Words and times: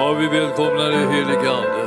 Ja, 0.00 0.12
vi 0.12 0.26
välkomnar 0.26 0.88
dig 0.90 1.06
helige 1.14 1.50
Ande. 1.50 1.84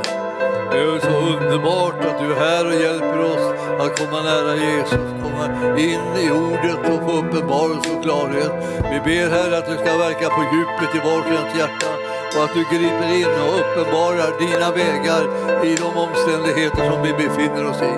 Det 0.70 0.78
är 0.78 1.00
så 1.00 1.14
underbart 1.32 2.04
att 2.08 2.18
du 2.18 2.26
är 2.32 2.40
här 2.46 2.66
och 2.66 2.80
hjälper 2.84 3.18
oss 3.32 3.46
att 3.80 3.98
komma 3.98 4.22
nära 4.22 4.54
Jesus, 4.56 5.06
komma 5.22 5.44
in 5.88 6.06
i 6.24 6.30
ordet 6.30 6.80
och 6.92 7.00
få 7.06 7.12
uppenbarelse 7.22 7.88
och 7.94 8.02
klarhet. 8.02 8.52
Vi 8.92 8.98
ber 9.08 9.26
Herre 9.36 9.58
att 9.58 9.68
du 9.70 9.74
ska 9.82 9.98
verka 10.06 10.26
på 10.36 10.42
djupet 10.52 10.94
i 10.98 11.00
vars 11.06 11.26
och 11.26 11.38
ens 11.40 11.58
hjärta 11.58 11.90
och 12.34 12.44
att 12.44 12.54
du 12.54 12.62
griper 12.72 13.08
in 13.20 13.34
och 13.44 13.54
uppenbarar 13.60 14.30
dina 14.44 14.68
vägar 14.80 15.22
i 15.70 15.72
de 15.82 15.90
omständigheter 16.06 16.82
som 16.90 17.02
vi 17.06 17.12
befinner 17.12 17.64
oss 17.70 17.82
i. 17.92 17.94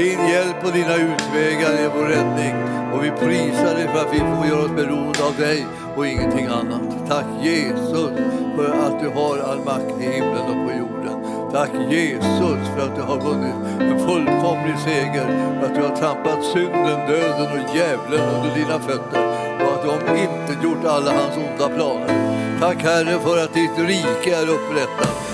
Din 0.00 0.20
hjälp 0.32 0.58
och 0.66 0.72
dina 0.72 0.94
utvägar 1.08 1.72
är 1.84 1.90
vår 1.96 2.06
räddning 2.14 2.54
och 2.92 3.04
vi 3.04 3.10
prisar 3.10 3.74
dig 3.78 3.88
för 3.92 4.00
att 4.04 4.12
vi 4.14 4.18
får 4.18 4.46
göra 4.50 4.64
oss 4.64 4.76
beroende 4.80 5.22
av 5.28 5.34
dig 5.36 5.66
och 5.98 6.06
ingenting 6.06 6.46
annat. 6.46 7.08
Tack 7.08 7.26
Jesus 7.42 8.10
för 8.56 8.70
att 8.86 9.00
du 9.02 9.08
har 9.08 9.38
all 9.38 9.58
makt 9.64 10.00
i 10.00 10.02
himlen 10.02 10.44
och 10.52 10.68
på 10.68 10.72
jorden. 10.78 11.16
Tack 11.52 11.70
Jesus 11.90 12.68
för 12.74 12.80
att 12.86 12.96
du 12.96 13.02
har 13.02 13.20
vunnit 13.20 13.54
en 13.80 13.98
fullkomlig 13.98 14.78
seger, 14.78 15.26
för 15.60 15.66
att 15.66 15.74
du 15.74 15.82
har 15.82 15.96
trampat 15.96 16.44
synden, 16.44 16.98
döden 17.08 17.52
och 17.52 17.76
djävulen 17.76 18.34
under 18.34 18.54
dina 18.54 18.78
fötter 18.78 19.22
och 19.60 19.74
att 19.74 19.82
du 19.82 19.88
har 19.88 20.16
inte 20.16 20.64
gjort 20.64 20.84
alla 20.84 21.10
hans 21.10 21.36
onda 21.36 21.68
planer. 21.76 22.38
Tack 22.60 22.82
Herre 22.82 23.18
för 23.18 23.44
att 23.44 23.54
ditt 23.54 23.78
rike 23.78 24.36
är 24.36 24.48
upprättat, 24.48 25.27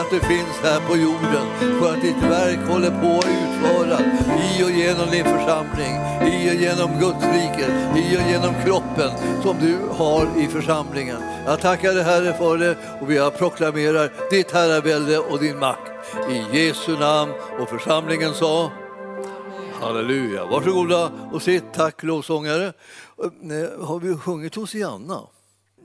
att 0.00 0.10
du 0.10 0.20
finns 0.20 0.56
här 0.62 0.80
på 0.88 0.96
jorden, 0.96 1.46
för 1.80 1.92
att 1.92 2.02
ditt 2.02 2.22
verk 2.22 2.68
håller 2.68 2.90
på 2.90 3.18
att 3.18 3.26
utföras 3.26 4.02
i 4.50 4.64
och 4.64 4.70
genom 4.70 5.10
din 5.10 5.24
församling, 5.24 5.94
i 6.32 6.50
och 6.50 6.60
genom 6.64 7.00
Guds 7.00 7.24
rike, 7.24 7.66
i 7.96 8.16
och 8.16 8.30
genom 8.30 8.54
kroppen 8.64 9.10
som 9.42 9.56
du 9.60 9.78
har 9.90 10.28
i 10.38 10.46
församlingen. 10.46 11.16
Jag 11.46 11.60
tackar 11.60 11.94
dig 11.94 12.04
Herre 12.04 12.32
för 12.32 12.58
det 12.58 12.76
och 13.00 13.10
vi 13.10 13.30
proklamerar 13.38 14.12
ditt 14.30 14.50
herravälde 14.50 15.18
och 15.18 15.38
din 15.38 15.58
makt. 15.58 15.92
I 16.30 16.58
Jesu 16.58 16.98
namn 16.98 17.32
och 17.58 17.68
församlingen 17.68 18.34
sa 18.34 18.70
Halleluja. 19.80 20.46
Varsågoda 20.46 21.10
och 21.32 21.42
sitt. 21.42 21.64
Tack 21.74 22.02
lovsångare. 22.02 22.66
Eh, 22.66 23.86
har 23.86 23.98
vi 23.98 24.16
sjungit 24.16 24.54
Hosianna? 24.54 25.20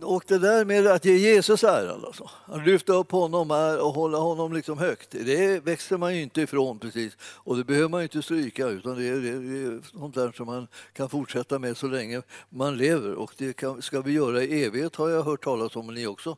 Och 0.01 0.23
det 0.27 0.37
där 0.37 0.65
med 0.65 0.87
att 0.87 1.05
ge 1.05 1.17
Jesus 1.17 1.63
äran, 1.63 2.05
alltså. 2.05 2.29
att 2.45 2.67
lyfta 2.67 2.93
upp 2.93 3.11
honom 3.11 3.51
och 3.81 3.93
hålla 3.93 4.17
honom 4.17 4.53
liksom 4.53 4.77
högt, 4.77 5.11
det 5.11 5.65
växer 5.65 5.97
man 5.97 6.15
ju 6.15 6.21
inte 6.21 6.41
ifrån 6.41 6.79
precis. 6.79 7.17
Och 7.21 7.57
det 7.57 7.63
behöver 7.63 7.89
man 7.89 7.99
ju 7.99 8.03
inte 8.03 8.21
stryka, 8.21 8.67
utan 8.67 8.97
det 8.97 9.07
är, 9.07 9.15
det 9.15 9.29
är 9.29 9.97
sånt 9.99 10.15
där 10.15 10.31
som 10.31 10.45
man 10.45 10.67
kan 10.93 11.09
fortsätta 11.09 11.59
med 11.59 11.77
så 11.77 11.87
länge 11.87 12.21
man 12.49 12.77
lever. 12.77 13.13
Och 13.13 13.33
det 13.37 13.53
kan, 13.53 13.81
ska 13.81 14.01
vi 14.01 14.11
göra 14.11 14.43
i 14.43 14.63
evighet 14.63 14.95
har 14.95 15.09
jag 15.09 15.23
hört 15.23 15.43
talas 15.43 15.75
om, 15.75 15.93
ni 15.93 16.07
också. 16.07 16.37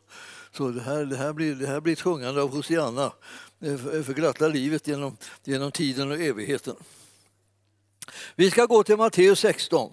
Så 0.52 0.68
det 0.68 0.82
här, 0.82 1.06
det 1.06 1.18
här, 1.18 1.34
blir, 1.34 1.56
det 1.56 1.68
här 1.68 1.80
blir 1.80 1.94
ett 1.94 2.02
sjungande 2.02 2.42
av 2.42 2.56
Hosianna 2.56 3.12
eh, 3.62 3.78
för, 3.78 3.98
eh, 3.98 4.04
för 4.04 4.14
glatta 4.14 4.48
livet 4.48 4.88
genom, 4.88 5.18
genom 5.44 5.72
tiden 5.72 6.12
och 6.12 6.20
evigheten. 6.20 6.76
Vi 8.36 8.52
ska 8.52 8.66
gå 8.66 8.84
till 8.84 8.98
Matteus 8.98 9.40
16. 9.40 9.92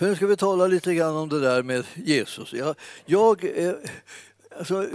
För 0.00 0.06
nu 0.06 0.16
ska 0.16 0.26
vi 0.26 0.36
tala 0.36 0.66
lite 0.66 0.94
grann 0.94 1.16
om 1.16 1.28
det 1.28 1.40
där 1.40 1.62
med 1.62 1.84
Jesus. 1.94 2.52
Jag, 2.52 2.76
jag 3.06 3.44
alltså, 4.58 4.86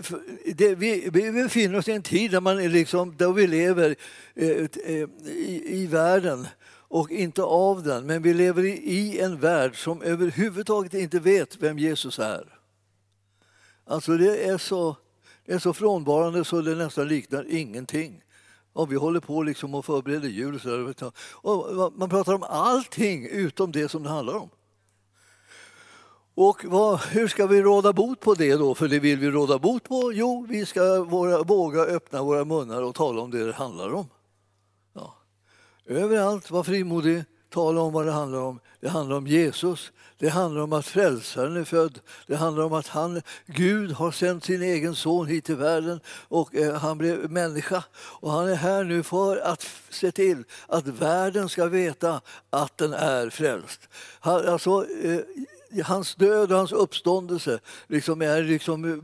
det, 0.56 0.76
vi, 0.76 1.10
vi 1.10 1.32
befinner 1.32 1.78
oss 1.78 1.88
i 1.88 1.92
en 1.92 2.04
tid 2.04 2.32
där, 2.32 2.42
man 2.42 2.60
är 2.60 2.70
liksom, 2.70 3.18
där 3.18 3.32
vi 3.32 3.48
lever 3.48 3.96
eh, 4.36 4.50
eh, 4.50 5.10
i, 5.26 5.62
i 5.66 5.88
världen 5.88 6.48
och 6.68 7.12
inte 7.12 7.44
av 7.44 7.84
den. 7.84 8.06
Men 8.06 8.22
vi 8.22 8.34
lever 8.34 8.64
i, 8.64 8.72
i 8.72 9.20
en 9.20 9.40
värld 9.40 9.84
som 9.84 10.02
överhuvudtaget 10.02 10.94
inte 10.94 11.20
vet 11.20 11.58
vem 11.62 11.80
Jesus 11.80 12.20
är. 12.20 12.60
Alltså 13.86 14.18
det 14.18 14.44
är 14.44 14.58
så, 14.58 14.96
det 15.46 15.54
är 15.54 15.60
så 15.60 15.74
frånvarande 15.74 16.46
så 16.46 16.62
det 16.62 16.76
nästan 16.76 17.08
liknar 17.08 17.46
ingenting. 17.50 18.24
Och 18.74 18.92
vi 18.92 18.96
håller 18.96 19.20
på 19.20 19.44
liksom 19.44 19.76
och 19.76 19.86
förbereder 19.86 20.30
jul. 20.30 20.56
Och 20.56 20.62
så 20.62 21.12
och 21.32 21.94
man 21.96 22.10
pratar 22.10 22.34
om 22.34 22.44
allting 22.44 23.28
utom 23.28 23.72
det 23.72 23.90
som 23.90 24.04
det 24.04 24.10
handlar 24.10 24.36
om. 24.36 24.50
Och 26.36 26.66
vad, 26.66 27.00
hur 27.00 27.28
ska 27.28 27.48
vi 27.48 27.62
råda 27.62 27.94
bot 27.94 28.20
på 28.20 28.34
det 28.34 28.56
då? 28.56 28.76
För 28.76 28.88
det 28.88 29.00
vill 29.00 29.20
vi 29.20 29.32
råda 29.32 29.60
bot 29.60 29.84
på? 29.84 30.14
Jo, 30.14 30.46
vi 30.50 30.66
ska 30.66 31.04
våra, 31.04 31.44
våga 31.44 31.82
öppna 31.82 32.24
våra 32.24 32.46
munnar 32.46 32.82
och 32.82 32.96
tala 32.96 33.22
om 33.22 33.32
det 33.32 33.46
det 33.46 33.54
handlar 33.54 33.94
om. 33.94 34.08
Ja. 34.94 35.16
Överallt, 35.86 36.52
var 36.52 36.64
frimodig, 36.64 37.24
tala 37.50 37.82
om 37.82 37.94
vad 37.94 38.06
det 38.06 38.12
handlar 38.12 38.40
om. 38.40 38.60
Det 38.80 38.90
handlar 38.90 39.16
om 39.16 39.28
Jesus, 39.28 39.92
det 40.18 40.30
handlar 40.30 40.62
om 40.62 40.74
att 40.74 40.86
frälsaren 40.86 41.58
är 41.58 41.64
född. 41.64 42.00
Det 42.28 42.36
handlar 42.36 42.64
om 42.64 42.74
att 42.74 42.88
han, 42.88 43.22
Gud 43.46 43.92
har 43.92 44.12
sänt 44.12 44.44
sin 44.44 44.62
egen 44.62 44.96
son 44.96 45.28
hit 45.28 45.46
till 45.46 45.56
världen 45.56 46.00
och 46.08 46.56
eh, 46.56 46.76
han 46.76 46.98
blev 46.98 47.32
människa. 47.32 47.84
Och 47.96 48.32
han 48.32 48.48
är 48.48 48.56
här 48.56 48.84
nu 48.84 49.04
för 49.04 49.38
att 49.38 49.68
se 49.90 50.12
till 50.12 50.44
att 50.68 50.88
världen 50.88 51.50
ska 51.50 51.66
veta 51.66 52.22
att 52.50 52.78
den 52.78 52.94
är 52.94 53.30
frälst. 53.30 53.90
Han, 54.20 54.48
alltså, 54.48 54.86
eh, 55.04 55.20
hans 55.82 56.16
död 56.16 56.52
och 56.52 56.58
hans 56.58 56.72
uppståndelse 56.72 57.60
liksom 57.88 58.22
är 58.22 58.44
liksom 58.44 58.86
eh, 58.86 58.98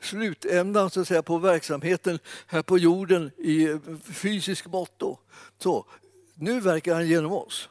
slutändan 0.00 0.90
så 0.90 1.00
att 1.00 1.08
säga, 1.08 1.22
på 1.22 1.38
verksamheten 1.38 2.18
här 2.46 2.62
på 2.62 2.78
jorden 2.78 3.30
i 3.38 3.78
fysisk 4.12 4.66
motto. 4.66 5.18
Så, 5.58 5.86
nu 6.34 6.60
verkar 6.60 6.94
han 6.94 7.08
genom 7.08 7.32
oss 7.32 7.68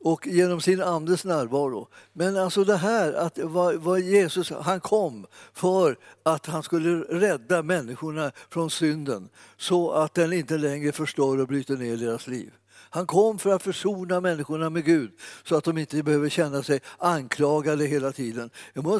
och 0.00 0.26
genom 0.26 0.60
sin 0.60 0.82
andes 0.82 1.24
närvaro. 1.24 1.88
Men 2.12 2.36
alltså 2.36 2.64
det 2.64 2.76
här 2.76 3.12
att 3.12 3.38
vad, 3.38 4.00
Jesus, 4.00 4.50
han 4.50 4.80
kom 4.80 5.26
för 5.52 5.96
att 6.22 6.46
han 6.46 6.62
skulle 6.62 7.00
rädda 7.00 7.62
människorna 7.62 8.32
från 8.50 8.70
synden 8.70 9.28
så 9.56 9.90
att 9.90 10.14
den 10.14 10.32
inte 10.32 10.58
längre 10.58 10.92
förstör 10.92 11.40
och 11.40 11.48
bryter 11.48 11.76
ner 11.76 11.96
deras 11.96 12.26
liv. 12.26 12.52
Han 12.90 13.06
kom 13.06 13.38
för 13.38 13.50
att 13.50 13.62
försona 13.62 14.20
människorna 14.20 14.70
med 14.70 14.84
Gud 14.84 15.10
så 15.44 15.56
att 15.56 15.64
de 15.64 15.78
inte 15.78 16.02
behöver 16.02 16.28
känna 16.28 16.62
sig 16.62 16.80
anklagade 16.98 17.86
hela 17.86 18.12
tiden. 18.12 18.50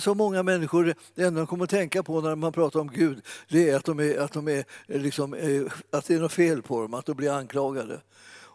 Så 0.00 0.15
många 0.15 0.42
människor, 0.42 0.94
det 1.15 1.22
enda 1.22 1.41
de 1.41 1.47
kommer 1.47 1.65
att 1.65 1.70
tänka 1.70 2.03
på 2.03 2.20
när 2.20 2.34
man 2.34 2.53
pratar 2.53 2.80
om 2.80 2.91
Gud 2.94 3.20
det 3.48 3.70
är 3.70 3.76
att, 3.76 3.84
de 3.84 4.00
är, 4.00 4.19
att, 4.19 4.32
de 4.32 4.48
är, 4.48 4.65
liksom, 4.86 5.34
eh, 5.34 5.62
att 5.91 6.04
det 6.04 6.15
är 6.15 6.20
något 6.20 6.32
fel 6.32 6.62
på 6.62 6.82
dem, 6.82 6.94
att 6.94 7.06
de 7.06 7.16
blir 7.16 7.30
anklagade. 7.30 8.00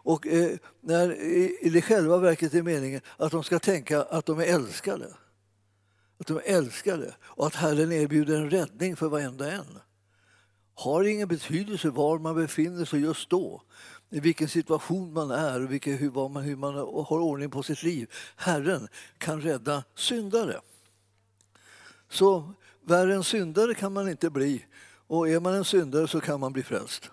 Och 0.04 0.26
eh, 0.26 0.58
när 0.80 1.12
i 1.66 1.82
själva 1.82 2.18
verket 2.18 2.54
är 2.54 2.62
meningen 2.62 3.00
att 3.16 3.32
de 3.32 3.44
ska 3.44 3.58
tänka 3.58 4.02
att 4.02 4.26
de 4.26 4.38
är 4.38 4.44
älskade. 4.44 5.06
Att 6.18 6.26
de 6.26 6.36
är 6.36 6.42
älskade 6.44 7.14
och 7.22 7.46
att 7.46 7.54
Herren 7.54 7.92
erbjuder 7.92 8.36
en 8.36 8.50
räddning 8.50 8.96
för 8.96 9.08
varenda 9.08 9.52
en. 9.52 9.78
Har 10.74 11.04
ingen 11.04 11.28
betydelse 11.28 11.90
var 11.90 12.18
man 12.18 12.36
befinner 12.36 12.84
sig 12.84 13.00
just 13.00 13.30
då 13.30 13.62
i 14.10 14.20
vilken 14.20 14.48
situation 14.48 15.12
man 15.12 15.30
är 15.30 15.64
och 15.64 15.72
vilka, 15.72 15.90
hur, 15.90 16.10
man, 16.10 16.42
hur 16.42 16.56
man 16.56 16.74
har 16.74 17.18
ordning 17.18 17.50
på 17.50 17.62
sitt 17.62 17.82
liv. 17.82 18.10
Herren 18.36 18.88
kan 19.18 19.40
rädda 19.40 19.84
syndare. 19.94 20.60
Så 22.08 22.52
värre 22.82 23.14
än 23.14 23.24
syndare 23.24 23.74
kan 23.74 23.92
man 23.92 24.08
inte 24.08 24.30
bli 24.30 24.66
och 25.06 25.28
är 25.28 25.40
man 25.40 25.54
en 25.54 25.64
syndare 25.64 26.08
så 26.08 26.20
kan 26.20 26.40
man 26.40 26.52
bli 26.52 26.62
frälst. 26.62 27.10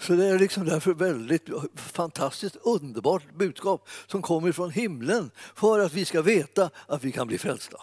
Så 0.00 0.12
det 0.12 0.26
är 0.26 0.38
liksom 0.38 0.64
därför 0.64 0.94
väldigt 0.94 1.48
fantastiskt 1.74 2.56
underbart 2.56 3.34
budskap 3.38 3.88
som 4.06 4.22
kommer 4.22 4.52
från 4.52 4.70
himlen 4.70 5.30
för 5.54 5.78
att 5.78 5.92
vi 5.92 6.04
ska 6.04 6.22
veta 6.22 6.70
att 6.86 7.04
vi 7.04 7.12
kan 7.12 7.26
bli 7.26 7.38
frälsta. 7.38 7.76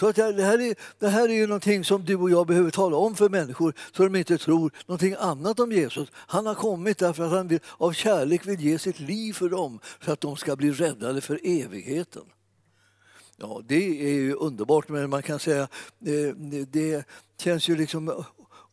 Så 0.00 0.08
att 0.08 0.16
det, 0.16 0.42
här 0.42 0.60
är, 0.60 0.74
det 0.98 1.08
här 1.08 1.28
är 1.28 1.32
ju 1.32 1.46
någonting 1.46 1.84
som 1.84 2.04
du 2.04 2.16
och 2.16 2.30
jag 2.30 2.46
behöver 2.46 2.70
tala 2.70 2.96
om 2.96 3.14
för 3.14 3.28
människor 3.28 3.74
så 3.92 4.02
de 4.02 4.16
inte 4.16 4.38
tror 4.38 4.72
någonting 4.86 5.14
annat 5.18 5.60
om 5.60 5.72
Jesus. 5.72 6.08
Han 6.14 6.46
har 6.46 6.54
kommit 6.54 6.98
därför 6.98 7.24
att 7.24 7.30
han 7.30 7.48
vill, 7.48 7.60
av 7.78 7.92
kärlek 7.92 8.46
vill 8.46 8.60
ge 8.60 8.78
sitt 8.78 9.00
liv 9.00 9.32
för 9.32 9.48
dem 9.48 9.80
så 10.04 10.12
att 10.12 10.20
de 10.20 10.36
ska 10.36 10.56
bli 10.56 10.72
räddade 10.72 11.20
för 11.20 11.40
evigheten. 11.42 12.22
Ja, 13.36 13.62
det 13.68 14.06
är 14.08 14.14
ju 14.14 14.34
underbart, 14.34 14.88
men 14.88 15.10
man 15.10 15.22
kan 15.22 15.38
säga 15.38 15.68
det, 15.98 16.32
det 16.72 17.06
känns 17.40 17.68
ju 17.68 17.76
liksom 17.76 18.24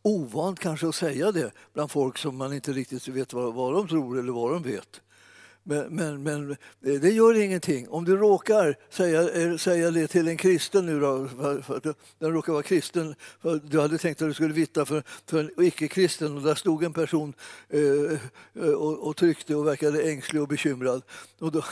ovant 0.04 0.60
kanske 0.60 0.88
att 0.88 0.94
säga 0.94 1.32
det 1.32 1.52
bland 1.72 1.90
folk 1.90 2.18
som 2.18 2.36
man 2.36 2.52
inte 2.52 2.72
riktigt 2.72 3.08
vet 3.08 3.32
vad, 3.32 3.54
vad 3.54 3.74
de 3.74 3.88
tror 3.88 4.18
eller 4.18 4.32
vad 4.32 4.52
de 4.52 4.62
vet. 4.62 5.00
Men, 5.66 5.94
men, 5.94 6.22
men, 6.22 6.56
det 6.80 7.10
gör 7.10 7.34
ingenting. 7.34 7.88
Om 7.88 8.04
du 8.04 8.16
råkar 8.16 8.76
säga, 8.90 9.30
eh, 9.30 9.56
säga 9.56 9.90
det 9.90 10.06
till 10.06 10.28
en 10.28 10.36
kristen 10.36 10.86
nu 10.86 11.00
då, 11.00 11.28
för 11.62 11.94
den 12.18 12.32
råkar 12.32 12.52
vara 12.52 12.62
kristen, 12.62 13.14
du 13.62 13.80
hade 13.80 13.98
tänkt 13.98 14.22
att 14.22 14.28
du 14.28 14.34
skulle 14.34 14.54
vittna 14.54 14.84
för, 14.84 15.02
för 15.26 15.38
en 15.40 15.50
icke-kristen 15.64 16.36
och 16.36 16.42
där 16.42 16.54
stod 16.54 16.84
en 16.84 16.92
person 16.92 17.34
eh, 17.68 17.80
eh 18.64 18.70
och, 18.70 19.08
och 19.08 19.16
tryckte 19.16 19.54
och 19.54 19.66
verkade 19.66 20.02
ängslig 20.02 20.42
och 20.42 20.48
bekymrad. 20.48 21.02
Och 21.38 21.52
då 21.52 21.64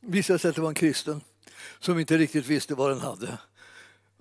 visade 0.00 0.34
det 0.34 0.38
sig 0.38 0.48
att 0.48 0.54
det 0.54 0.62
var 0.62 0.68
en 0.68 0.74
kristen 0.74 1.20
som 1.80 1.98
inte 1.98 2.18
riktigt 2.18 2.46
visste 2.46 2.74
vad 2.74 2.90
den 2.90 3.00
hade. 3.00 3.38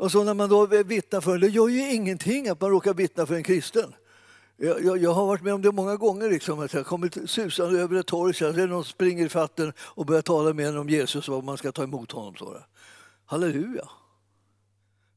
Och 0.03 0.11
så 0.11 0.23
när 0.23 0.33
man 0.33 0.49
då 0.49 0.65
vittnar 0.65 1.21
för 1.21 1.37
det 1.37 1.47
gör 1.47 1.67
ju 1.67 1.93
ingenting 1.93 2.49
att 2.49 2.61
man 2.61 2.69
råkar 2.69 2.93
vittna 2.93 3.25
för 3.25 3.35
en 3.35 3.43
kristen. 3.43 3.93
Jag, 4.57 4.83
jag, 4.85 4.97
jag, 4.97 5.13
har 5.13 5.25
varit 5.25 5.41
med 5.41 5.53
om 5.53 5.61
det 5.61 5.71
många 5.71 5.95
gånger. 5.95 6.29
Liksom, 6.29 6.59
att 6.59 6.73
jag 6.73 6.85
kommit 6.85 7.29
susande 7.29 7.79
över 7.79 7.99
ett 7.99 8.05
torg, 8.05 8.33
så 8.33 8.45
att 8.45 8.55
någon 8.55 8.85
springer 8.85 9.25
i 9.25 9.29
fatten 9.29 9.73
och 9.79 10.05
börjar 10.05 10.21
tala 10.21 10.53
med 10.53 10.67
en 10.67 10.77
om 10.77 10.89
Jesus 10.89 11.29
och 11.29 11.35
vad 11.35 11.43
man 11.43 11.57
ska 11.57 11.71
ta 11.71 11.83
emot 11.83 12.11
honom. 12.11 12.35
Så 12.35 12.57
Halleluja! 13.25 13.89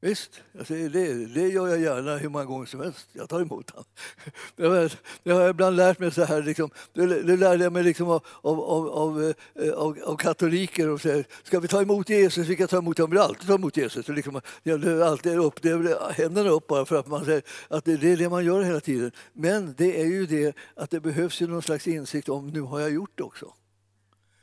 Visst, 0.00 0.40
alltså, 0.58 0.75
det, 0.75 1.26
det 1.26 1.48
gör 1.48 1.69
jag 1.69 1.81
gärna 1.81 2.16
hur 2.16 2.28
många 2.28 2.44
gånger 2.44 2.66
som 2.66 2.81
helst. 2.81 3.08
Jag 3.12 3.28
tar 3.28 3.40
emot 3.40 3.70
honom. 3.70 3.84
Det 4.56 4.66
har, 4.66 4.93
jag 5.22 5.50
ibland 5.50 5.76
lärt 5.76 5.98
mig 5.98 6.10
så 6.10 6.25
här. 6.25 6.43
Liksom, 6.43 6.70
det, 6.93 7.06
det 7.06 7.37
lärde 7.37 7.64
jag 7.64 7.72
mig 7.72 7.82
liksom 7.82 8.10
av, 8.10 8.26
av, 8.43 8.60
av, 8.60 8.88
av, 8.88 9.34
eh, 9.54 9.72
av 9.72 10.16
katoliker. 10.16 10.88
Och 10.88 11.00
säger, 11.00 11.26
ska 11.43 11.60
vi 11.60 11.69
ta 11.69 11.82
emot 11.82 12.08
Jesus? 12.08 12.48
Vi 12.48 12.56
kan 12.56 12.69
ta 12.69 12.78
emot 12.78 12.98
honom. 12.98 13.10
Vi 13.10 13.19
alltid 13.19 13.48
ta 13.48 13.54
emot 13.54 13.76
Jesus. 13.76 14.08
Liksom, 14.08 14.40
jag 14.62 15.02
alltid 15.02 15.38
upp, 15.38 15.62
det, 15.62 15.99
händerna 16.12 16.50
upp 16.50 16.66
bara 16.66 16.84
för 16.84 16.96
att 16.96 17.06
man 17.06 17.25
säger 17.25 17.42
att 17.69 17.84
det, 17.84 17.96
det 17.96 18.12
är 18.12 18.16
det 18.16 18.28
man 18.28 18.44
gör 18.44 18.62
hela 18.62 18.81
tiden. 18.81 19.12
Men 19.32 19.75
det 19.78 20.00
är 20.00 20.06
ju 20.06 20.26
det 20.26 20.56
att 20.75 20.90
det 20.90 21.00
behövs 21.00 21.40
ju 21.40 21.46
någon 21.46 21.62
slags 21.62 21.87
insikt 21.87 22.28
om 22.28 22.49
nu 22.49 22.60
har 22.60 22.81
jag 22.81 22.90
gjort 22.90 23.12
det 23.14 23.22
också. 23.22 23.52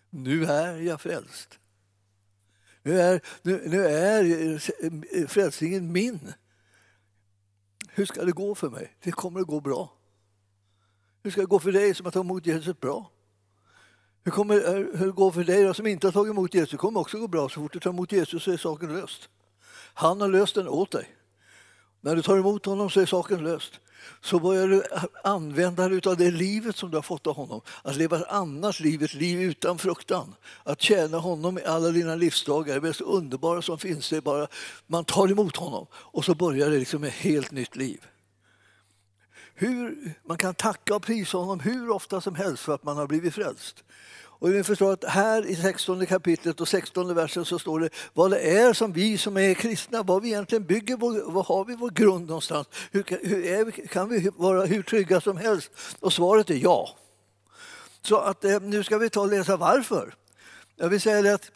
Nu 0.09 0.45
är 0.45 0.77
jag 0.77 1.01
frälst. 1.01 1.59
Nu 2.83 2.99
är, 2.99 3.21
nu, 3.41 3.63
nu 3.65 3.85
är 3.85 4.53
eh, 5.15 5.27
frälsningen 5.27 5.91
min. 5.91 6.33
Hur 7.89 8.05
ska 8.05 8.25
det 8.25 8.31
gå 8.31 8.55
för 8.55 8.69
mig? 8.69 8.95
Det 9.03 9.11
kommer 9.11 9.39
att 9.39 9.47
gå 9.47 9.59
bra. 9.59 9.93
Hur 11.23 11.31
ska 11.31 11.41
det 11.41 11.47
gå 11.47 11.59
för 11.59 11.71
dig 11.71 11.95
som 11.95 12.05
har 12.05 12.11
tagit 12.11 12.25
emot 12.25 12.45
Jesus 12.45 12.79
bra? 12.79 13.11
Hur 14.23 14.31
kommer 14.31 14.55
eh, 14.55 14.99
hur 14.99 15.05
det 15.05 15.11
gå 15.11 15.31
för 15.31 15.43
dig 15.43 15.63
då, 15.63 15.73
som 15.73 15.87
inte 15.87 16.07
har 16.07 16.11
tagit 16.11 16.31
emot 16.31 16.53
Jesus? 16.53 16.71
Det 16.71 16.77
kommer 16.77 16.99
också 16.99 17.19
gå 17.19 17.27
bra. 17.27 17.49
Så 17.49 17.61
fort 17.61 17.73
du 17.73 17.79
tar 17.79 17.89
emot 17.89 18.11
Jesus 18.11 18.43
så 18.43 18.51
är 18.51 18.57
saken 18.57 18.93
löst. 18.93 19.29
Han 19.93 20.21
har 20.21 20.27
löst 20.27 20.55
den 20.55 20.67
åt 20.67 20.91
dig. 20.91 21.15
När 22.01 22.15
du 22.15 22.21
tar 22.21 22.37
emot 22.37 22.65
honom 22.65 22.89
så 22.89 22.99
är 22.99 23.05
saken 23.05 23.43
löst 23.43 23.79
så 24.21 24.39
börjar 24.39 24.67
du 24.67 24.83
använda 25.23 25.89
dig 25.89 26.01
av 26.05 26.17
det 26.17 26.31
livet 26.31 26.77
som 26.77 26.91
du 26.91 26.97
har 26.97 27.01
fått 27.01 27.27
av 27.27 27.35
honom. 27.35 27.61
Att 27.81 27.95
leva 27.95 28.17
ett 28.17 28.27
annat 28.27 28.79
liv, 28.79 29.03
ett 29.03 29.13
liv 29.13 29.41
utan 29.41 29.77
fruktan. 29.77 30.35
Att 30.63 30.81
tjäna 30.81 31.17
honom 31.17 31.57
i 31.57 31.63
alla 31.63 31.89
dina 31.89 32.15
livsdagar. 32.15 32.75
Det 32.75 32.81
mest 32.81 33.01
underbara 33.01 33.61
som 33.61 33.79
finns 33.79 34.09
det 34.09 34.17
är 34.17 34.21
bara 34.21 34.47
man 34.87 35.05
tar 35.05 35.31
emot 35.31 35.55
honom 35.55 35.87
och 35.93 36.25
så 36.25 36.35
börjar 36.35 36.69
det 36.69 36.77
liksom 36.77 37.03
ett 37.03 37.13
helt 37.13 37.51
nytt 37.51 37.75
liv. 37.75 38.05
Hur, 39.55 40.13
man 40.25 40.37
kan 40.37 40.55
tacka 40.55 40.95
och 40.95 41.03
prisa 41.03 41.37
honom 41.37 41.59
hur 41.59 41.89
ofta 41.89 42.21
som 42.21 42.35
helst 42.35 42.63
för 42.63 42.75
att 42.75 42.83
man 42.83 42.97
har 42.97 43.07
blivit 43.07 43.33
frälst. 43.33 43.83
Och 44.43 44.53
vi 44.53 44.63
förstår 44.63 44.93
att 44.93 45.03
här 45.03 45.45
i 45.45 45.55
16 45.55 46.05
kapitlet 46.05 46.61
och 46.61 46.67
16 46.67 47.15
versen 47.15 47.45
så 47.45 47.59
står 47.59 47.79
det 47.79 47.89
vad 48.13 48.31
det 48.31 48.39
är 48.39 48.73
som 48.73 48.93
vi 48.93 49.17
som 49.17 49.37
är 49.37 49.53
kristna, 49.53 50.03
vad 50.03 50.21
vi 50.21 50.27
egentligen 50.27 50.65
bygger, 50.65 50.97
vår, 50.97 51.31
vad 51.31 51.45
har 51.45 51.65
vi 51.65 51.75
vår 51.75 51.89
grund 51.89 52.27
någonstans? 52.27 52.67
Hur, 52.91 53.05
hur 53.21 53.45
är, 53.45 53.87
kan 53.87 54.09
vi 54.09 54.29
vara 54.35 54.65
hur 54.65 54.83
trygga 54.83 55.21
som 55.21 55.37
helst? 55.37 55.71
Och 55.99 56.13
svaret 56.13 56.49
är 56.49 56.55
ja. 56.55 56.95
Så 58.01 58.17
att, 58.17 58.45
eh, 58.45 58.59
nu 58.59 58.83
ska 58.83 58.97
vi 58.97 59.09
ta 59.09 59.21
och 59.21 59.27
läsa 59.27 59.57
varför. 59.57 60.15
Jag 60.75 60.89
vill 60.89 61.01
säga 61.01 61.21
det 61.21 61.33
att 61.33 61.51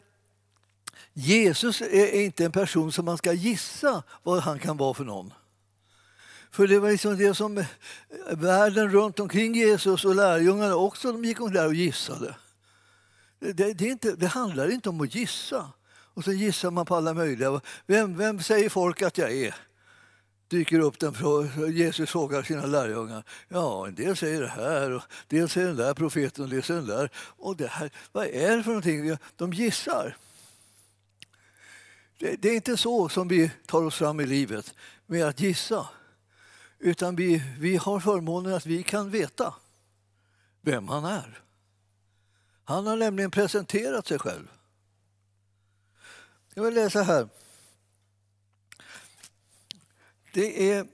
Jesus 1.12 1.80
är 1.80 2.20
inte 2.20 2.44
en 2.44 2.52
person 2.52 2.92
som 2.92 3.04
man 3.04 3.18
ska 3.18 3.32
gissa 3.32 4.02
vad 4.22 4.40
han 4.40 4.58
kan 4.58 4.76
vara 4.76 4.94
för 4.94 5.04
någon. 5.04 5.32
För 6.50 6.66
det 6.66 6.78
var 6.78 6.90
liksom 6.90 7.18
det 7.18 7.34
som 7.34 7.58
eh, 7.58 7.66
världen 8.30 8.90
runt 8.90 9.20
omkring 9.20 9.54
Jesus 9.54 10.04
och 10.04 10.14
lärjungarna 10.14 10.76
också 10.76 11.12
de 11.12 11.24
gick 11.24 11.38
där 11.38 11.66
och 11.66 11.74
gissade. 11.74 12.34
Det, 13.38 13.52
det, 13.52 13.80
inte, 13.80 14.16
det 14.16 14.26
handlar 14.26 14.70
inte 14.70 14.88
om 14.88 15.00
att 15.00 15.14
gissa. 15.14 15.72
Och 16.14 16.24
så 16.24 16.32
gissar 16.32 16.70
man 16.70 16.86
på 16.86 16.96
alla 16.96 17.14
möjliga. 17.14 17.60
Vem, 17.86 18.16
vem 18.16 18.42
säger 18.42 18.68
folk 18.68 19.02
att 19.02 19.18
jag 19.18 19.32
är? 19.32 19.54
dyker 20.48 20.78
upp 20.78 20.98
den 20.98 21.14
Jesus 21.72 22.10
frågar 22.10 22.42
sina 22.42 22.66
lärjungar. 22.66 23.24
Ja, 23.48 23.86
en 23.86 23.94
del 23.94 24.16
säger 24.16 24.40
det 24.40 24.48
här, 24.48 24.90
och 24.90 25.02
del 25.28 25.48
säger 25.48 25.66
den 25.66 25.76
där 25.76 25.94
profeten 25.94 26.44
och 26.44 26.50
del 26.50 26.62
säger 26.62 26.80
den 26.80 26.88
där. 26.88 27.10
Och 27.16 27.56
det 27.56 27.66
här, 27.66 27.90
vad 28.12 28.26
är 28.26 28.56
det 28.56 28.62
för 28.62 28.70
någonting? 28.70 29.16
De 29.36 29.52
gissar. 29.52 30.16
Det, 32.18 32.36
det 32.36 32.48
är 32.48 32.54
inte 32.54 32.76
så 32.76 33.08
som 33.08 33.28
vi 33.28 33.50
tar 33.66 33.82
oss 33.82 33.94
fram 33.94 34.20
i 34.20 34.26
livet, 34.26 34.74
med 35.06 35.26
att 35.26 35.40
gissa. 35.40 35.88
Utan 36.78 37.16
vi, 37.16 37.42
vi 37.58 37.76
har 37.76 38.00
förmånen 38.00 38.54
att 38.54 38.66
vi 38.66 38.82
kan 38.82 39.10
veta 39.10 39.54
vem 40.60 40.88
han 40.88 41.04
är. 41.04 41.42
Han 42.68 42.86
har 42.86 42.96
nämligen 42.96 43.30
presenterat 43.30 44.06
sig 44.06 44.18
själv. 44.18 44.50
Jag 46.54 46.62
vill 46.62 46.74
läsa 46.74 47.02
här. 47.02 47.28
Det 50.32 50.70
är 50.72 50.86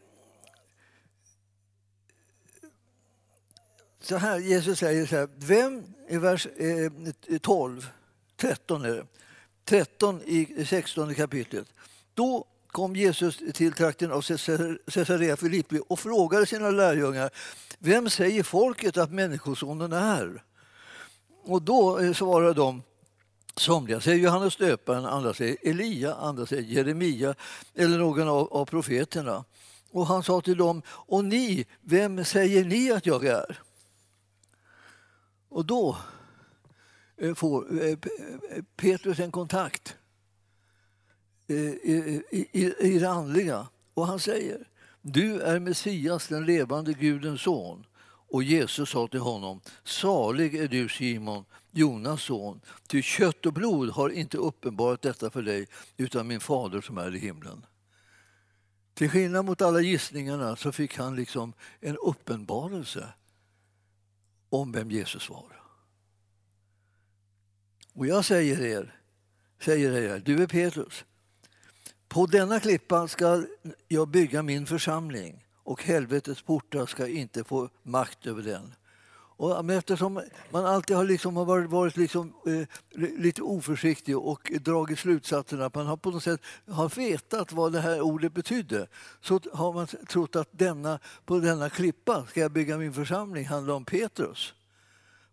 så 4.01 4.17
här, 4.17 4.39
Jesus 4.39 4.79
säger 4.79 5.07
så 5.07 5.17
här, 5.17 5.29
vem 5.37 5.85
i 6.09 6.19
vers 6.19 6.47
eh, 6.47 7.39
12, 7.39 7.91
13 8.37 8.85
är 8.85 8.89
det, 8.89 9.07
13 9.65 10.23
i 10.23 10.67
16 10.67 11.15
kapitlet. 11.15 11.67
Då 12.15 12.47
kom 12.67 12.97
Jesus 12.97 13.39
till 13.55 13.73
trakten 13.73 14.13
av 14.13 14.23
Caesarea 14.23 15.37
Filippi 15.37 15.81
och 15.89 16.01
frågade 16.01 16.47
sina 16.47 16.71
lärjungar, 16.71 17.31
vem 17.79 18.11
säger 18.11 18.43
folket 18.43 18.97
att 18.97 19.13
Människosonen 19.13 19.93
är? 19.93 20.43
Och 21.47 21.63
då 21.63 21.99
eh, 21.99 22.13
svarade 22.13 22.55
de 22.55 22.83
Somliga 23.57 24.01
säger 24.01 24.19
Johannes 24.19 24.57
döparen, 24.57 25.05
andra 25.05 25.35
säger 25.35 25.57
Elia, 25.63 26.15
andra 26.15 26.47
säger 26.47 26.63
Jeremia 26.63 27.35
eller 27.75 27.99
någon 27.99 28.29
av, 28.29 28.53
av 28.53 28.67
profeterna. 28.67 29.45
Och 29.91 30.07
han 30.07 30.23
sa 30.23 30.41
till 30.41 30.57
dem, 30.57 30.83
och 30.89 31.25
ni, 31.25 31.67
vem 31.81 32.25
säger 32.25 32.65
ni 32.65 32.93
att 32.93 33.07
jag 33.07 33.27
är? 33.27 33.61
Och 35.49 35.65
då 35.65 35.97
eh, 37.17 37.35
får 37.35 37.83
eh, 37.85 37.99
Petrus 38.77 39.19
en 39.19 39.33
kontakt 39.33 39.97
i, 41.47 41.55
i, 41.55 42.75
i 42.79 42.99
det 42.99 43.11
andliga 43.11 43.67
och 43.95 44.07
han 44.07 44.21
säger, 44.21 44.69
du 45.03 45.41
är 45.41 45.59
Messias, 45.59 46.29
den 46.29 46.47
levande 46.47 46.93
Gudens 46.93 47.43
son. 47.43 47.87
Och 48.35 48.43
Jesus 48.43 48.91
sa 48.91 49.09
till 49.09 49.21
honom, 49.21 49.61
salig 49.85 50.55
är 50.55 50.69
du 50.69 50.89
Simon, 50.89 51.45
Jonas 51.71 52.23
son, 52.23 52.61
ty 52.87 53.03
kött 53.03 53.47
och 53.47 53.53
blod 53.53 53.91
har 53.91 54.11
inte 54.11 54.37
uppenbarat 54.37 55.03
detta 55.03 55.31
för 55.31 55.43
dig, 55.43 55.67
utan 55.97 56.27
min 56.27 56.41
fader 56.41 56.81
som 56.81 56.99
är 56.99 57.15
i 57.15 57.19
himlen. 57.19 57.67
Till 58.95 59.11
skillnad 59.11 59.45
mot 59.45 59.63
alla 59.63 59.81
gissningarna 59.81 60.57
så 60.57 60.73
fick 60.73 60.97
han 60.97 61.17
liksom 61.17 61.53
en 61.81 61.97
uppenbarelse 61.97 63.09
om 64.49 64.73
vem 64.73 64.91
Jesus 64.91 65.31
var. 65.31 65.63
Och 67.93 68.07
jag 68.07 68.25
säger 68.25 68.61
er, 68.61 69.01
säger 69.61 69.93
er, 69.93 70.23
du 70.25 70.43
är 70.43 70.47
Petrus. 70.47 71.05
På 72.09 72.27
denna 72.27 72.61
klippa 72.61 73.09
ska 73.09 73.47
jag 73.89 74.09
bygga 74.09 74.43
min 74.43 74.67
församling 74.67 75.44
och 75.65 75.83
helvetets 75.83 76.43
portar 76.43 76.87
ska 76.87 77.09
inte 77.09 77.45
få 77.45 77.69
makt 77.83 78.27
över 78.27 78.43
den. 78.43 78.75
Och 79.37 79.71
eftersom 79.71 80.23
man 80.51 80.67
alltid 80.67 80.97
har, 80.97 81.05
liksom 81.05 81.35
varit, 81.35 81.71
varit 81.71 81.97
liksom, 81.97 82.33
eh, 82.47 82.69
lite 83.19 83.43
oförsiktig 83.43 84.19
och 84.19 84.53
dragit 84.61 84.99
slutsatsen 84.99 85.63
att 85.63 85.75
man 85.75 85.87
har 85.87 85.97
på 85.97 86.11
något 86.11 86.23
sätt 86.23 86.41
har 86.69 86.89
vetat 86.89 87.53
vad 87.53 87.73
det 87.73 87.81
här 87.81 88.01
ordet 88.01 88.33
betydde 88.33 88.87
så 89.21 89.41
har 89.53 89.73
man 89.73 89.87
trott 89.87 90.37
att 90.37 90.49
denna, 90.51 90.99
på 91.25 91.39
denna 91.39 91.71
klippa 91.71 92.27
ska 92.27 92.41
jag 92.41 92.53
bygga 92.53 92.79
min 92.79 92.93
församling 92.93 93.47
handlar 93.47 93.75
om 93.75 93.85
Petrus. 93.85 94.55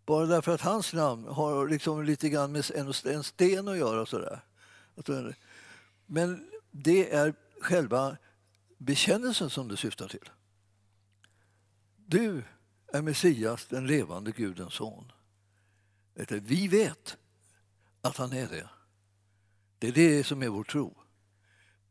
Bara 0.05 0.25
därför 0.25 0.53
att 0.53 0.62
hans 0.62 0.94
namn 0.94 1.27
har 1.27 1.67
liksom 1.67 2.03
lite 2.03 2.29
grann 2.29 2.51
med 2.51 2.72
en, 2.75 2.94
en 3.05 3.24
sten 3.24 3.67
att 3.67 3.77
göra. 3.77 4.05
Sådär. 4.05 4.41
Eh, 5.08 5.25
men 6.05 6.48
det 6.72 7.13
är 7.13 7.34
själva 7.62 8.17
bekännelsen 8.81 9.50
som 9.50 9.67
det 9.67 9.77
syftar 9.77 10.07
till. 10.07 10.29
Du 11.95 12.43
är 12.88 13.01
Messias, 13.01 13.65
den 13.65 13.88
levande 13.88 14.31
Gudens 14.31 14.73
son. 14.73 15.11
Vi 16.29 16.67
vet 16.67 17.17
att 18.01 18.17
han 18.17 18.33
är 18.33 18.47
det. 18.47 18.69
Det 19.79 19.88
är 19.88 19.91
det 19.91 20.23
som 20.23 20.43
är 20.43 20.47
vår 20.47 20.63
tro. 20.63 20.97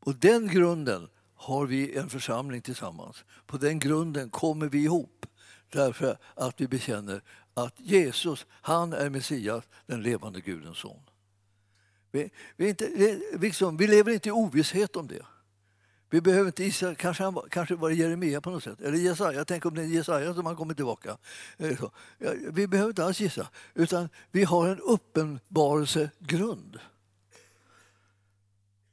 På 0.00 0.12
den 0.12 0.48
grunden 0.48 1.08
har 1.34 1.66
vi 1.66 1.96
en 1.96 2.10
församling 2.10 2.62
tillsammans. 2.62 3.24
På 3.46 3.56
den 3.56 3.78
grunden 3.78 4.30
kommer 4.30 4.68
vi 4.68 4.82
ihop 4.82 5.26
därför 5.68 6.18
att 6.34 6.60
vi 6.60 6.68
bekänner 6.68 7.22
att 7.54 7.80
Jesus, 7.80 8.46
han 8.50 8.92
är 8.92 9.10
Messias, 9.10 9.64
den 9.86 10.02
levande 10.02 10.40
Gudens 10.40 10.78
son. 10.78 11.02
Vi, 12.12 12.30
vi, 12.56 12.68
inte, 12.68 12.86
vi, 12.86 13.38
liksom, 13.40 13.76
vi 13.76 13.86
lever 13.86 14.12
inte 14.12 14.28
i 14.28 14.32
ovisshet 14.32 14.96
om 14.96 15.06
det. 15.06 15.26
Vi 16.10 16.20
behöver 16.20 16.46
inte 16.46 16.64
gissa, 16.64 16.94
kanske, 16.94 17.22
han, 17.22 17.40
kanske 17.50 17.74
var 17.74 17.88
det 17.88 17.94
Jeremia 17.94 18.40
på 18.40 18.50
något 18.50 18.62
sätt, 18.62 18.80
eller 18.80 18.98
Jesaja. 18.98 19.44
Tänk 19.44 19.66
om 19.66 19.74
det 19.74 19.82
är 19.82 19.86
Jesaja 19.86 20.34
som 20.34 20.46
har 20.46 20.54
kommit 20.54 20.76
tillbaka. 20.76 21.16
Eh, 21.58 21.80
vi 22.52 22.66
behöver 22.66 22.90
inte 22.90 23.04
alls 23.04 23.20
gissa, 23.20 23.48
utan 23.74 24.08
vi 24.30 24.44
har 24.44 24.68
en 24.68 24.80
uppenbarelsegrund. 24.80 26.78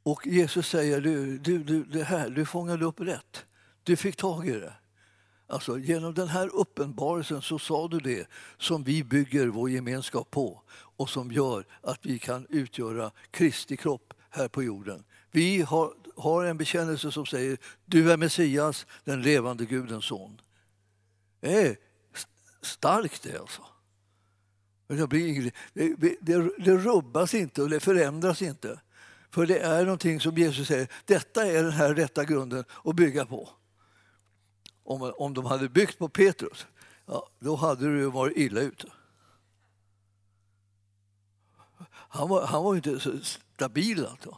Och 0.03 0.27
Jesus 0.27 0.67
säger, 0.67 1.01
du, 1.01 1.37
du, 1.37 1.63
du, 1.63 1.83
det 1.83 2.03
här, 2.03 2.29
du 2.29 2.45
fångade 2.45 2.85
upp 2.85 2.99
rätt. 2.99 3.45
Du 3.83 3.95
fick 3.95 4.15
tag 4.15 4.47
i 4.47 4.51
det. 4.51 4.73
Alltså, 5.47 5.79
genom 5.79 6.13
den 6.13 6.27
här 6.27 6.55
uppenbarelsen 6.55 7.41
så 7.41 7.59
sa 7.59 7.87
du 7.87 7.99
det 7.99 8.27
som 8.57 8.83
vi 8.83 9.03
bygger 9.03 9.47
vår 9.47 9.69
gemenskap 9.69 10.31
på 10.31 10.61
och 10.71 11.09
som 11.09 11.31
gör 11.31 11.65
att 11.81 11.99
vi 12.05 12.19
kan 12.19 12.47
utgöra 12.49 13.11
Kristi 13.31 13.77
kropp 13.77 14.13
här 14.29 14.47
på 14.47 14.63
jorden 14.63 15.03
Vi 15.31 15.61
har, 15.61 15.93
har 16.17 16.45
en 16.45 16.57
bekännelse 16.57 17.11
som 17.11 17.25
säger 17.25 17.57
du 17.85 18.11
är 18.11 18.17
Messias, 18.17 18.85
den 19.03 19.21
levande 19.21 19.65
Gudens 19.65 20.05
son. 20.05 20.41
Det 21.39 21.67
är 21.67 21.77
starkt 22.61 23.23
det 23.23 23.37
alltså. 23.39 23.61
Det, 24.87 25.07
blir, 25.07 25.51
det, 25.73 25.95
det, 26.21 26.51
det 26.57 26.77
rubbas 26.77 27.33
inte 27.33 27.61
och 27.61 27.69
det 27.69 27.79
förändras 27.79 28.41
inte. 28.41 28.79
För 29.31 29.45
det 29.45 29.59
är 29.59 29.83
någonting 29.83 30.19
som 30.19 30.37
Jesus 30.37 30.67
säger, 30.67 30.87
detta 31.05 31.45
är 31.45 31.63
den 31.63 31.71
här 31.71 31.93
rätta 31.93 32.25
grunden 32.25 32.63
att 32.83 32.95
bygga 32.95 33.25
på. 33.25 33.49
Om, 34.83 35.13
om 35.17 35.33
de 35.33 35.45
hade 35.45 35.69
byggt 35.69 35.97
på 35.97 36.09
Petrus, 36.09 36.67
ja, 37.05 37.29
då 37.39 37.55
hade 37.55 37.85
du 37.85 38.05
varit 38.05 38.37
illa 38.37 38.61
ute. 38.61 38.87
Han 41.89 42.29
var, 42.29 42.45
han 42.45 42.63
var 42.63 42.75
inte 42.75 42.99
så 42.99 43.19
stabil 43.55 44.05
alltså. 44.05 44.37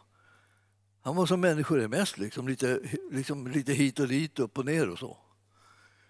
Han 1.10 1.16
var 1.16 1.26
som 1.26 1.42
människor 1.42 1.82
är 1.82 1.88
mest, 1.88 2.18
liksom, 2.18 2.48
lite, 2.48 2.80
liksom, 3.12 3.48
lite 3.48 3.74
hit 3.74 4.00
och 4.00 4.08
dit, 4.08 4.40
upp 4.40 4.58
och 4.58 4.66
ner 4.66 4.90
och 4.90 5.00
så. 5.00 5.18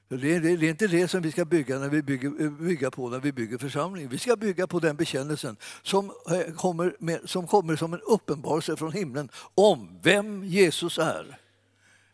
Det 0.08 0.36
är, 0.36 0.40
det 0.40 0.50
är, 0.50 0.64
inte 0.64 0.88
det 0.88 1.08
som 1.08 1.22
vi 1.22 1.32
ska 1.32 1.46
bygga, 1.46 1.80
när 1.80 1.90
vi 1.90 2.02
bygger, 2.02 2.42
eh, 2.42 2.52
bygga 2.52 2.92
på 2.92 3.10
när 3.10 3.20
vi 3.20 3.32
bygger 3.32 3.58
församling. 3.58 4.10
Vi 4.10 4.18
ska 4.18 4.36
bygga 4.36 4.68
på 4.68 4.80
den 4.80 4.96
bekännelsen 4.96 5.58
som 5.84 6.12
eh, 6.32 6.54
kommer, 6.56 6.96
med, 7.00 7.20
som 7.26 7.48
kommer 7.48 7.76
som 7.76 7.94
en 7.94 8.02
uppenbarelse 8.02 8.76
från 8.76 8.92
himlen 8.92 9.30
om 9.56 10.00
vem 10.04 10.44
Jesus 10.44 10.98
är. 10.98 11.40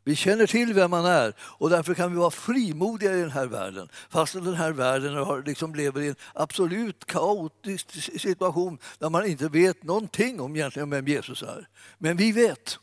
Vi 0.07 0.15
känner 0.15 0.47
till 0.47 0.73
vem 0.73 0.93
han 0.93 1.05
är 1.05 1.33
och 1.39 1.69
därför 1.69 1.93
kan 1.93 2.11
vi 2.11 2.17
vara 2.17 2.31
frimodiga 2.31 3.13
i 3.13 3.21
den 3.21 3.31
här 3.31 3.45
världen. 3.45 3.89
Fast 4.09 4.33
den 4.33 4.53
här 4.53 4.71
världen 4.71 5.15
har, 5.15 5.43
liksom 5.45 5.75
lever 5.75 6.01
i 6.01 6.07
en 6.07 6.15
absolut 6.33 7.05
kaotisk 7.05 7.91
situation 8.21 8.77
där 8.99 9.09
man 9.09 9.25
inte 9.25 9.49
vet 9.49 9.83
någonting 9.83 10.41
om 10.41 10.55
egentligen 10.55 10.89
vem 10.89 11.07
Jesus 11.07 11.43
är. 11.43 11.67
Men 11.97 12.17
vi 12.17 12.31
vet. 12.31 12.79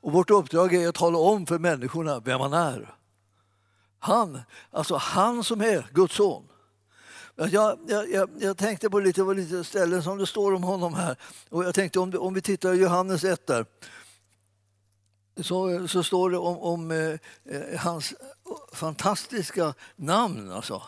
Och 0.00 0.12
vårt 0.12 0.30
uppdrag 0.30 0.74
är 0.74 0.88
att 0.88 0.94
tala 0.94 1.18
om 1.18 1.46
för 1.46 1.58
människorna 1.58 2.20
vem 2.20 2.40
han 2.40 2.52
är. 2.52 2.94
Han, 3.98 4.40
alltså 4.70 4.96
han 4.96 5.44
som 5.44 5.60
är 5.60 5.86
Guds 5.92 6.14
son. 6.14 6.48
Jag, 7.34 7.78
jag, 7.86 8.30
jag, 8.38 8.56
tänkte 8.56 8.90
på 8.90 9.00
lite, 9.00 9.22
på 9.24 9.32
lite 9.32 9.64
ställen 9.64 10.02
som 10.02 10.18
det 10.18 10.26
står 10.26 10.54
om 10.54 10.62
honom 10.62 10.94
här. 10.94 11.16
Och 11.48 11.64
jag 11.64 11.74
tänkte 11.74 11.98
om, 12.00 12.14
om 12.18 12.34
vi 12.34 12.40
tittar 12.40 12.74
i 12.74 12.76
Johannes 12.76 13.24
1 13.24 13.46
där. 13.46 13.66
Så, 15.42 15.88
så 15.88 16.02
står 16.02 16.30
det 16.30 16.38
om, 16.38 16.58
om 16.58 16.90
eh, 16.90 16.98
eh, 17.56 17.78
hans 17.78 18.14
fantastiska 18.72 19.74
namn. 19.96 20.52
Alltså. 20.52 20.82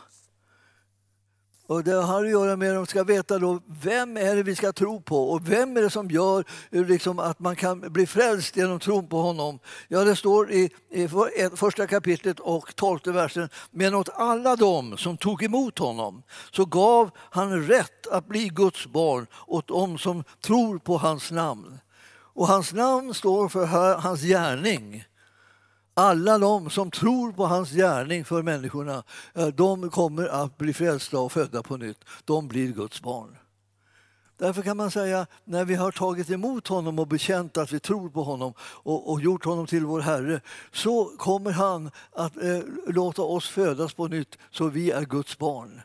Och 1.70 1.84
det 1.84 1.94
har 1.94 2.24
att 2.24 2.30
göra 2.30 2.56
med 2.56 2.70
att 2.70 2.76
de 2.76 2.86
ska 2.86 3.04
veta 3.04 3.38
då, 3.38 3.60
vem 3.82 4.16
är 4.16 4.36
det 4.36 4.42
vi 4.42 4.56
ska 4.56 4.72
tro 4.72 5.00
på 5.00 5.30
och 5.30 5.48
vem 5.48 5.76
är 5.76 5.82
det 5.82 5.90
som 5.90 6.10
gör 6.10 6.44
eh, 6.70 6.86
liksom, 6.86 7.18
att 7.18 7.38
man 7.38 7.56
kan 7.56 7.80
bli 7.80 8.06
frälst 8.06 8.56
genom 8.56 8.80
tron 8.80 9.08
på 9.08 9.22
honom. 9.22 9.58
Ja, 9.88 10.04
det 10.04 10.16
står 10.16 10.52
i, 10.52 10.70
i 10.90 11.08
första 11.54 11.86
kapitlet 11.86 12.40
och 12.40 12.76
tolfte 12.76 13.12
versen. 13.12 13.48
Men 13.70 13.94
åt 13.94 14.08
alla 14.14 14.56
dem 14.56 14.96
som 14.96 15.16
tog 15.16 15.42
emot 15.42 15.78
honom 15.78 16.22
så 16.52 16.64
gav 16.64 17.10
han 17.16 17.66
rätt 17.66 18.06
att 18.06 18.26
bli 18.26 18.48
Guds 18.48 18.86
barn 18.86 19.26
åt 19.46 19.68
dem 19.68 19.98
som 19.98 20.24
tror 20.40 20.78
på 20.78 20.98
hans 20.98 21.30
namn. 21.30 21.78
Och 22.40 22.48
hans 22.48 22.72
namn 22.72 23.14
står 23.14 23.48
för 23.48 23.66
hans 23.96 24.22
gärning. 24.22 25.04
Alla 25.94 26.38
de 26.38 26.70
som 26.70 26.90
tror 26.90 27.32
på 27.32 27.46
hans 27.46 27.70
gärning 27.70 28.24
för 28.24 28.42
människorna, 28.42 29.02
eh, 29.34 29.46
de 29.46 29.90
kommer 29.90 30.26
att 30.26 30.58
bli 30.58 30.72
frälsta 30.72 31.18
och 31.18 31.32
födda 31.32 31.62
på 31.62 31.76
nytt. 31.76 32.04
De 32.24 32.48
blir 32.48 32.72
Guds 32.72 33.02
barn. 33.02 33.36
Därför 34.38 34.62
kan 34.62 34.76
man 34.76 34.90
säga, 34.90 35.26
när 35.44 35.64
vi 35.64 35.74
har 35.74 35.92
tagit 35.92 36.30
emot 36.30 36.68
honom 36.68 36.98
och 36.98 37.06
bekänt 37.06 37.56
att 37.56 37.72
vi 37.72 37.80
tror 37.80 38.08
på 38.08 38.22
honom 38.22 38.54
och, 38.60 39.12
och 39.12 39.20
gjort 39.20 39.44
honom 39.44 39.66
till 39.66 39.86
vår 39.86 40.00
Herre, 40.00 40.40
så 40.72 41.04
kommer 41.18 41.50
han 41.50 41.90
att 42.12 42.36
eh, 42.36 42.60
låta 42.86 43.22
oss 43.22 43.48
födas 43.48 43.94
på 43.94 44.08
nytt 44.08 44.38
så 44.50 44.68
vi 44.68 44.90
är 44.90 45.04
Guds 45.04 45.38
barn. 45.38 45.80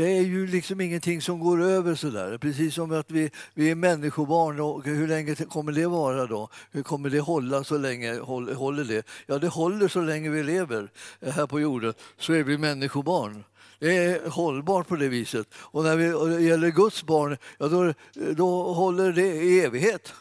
Det 0.00 0.18
är 0.18 0.22
ju 0.22 0.46
liksom 0.46 0.80
ingenting 0.80 1.22
som 1.22 1.40
går 1.40 1.62
över 1.62 1.94
sådär. 1.94 2.38
Precis 2.38 2.74
som 2.74 2.92
att 2.92 3.10
vi, 3.10 3.30
vi 3.54 3.70
är 3.70 3.74
människobarn. 3.74 4.60
Och 4.60 4.84
hur 4.84 5.08
länge 5.08 5.34
kommer 5.34 5.72
det 5.72 5.86
vara 5.86 6.26
då? 6.26 6.48
Hur 6.70 6.82
kommer 6.82 7.10
det 7.10 7.20
hålla 7.20 7.64
så 7.64 7.78
länge? 7.78 8.18
Håller 8.18 8.84
det? 8.84 9.06
Ja, 9.26 9.38
det 9.38 9.48
håller 9.48 9.88
så 9.88 10.00
länge 10.00 10.30
vi 10.30 10.42
lever 10.42 10.88
eh, 11.20 11.32
här 11.32 11.46
på 11.46 11.60
jorden. 11.60 11.94
Så 12.18 12.32
är 12.32 12.42
vi 12.42 12.58
människobarn. 12.58 13.44
Det 13.78 13.96
är 13.96 14.28
hållbart 14.30 14.88
på 14.88 14.96
det 14.96 15.08
viset. 15.08 15.46
Och 15.54 15.84
när 15.84 15.96
det 15.96 16.42
gäller 16.42 16.70
Guds 16.70 17.04
barn, 17.04 17.36
ja, 17.58 17.68
då, 17.68 17.94
då 18.34 18.72
håller 18.72 19.12
det 19.12 19.26
i 19.26 19.60
evighet. 19.60 20.12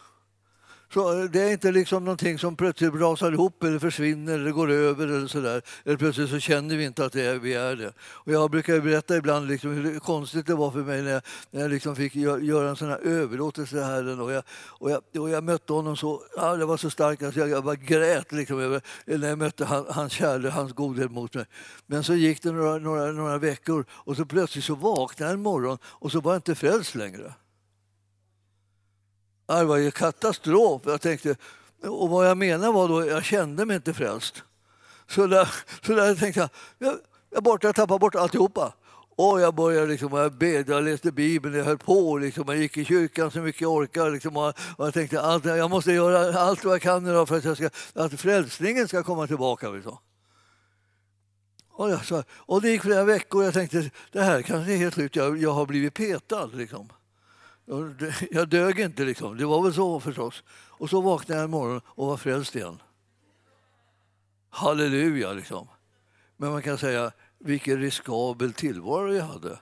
Så 0.94 1.22
eh, 1.22 1.30
det 1.30 1.42
är 1.42 1.52
inte 1.52 1.72
liksom 1.72 2.06
någonting 2.06 2.40
som 2.40 2.56
plötsligt 2.56 2.94
rasar 2.94 3.32
ihop 3.32 3.64
eller 3.64 3.80
försvinner 3.80 4.34
eller 4.34 4.52
går 4.52 4.72
över 4.72 5.08
eller 5.08 5.28
sådär. 5.28 5.62
Eller 5.86 5.98
plötsligt 5.98 6.30
så 6.30 6.40
känner 6.40 6.78
vi 6.78 6.86
inte 6.86 7.06
att 7.06 7.14
det 7.14 7.22
är, 7.22 7.36
vi 7.36 7.54
är 7.54 7.76
det. 7.76 7.94
Och 8.00 8.32
jag 8.32 8.52
brukar 8.52 8.80
berätta 8.80 9.18
ibland 9.18 9.48
liksom 9.48 9.72
hur 9.72 10.00
konstigt 10.00 10.48
det 10.48 10.56
var 10.56 10.72
för 10.72 10.80
mig 10.80 11.02
när 11.02 11.12
jag, 11.12 11.22
när 11.52 11.62
jag 11.62 11.72
liksom 11.72 11.96
fick 11.96 12.16
göra 12.16 12.70
en 12.70 12.76
sån 12.76 12.90
här 12.90 13.00
överlåtelse 13.00 13.84
här. 13.84 14.22
Och 14.22 14.32
jag, 14.32 14.44
och 14.52 14.92
jag, 14.92 15.02
och 15.18 15.30
jag 15.30 15.44
mötte 15.44 15.74
honom 15.74 15.98
så, 15.98 16.22
ja, 16.36 16.56
det 16.56 16.66
var 16.66 16.78
så 16.78 16.90
starkt 16.90 17.24
att 17.24 17.36
jag, 17.36 17.50
jag 17.50 17.64
bara 17.64 17.76
grät 17.76 18.32
liksom 18.32 18.60
över, 18.60 18.82
när 19.06 19.30
jag 19.30 19.38
mötte 19.38 19.66
han, 19.66 19.86
hans 19.90 20.14
kärlek, 20.14 20.54
hans 20.54 20.74
godhet 20.74 21.12
mot 21.12 21.34
mig. 21.34 21.46
Men 21.86 22.04
så 22.04 22.14
gick 22.14 22.44
det 22.44 22.52
några, 22.52 22.78
några, 22.78 23.12
några 23.12 23.38
veckor 23.38 23.86
och 23.92 24.16
så 24.16 24.26
plötsligt 24.26 24.64
så 24.66 24.76
vaknade 24.76 25.32
jag 25.32 25.34
en 25.34 25.44
morgon 25.44 25.78
och 25.86 26.12
så 26.12 26.22
var 26.22 26.32
jag 26.32 26.38
inte 26.38 26.56
frälst 26.56 26.96
längre. 26.96 27.34
Det 29.58 29.64
var 29.64 29.78
ju 29.78 29.92
katastrof. 29.92 30.82
Jag 30.86 31.02
tänkte, 31.02 31.36
och 31.84 32.10
vad 32.10 32.30
jag 32.30 32.38
menar 32.38 32.72
var 32.72 32.88
då, 32.88 33.06
jag 33.06 33.24
kände 33.24 33.66
mig 33.66 33.76
inte 33.76 33.94
frälst. 33.94 34.44
Så 35.08 35.28
där, 35.28 35.54
så 35.86 35.96
där 35.96 36.16
tänkte 36.16 36.40
jag, 36.40 36.50
jag, 36.78 36.96
jag, 37.30 37.44
bort, 37.44 37.64
jag 37.64 37.76
tappade 37.76 38.00
bort 38.00 38.16
alltihopa. 38.16 38.74
Och 39.16 39.42
jag 39.42 39.56
började 39.56 39.88
liksom, 39.88 40.14
jag 40.14 40.34
bedde, 40.34 40.74
jag 40.74 40.84
läste 40.84 41.12
Bibeln, 41.12 41.56
jag 41.56 41.66
höll 41.66 41.78
på. 41.78 42.18
Liksom, 42.18 42.44
jag 42.48 42.58
gick 42.58 42.78
i 42.78 42.86
kyrkan 42.86 43.32
så 43.32 43.40
mycket 43.40 43.62
jag 43.62 43.72
orkade. 43.72 44.10
Liksom, 44.10 44.38
och 44.38 44.54
jag 44.78 44.94
tänkte 44.94 45.22
allt, 45.22 45.46
jag 45.46 45.70
måste 45.70 45.92
göra 45.92 46.40
allt 46.40 46.66
vad 46.66 46.74
jag 46.74 46.82
kan 46.82 47.08
idag 47.08 47.28
för 47.28 47.38
att, 47.38 47.44
jag 47.44 47.58
ska, 47.58 47.70
att 47.94 48.20
frälsningen 48.20 48.88
ska 48.88 49.04
komma 49.04 49.28
tillbaka. 49.28 49.70
Liksom. 49.70 49.98
Och, 51.72 51.90
jag, 51.90 52.06
så, 52.06 52.24
och 52.30 52.62
det 52.62 52.70
gick 52.70 52.82
flera 52.82 53.04
veckor 53.04 53.40
och 53.40 53.48
jag 53.48 53.54
tänkte 53.54 53.92
det 54.12 54.22
här 54.22 54.42
kanske 54.42 54.74
är 54.74 54.78
helt 54.78 54.94
slut, 54.94 55.16
jag, 55.16 55.38
jag 55.38 55.52
har 55.52 55.66
blivit 55.66 55.94
petad. 55.94 56.46
Liksom. 56.46 56.90
Jag 58.32 58.50
dög 58.50 58.80
inte 58.80 59.04
liksom. 59.04 59.38
Det 59.38 59.46
var 59.46 59.64
väl 59.64 59.74
så 59.74 60.00
förstås. 60.00 60.44
Och 60.52 60.90
så 60.90 61.02
vaknade 61.02 61.40
jag 61.40 61.46
en 61.46 61.52
morgon 61.52 61.82
och 61.86 62.08
var 62.08 62.18
frälst 62.18 62.56
igen. 62.56 62.82
Halleluja 64.50 65.34
liksom. 65.34 65.68
Men 66.38 66.52
man 66.52 66.62
kan 66.62 66.78
säga 66.78 67.12
vilken 67.38 67.80
riskabel 67.80 68.54
tillvaro 68.54 69.14
jag 69.14 69.26
hade. 69.26 69.60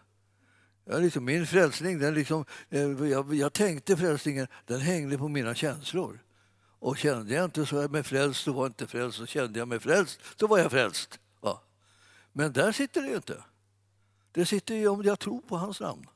Jag 0.85 1.01
liksom, 1.01 1.25
min 1.25 1.47
frälsning, 1.47 1.99
den 1.99 2.13
liksom, 2.13 2.45
eh, 2.69 2.81
jag, 2.81 3.33
jag 3.33 3.53
tänkte 3.53 3.97
frälsningen, 3.97 4.47
den 4.65 4.79
hängde 4.79 5.17
på 5.17 5.27
mina 5.27 5.55
känslor. 5.55 6.19
Och 6.79 6.97
kände 6.97 7.33
jag 7.33 7.45
inte 7.45 7.65
så 7.65 7.87
mig 7.87 8.03
frälst 8.03 8.43
så 8.43 8.51
var 8.51 8.63
jag 8.63 8.69
inte 8.69 8.87
frälst. 8.87 9.19
Och 9.19 9.27
kände 9.27 9.59
jag 9.59 9.67
mig 9.67 9.79
frälst 9.79 10.19
så 10.39 10.47
var 10.47 10.57
jag 10.57 10.71
frälst. 10.71 11.19
Ja. 11.41 11.63
Men 12.33 12.53
där 12.53 12.71
sitter 12.71 13.01
det 13.01 13.07
ju 13.07 13.15
inte. 13.15 13.43
Det 14.31 14.45
sitter 14.45 14.75
ju 14.75 14.87
om 14.87 15.03
jag 15.03 15.19
tror 15.19 15.41
på 15.41 15.57
hans 15.57 15.79
namn. 15.79 16.07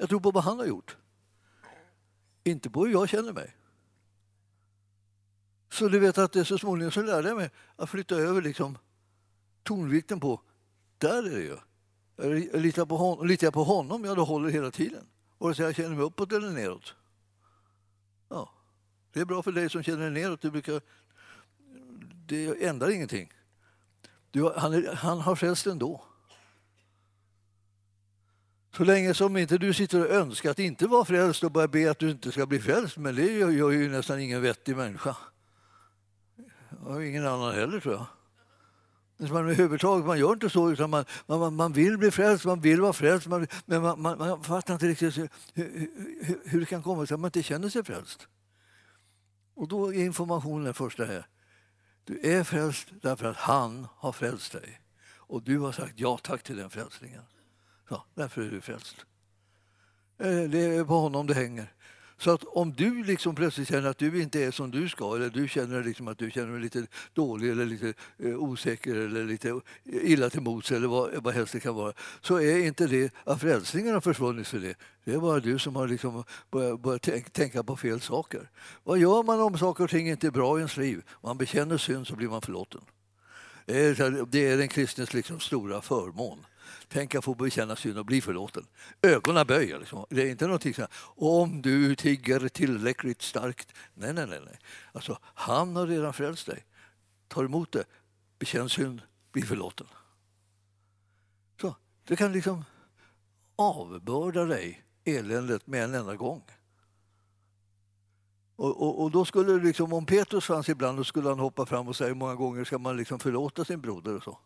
Jag 0.00 0.08
tror 0.08 0.20
på 0.20 0.30
vad 0.30 0.44
han 0.44 0.58
har 0.58 0.66
gjort. 0.66 0.96
Inte 2.44 2.70
på 2.70 2.84
hur 2.84 2.92
jag 2.92 3.08
känner 3.08 3.32
mig. 3.32 3.56
Så 5.68 5.88
du 5.88 5.98
vet 5.98 6.18
att 6.18 6.32
det 6.32 6.44
så 6.44 6.58
småningom 6.58 6.92
så 6.92 7.02
lärde 7.02 7.28
jag 7.28 7.36
mig 7.36 7.50
att 7.76 7.90
flytta 7.90 8.14
över 8.14 8.42
liksom 8.42 8.78
tonvikten 9.62 10.20
på, 10.20 10.40
där 10.98 11.22
är 11.22 11.30
det 11.30 11.42
ju. 11.42 11.56
Litar 12.60 12.86
på 12.86 12.96
honom, 12.96 13.26
litar 13.26 13.46
jag 13.46 13.54
på 13.54 13.64
honom, 13.64 14.04
ja 14.04 14.14
då 14.14 14.24
håller 14.24 14.46
det 14.46 14.52
hela 14.52 14.70
tiden. 14.70 15.06
Vare 15.38 15.54
sig 15.54 15.64
jag 15.64 15.74
känner 15.74 15.96
mig 15.96 16.04
uppåt 16.04 16.32
eller 16.32 16.50
neråt. 16.50 16.94
Ja, 18.28 18.52
det 19.12 19.20
är 19.20 19.24
bra 19.24 19.42
för 19.42 19.52
dig 19.52 19.70
som 19.70 19.82
känner 19.82 20.10
dig 20.10 20.22
neråt. 20.22 20.40
Du 20.40 20.50
brukar, 20.50 20.80
det 22.26 22.66
ändrar 22.66 22.90
ingenting. 22.90 23.32
Du, 24.30 24.52
han, 24.56 24.72
är, 24.72 24.94
han 24.94 25.20
har 25.20 25.36
frälst 25.36 25.66
ändå. 25.66 26.04
Så 28.76 28.84
länge 28.84 29.14
som 29.14 29.36
inte 29.36 29.58
du 29.58 29.72
sitter 29.72 30.00
och 30.00 30.10
önskar 30.10 30.50
att 30.50 30.58
inte 30.58 30.86
vara 30.86 31.04
frälst 31.04 31.44
och 31.44 31.52
börjar 31.52 31.68
be 31.68 31.90
att 31.90 31.98
du 31.98 32.10
inte 32.10 32.32
ska 32.32 32.46
bli 32.46 32.60
frälst, 32.60 32.96
men 32.96 33.14
det 33.14 33.32
gör 33.32 33.70
ju 33.70 33.88
nästan 33.88 34.20
ingen 34.20 34.42
vettig 34.42 34.76
människa. 34.76 35.16
Och 36.84 37.04
ingen 37.04 37.26
annan 37.26 37.54
heller 37.54 37.80
tror 37.80 37.94
jag. 37.94 38.06
Man, 39.30 39.44
överhuvudtaget, 39.44 40.06
man 40.06 40.18
gör 40.18 40.32
inte 40.32 40.50
så, 40.50 40.70
utan 40.70 40.90
man, 40.90 41.04
man, 41.26 41.54
man 41.54 41.72
vill 41.72 41.98
bli 41.98 42.10
frälst, 42.10 42.44
man 42.44 42.60
vill 42.60 42.80
vara 42.80 42.92
frälst, 42.92 43.26
man, 43.26 43.46
men 43.66 43.82
man, 43.82 44.00
man, 44.02 44.18
man 44.18 44.42
fattar 44.42 44.74
inte 44.74 44.86
riktigt 44.86 45.18
hur, 45.18 45.28
hur, 45.54 46.40
hur 46.44 46.60
det 46.60 46.66
kan 46.66 46.82
komma 46.82 47.06
sig 47.06 47.14
att 47.14 47.20
man 47.20 47.28
inte 47.28 47.42
känner 47.42 47.68
sig 47.68 47.84
frälst. 47.84 48.28
Och 49.54 49.68
då 49.68 49.94
är 49.94 50.04
informationen 50.04 50.64
den 50.64 50.74
första 50.74 51.04
här. 51.04 51.26
Du 52.04 52.20
är 52.20 52.44
frälst 52.44 52.88
därför 53.02 53.26
att 53.26 53.36
han 53.36 53.86
har 53.96 54.12
frälst 54.12 54.52
dig. 54.52 54.80
Och 55.16 55.42
du 55.42 55.58
har 55.58 55.72
sagt 55.72 55.92
ja 55.96 56.18
tack 56.22 56.42
till 56.42 56.56
den 56.56 56.70
frälsningen. 56.70 57.22
Ja, 57.90 58.04
därför 58.14 58.42
är 58.42 58.50
du 58.50 58.60
frälst. 58.60 58.96
Eh, 60.18 60.26
det 60.26 60.58
är 60.58 60.84
på 60.84 60.94
honom 60.94 61.26
det 61.26 61.34
hänger. 61.34 61.72
Så 62.18 62.30
att 62.30 62.44
om 62.44 62.72
du 62.72 63.04
liksom 63.04 63.34
plötsligt 63.34 63.68
känner 63.68 63.88
att 63.88 63.98
du 63.98 64.22
inte 64.22 64.44
är 64.44 64.50
som 64.50 64.70
du 64.70 64.88
ska 64.88 65.16
eller 65.16 65.30
du 65.30 65.48
känner 65.48 65.84
liksom 65.84 66.08
att 66.08 66.18
du 66.18 66.30
känner 66.30 66.52
dig 66.52 66.60
lite 66.60 66.86
dålig 67.12 67.50
eller 67.50 67.66
lite 67.66 67.94
eh, 68.18 68.34
osäker 68.34 68.94
eller 68.96 69.24
lite 69.24 69.60
illa 69.84 70.30
till 70.30 70.40
mots 70.40 70.72
eller 70.72 70.88
vad, 70.88 71.22
vad 71.22 71.34
helst 71.34 71.52
det 71.52 71.60
kan 71.60 71.74
vara 71.74 71.92
så 72.20 72.40
är 72.40 72.66
inte 72.66 72.86
det 72.86 73.14
att 73.24 73.40
frälsningen 73.40 73.94
har 73.94 74.00
försvunnit 74.00 74.48
för 74.48 74.58
det. 74.58 74.74
Det 75.04 75.12
är 75.12 75.18
bara 75.18 75.40
du 75.40 75.58
som 75.58 75.76
har 75.76 75.88
liksom 75.88 76.24
börjat, 76.50 76.80
börjat 76.80 77.32
tänka 77.32 77.62
på 77.62 77.76
fel 77.76 78.00
saker. 78.00 78.50
Vad 78.84 78.98
gör 78.98 79.22
man 79.22 79.40
om 79.40 79.58
saker 79.58 79.84
och 79.84 79.90
ting 79.90 80.08
inte 80.08 80.26
är 80.26 80.30
bra 80.30 80.56
i 80.56 80.60
ens 80.60 80.76
liv? 80.76 81.02
Man 81.22 81.38
bekänner 81.38 81.78
synd 81.78 82.06
så 82.06 82.16
blir 82.16 82.28
man 82.28 82.42
förlåten. 82.42 82.80
Det 83.66 84.46
är 84.46 84.56
den 84.56 84.68
kristnes 84.68 85.14
liksom 85.14 85.40
stora 85.40 85.82
förmån. 85.82 86.46
Tänk 86.88 87.14
att 87.14 87.24
få 87.24 87.34
bekänna 87.34 87.76
synd 87.76 87.98
och 87.98 88.06
bli 88.06 88.20
förlåten. 88.20 88.66
Ögonen 89.02 89.46
böjer. 89.46 89.78
Liksom. 89.78 90.06
Det 90.10 90.22
är 90.22 90.30
inte 90.30 90.44
någonting 90.44 90.74
så 90.74 90.80
här, 90.80 90.90
om 91.16 91.62
du 91.62 91.94
tigger 91.94 92.48
tillräckligt 92.48 93.22
starkt. 93.22 93.72
Nej, 93.94 94.12
nej, 94.12 94.26
nej. 94.26 94.40
nej. 94.44 94.58
Alltså, 94.92 95.18
han 95.22 95.76
har 95.76 95.86
redan 95.86 96.12
frälst 96.12 96.46
dig. 96.46 96.64
Ta 97.28 97.44
emot 97.44 97.72
det, 97.72 97.84
bekänn 98.38 98.68
synd, 98.68 99.02
bli 99.32 99.42
förlåten. 99.42 99.86
Så, 101.60 101.76
det 102.04 102.16
kan 102.16 102.32
liksom 102.32 102.64
avbörda 103.56 104.44
dig 104.44 104.82
eländet 105.04 105.66
med 105.66 105.84
en 105.84 105.94
enda 105.94 106.16
gång. 106.16 106.42
Och, 108.56 108.82
och, 108.82 109.02
och, 109.02 109.10
då 109.10 109.24
skulle 109.24 109.64
liksom, 109.64 109.92
om 109.92 110.06
Petrus 110.06 110.44
fanns 110.44 110.68
ibland 110.68 110.98
då 110.98 111.04
skulle 111.04 111.28
han 111.28 111.38
hoppa 111.38 111.66
fram 111.66 111.88
och 111.88 111.96
säga 111.96 112.08
hur 112.08 112.14
många 112.14 112.34
gånger 112.34 112.64
ska 112.64 112.78
man 112.78 112.96
liksom 112.96 113.18
förlåta 113.18 113.64
sin 113.64 113.80
broder 113.80 114.16
och 114.16 114.22
så. 114.22 114.38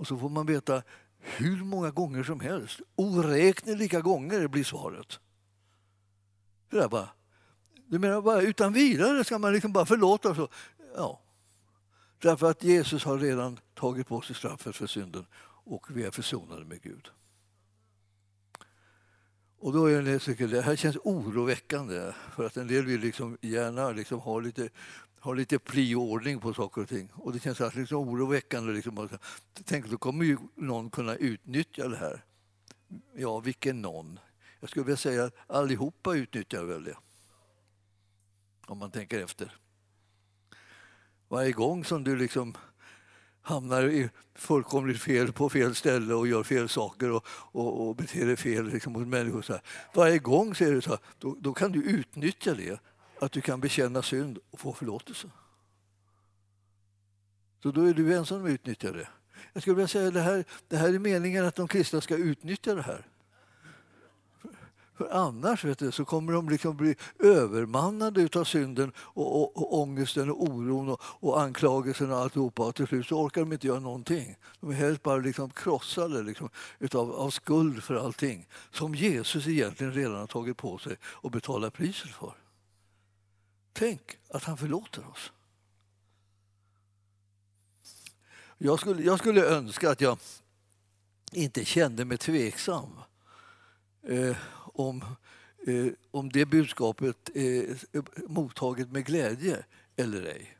Och 0.00 0.06
så 0.06 0.18
får 0.18 0.28
man 0.28 0.46
veta 0.46 0.82
hur 1.18 1.64
många 1.64 1.90
gånger 1.90 2.22
som 2.22 2.40
helst. 2.40 2.80
Oräkneliga 2.94 4.00
gånger 4.00 4.48
blir 4.48 4.64
svaret. 4.64 5.20
Det 6.70 6.76
där 6.76 6.88
bara, 6.88 7.08
du 7.86 7.98
menar 7.98 8.22
bara 8.22 8.42
utan 8.42 8.72
vidare 8.72 9.24
ska 9.24 9.38
man 9.38 9.52
liksom 9.52 9.72
bara 9.72 9.86
förlåta? 9.86 10.34
Så. 10.34 10.48
Ja, 10.96 11.20
därför 12.18 12.50
att 12.50 12.62
Jesus 12.62 13.04
har 13.04 13.18
redan 13.18 13.58
tagit 13.74 14.06
på 14.06 14.20
sig 14.20 14.36
straffet 14.36 14.76
för 14.76 14.86
synden 14.86 15.26
och 15.64 15.86
vi 15.90 16.04
är 16.04 16.10
försonade 16.10 16.64
med 16.64 16.82
Gud. 16.82 17.10
Och 19.58 19.72
då 19.72 19.86
är 19.86 20.02
det, 20.02 20.46
det 20.46 20.62
här 20.62 20.76
känns 20.76 20.96
oroväckande 20.96 22.12
för 22.36 22.46
att 22.46 22.56
en 22.56 22.66
del 22.66 22.84
vill 22.84 23.00
liksom 23.00 23.38
gärna 23.40 23.90
liksom 23.90 24.20
ha 24.20 24.40
lite 24.40 24.68
har 25.20 25.34
lite 25.34 25.58
pli 25.58 25.94
på 26.42 26.54
saker 26.54 26.82
och 26.82 26.88
ting. 26.88 27.08
Och 27.14 27.32
det 27.32 27.40
känns 27.40 27.74
liksom 27.74 28.08
oroväckande. 28.08 28.72
Liksom. 28.72 29.08
Tänk, 29.64 29.86
då 29.90 29.98
kommer 29.98 30.24
ju 30.24 30.38
någon 30.54 30.90
kunna 30.90 31.16
utnyttja 31.16 31.88
det 31.88 31.96
här. 31.96 32.24
Ja, 33.14 33.40
vilken 33.40 33.82
någon? 33.82 34.18
Jag 34.60 34.70
skulle 34.70 34.84
vilja 34.84 34.96
säga 34.96 35.24
att 35.24 35.34
allihopa 35.46 36.14
utnyttjar 36.14 36.64
väl 36.64 36.84
det. 36.84 36.96
Om 38.66 38.78
man 38.78 38.90
tänker 38.90 39.24
efter. 39.24 39.56
Varje 41.28 41.52
gång 41.52 41.84
som 41.84 42.04
du 42.04 42.16
liksom 42.16 42.56
hamnar 43.42 43.82
i 43.82 44.10
fullkomligt 44.34 45.00
fel 45.00 45.32
på 45.32 45.48
fel 45.48 45.74
ställe 45.74 46.14
och 46.14 46.28
gör 46.28 46.42
fel 46.42 46.68
saker 46.68 47.10
och, 47.10 47.26
och, 47.28 47.88
och 47.88 47.96
beter 47.96 48.26
dig 48.26 48.36
fel 48.36 48.66
liksom, 48.66 48.92
mot 48.92 49.08
människor. 49.08 49.42
Så 49.42 49.52
här. 49.52 49.62
Varje 49.94 50.18
gång 50.18 50.54
så 50.54 50.64
är 50.64 50.72
det 50.72 50.82
så 50.82 50.90
här, 50.90 50.98
då, 51.18 51.36
då 51.40 51.54
kan 51.54 51.72
du 51.72 51.82
utnyttja 51.82 52.54
det 52.54 52.80
att 53.20 53.32
du 53.32 53.40
kan 53.40 53.60
bekänna 53.60 54.02
synd 54.02 54.38
och 54.50 54.60
få 54.60 54.72
förlåtelse. 54.72 55.30
Så 57.62 57.70
då 57.70 57.82
är 57.82 57.94
du 57.94 58.14
ensam 58.14 58.38
om 58.40 58.46
att 58.46 58.50
utnyttja 58.50 58.92
det. 58.92 59.08
Jag 59.52 59.62
skulle 59.62 59.76
vilja 59.76 59.88
säga 59.88 60.08
att 60.08 60.14
det 60.14 60.20
här, 60.20 60.44
det 60.68 60.76
här 60.76 60.94
är 60.94 60.98
meningen 60.98 61.46
att 61.46 61.54
de 61.54 61.68
kristna 61.68 62.00
ska 62.00 62.16
utnyttja 62.16 62.74
det 62.74 62.82
här. 62.82 63.06
För 65.00 65.08
annars 65.12 65.64
vet 65.64 65.78
du, 65.78 65.92
så 65.92 66.04
kommer 66.04 66.32
de 66.32 66.48
liksom 66.48 66.76
bli 66.76 66.94
övermannade 67.18 68.28
av 68.40 68.44
synden 68.44 68.92
och, 68.96 69.42
och, 69.42 69.56
och 69.56 69.80
ångesten 69.80 70.30
och 70.30 70.42
oron 70.42 70.88
och, 70.88 71.00
och 71.02 71.40
anklagelsen 71.40 72.12
och 72.12 72.18
alltihopa. 72.18 72.66
Och 72.66 72.74
till 72.74 72.86
slut 72.86 73.06
så 73.06 73.20
orkar 73.20 73.40
de 73.40 73.52
inte 73.52 73.66
göra 73.66 73.80
någonting. 73.80 74.36
De 74.60 74.70
är 74.70 74.74
helt 74.74 75.02
bara 75.02 75.16
liksom 75.16 75.50
krossade 75.50 76.22
liksom, 76.22 76.48
utav, 76.78 77.12
av 77.12 77.30
skuld 77.30 77.82
för 77.82 77.94
allting 77.94 78.46
som 78.70 78.94
Jesus 78.94 79.46
egentligen 79.46 79.92
redan 79.92 80.16
har 80.16 80.26
tagit 80.26 80.56
på 80.56 80.78
sig 80.78 80.96
och 81.04 81.30
betalat 81.30 81.72
priset 81.72 82.10
för. 82.10 82.34
Tänk 83.72 84.18
att 84.28 84.44
han 84.44 84.56
förlåter 84.56 85.08
oss. 85.08 85.32
Jag 88.58 88.80
skulle, 88.80 89.02
jag 89.02 89.18
skulle 89.18 89.44
önska 89.44 89.90
att 89.90 90.00
jag 90.00 90.18
inte 91.32 91.64
kände 91.64 92.04
mig 92.04 92.18
tveksam 92.18 92.88
eh, 94.08 94.36
om, 94.74 95.04
eh, 95.66 95.86
om 96.10 96.28
det 96.28 96.46
budskapet 96.46 97.30
är 97.34 97.76
mottaget 98.28 98.90
med 98.90 99.06
glädje 99.06 99.64
eller 99.96 100.22
ej. 100.22 100.56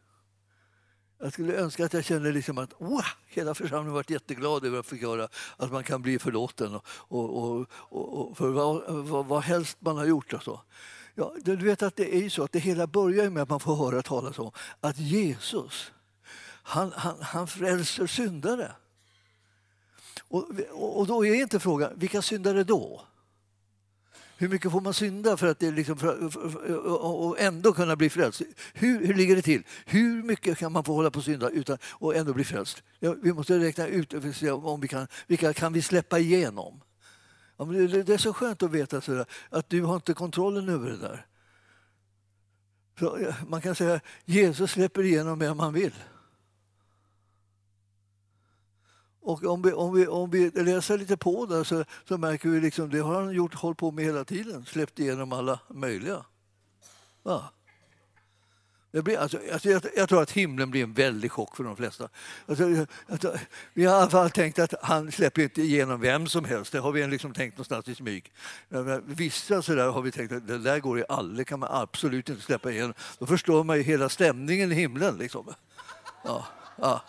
Jag 1.18 1.32
skulle 1.32 1.54
önska 1.54 1.84
att 1.84 1.92
jag 1.92 2.04
kände 2.04 2.32
liksom 2.32 2.58
att 2.58 2.72
wow, 2.78 3.04
hela 3.26 3.54
församlingen 3.54 3.94
varit 3.94 4.10
jätteglad 4.10 4.64
över 4.64 4.78
att 4.78 4.86
få 4.86 4.96
höra 4.96 5.28
att 5.56 5.72
man 5.72 5.84
kan 5.84 6.02
bli 6.02 6.18
förlåten 6.18 6.74
och, 6.74 6.84
och, 7.08 7.66
och, 7.70 8.30
och 8.30 8.36
för 8.36 8.48
vad, 8.48 9.06
vad, 9.08 9.26
vad 9.26 9.42
helst 9.42 9.76
man 9.80 9.96
har 9.96 10.06
gjort. 10.06 10.34
Alltså. 10.34 10.60
Ja, 11.20 11.34
du 11.44 11.56
vet 11.56 11.82
att 11.82 11.96
det 11.96 12.16
är 12.16 12.20
ju 12.20 12.30
så 12.30 12.44
att 12.44 12.52
det 12.52 12.58
hela 12.58 12.86
börjar 12.86 13.30
med 13.30 13.42
att 13.42 13.48
man 13.48 13.60
får 13.60 13.76
höra 13.76 14.02
talas 14.02 14.38
om 14.38 14.50
att 14.80 14.98
Jesus, 14.98 15.92
han, 16.62 16.92
han, 16.96 17.22
han 17.22 17.46
frälser 17.46 18.06
syndare. 18.06 18.72
Och, 20.28 20.50
och 20.72 21.06
då 21.06 21.26
är 21.26 21.34
inte 21.34 21.60
frågan, 21.60 21.92
vilka 21.96 22.22
syndare 22.22 22.64
då? 22.64 23.02
Hur 24.36 24.48
mycket 24.48 24.72
får 24.72 24.80
man 24.80 24.94
synda 24.94 25.36
för 25.36 25.46
att 25.46 25.58
det 25.58 25.70
liksom, 25.70 25.96
för, 25.98 26.30
för, 26.30 26.48
för, 26.48 26.86
och 27.04 27.40
ändå 27.40 27.72
kunna 27.72 27.96
bli 27.96 28.10
frälst? 28.10 28.42
Hur, 28.74 29.06
hur 29.06 29.14
ligger 29.14 29.36
det 29.36 29.42
till? 29.42 29.62
Hur 29.86 30.22
mycket 30.22 30.58
kan 30.58 30.72
man 30.72 30.84
få 30.84 30.94
hålla 30.94 31.10
på 31.10 31.18
och 31.18 31.24
synda 31.24 31.50
utan, 31.50 31.78
och 31.84 32.16
ändå 32.16 32.32
bli 32.32 32.44
frälst? 32.44 32.82
Ja, 32.98 33.14
vi 33.22 33.32
måste 33.32 33.58
räkna 33.58 33.86
ut 33.86 34.14
om 34.44 34.80
vi 34.80 34.88
kan, 34.88 35.06
vilka 35.26 35.52
kan 35.52 35.72
vi 35.72 35.82
släppa 35.82 36.18
igenom. 36.18 36.80
Ja, 37.60 37.66
men 37.66 37.90
det, 37.90 38.02
det 38.02 38.14
är 38.14 38.18
så 38.18 38.32
skönt 38.32 38.62
att 38.62 38.70
veta 38.70 39.00
sådär, 39.00 39.26
att 39.50 39.70
du 39.70 39.82
har 39.82 39.96
inte 39.96 40.14
kontrollen 40.14 40.68
över 40.68 40.90
det 40.90 40.96
där. 40.96 41.26
Så 42.98 43.32
man 43.48 43.60
kan 43.60 43.74
säga 43.74 43.94
att 43.94 44.02
Jesus 44.24 44.70
släpper 44.70 45.02
igenom 45.02 45.38
vem 45.38 45.48
han 45.48 45.56
man 45.56 45.72
vill. 45.72 45.94
Och 49.20 49.44
om 49.44 49.62
vi, 49.62 49.72
om 49.72 49.94
vi, 49.94 50.06
om 50.06 50.30
vi 50.30 50.50
läser 50.50 50.98
lite 50.98 51.16
på 51.16 51.46
där 51.46 51.64
så, 51.64 51.84
så 52.08 52.18
märker 52.18 52.48
vi 52.48 52.60
liksom 52.60 52.90
det 52.90 53.00
har 53.00 53.22
han 53.22 53.32
gjort, 53.32 53.54
hållit 53.54 53.78
på 53.78 53.90
med 53.90 54.04
hela 54.04 54.24
tiden. 54.24 54.64
Släppt 54.64 54.98
igenom 54.98 55.32
alla 55.32 55.60
möjliga. 55.68 56.24
Ja. 57.22 57.52
Det 58.92 59.02
blir, 59.02 59.18
alltså, 59.18 59.38
alltså, 59.52 59.68
jag, 59.70 59.82
jag, 59.96 60.08
tror 60.08 60.22
att 60.22 60.30
himlen 60.30 60.70
blir 60.70 60.82
en 60.82 60.92
väldig 60.92 61.32
chock 61.32 61.56
för 61.56 61.64
de 61.64 61.76
flesta. 61.76 62.08
Alltså, 62.46 62.86
alltså, 63.08 63.38
vi 63.74 63.84
har 63.84 63.94
i 63.94 64.00
alla 64.00 64.10
fall 64.10 64.30
tänkt 64.30 64.58
att 64.58 64.74
han 64.82 65.12
släpper 65.12 65.42
inte 65.42 65.62
igenom 65.62 66.00
vem 66.00 66.26
som 66.26 66.44
helst. 66.44 66.72
Det 66.72 66.78
har 66.78 66.92
vi 66.92 67.06
liksom 67.06 67.34
tänkt 67.34 67.54
någonstans 67.54 67.88
i 67.88 67.94
smyg. 67.94 68.32
Vissa 69.04 69.62
så 69.62 69.74
där 69.74 69.90
har 69.90 70.02
vi 70.02 70.10
tänkt 70.10 70.32
att 70.32 70.46
det 70.46 70.58
där 70.58 70.78
går 70.78 70.98
i 70.98 71.04
aldrig, 71.08 71.46
kan 71.46 71.60
man 71.60 71.68
absolut 71.72 72.28
inte 72.28 72.42
släppa 72.42 72.70
igenom. 72.70 72.94
Då 73.18 73.26
förstår 73.26 73.64
man 73.64 73.76
ju 73.76 73.82
hela 73.82 74.08
stämningen 74.08 74.72
i 74.72 74.74
himlen. 74.74 75.18
Liksom. 75.18 75.54
Ja, 76.24 76.46
ja. 76.76 77.02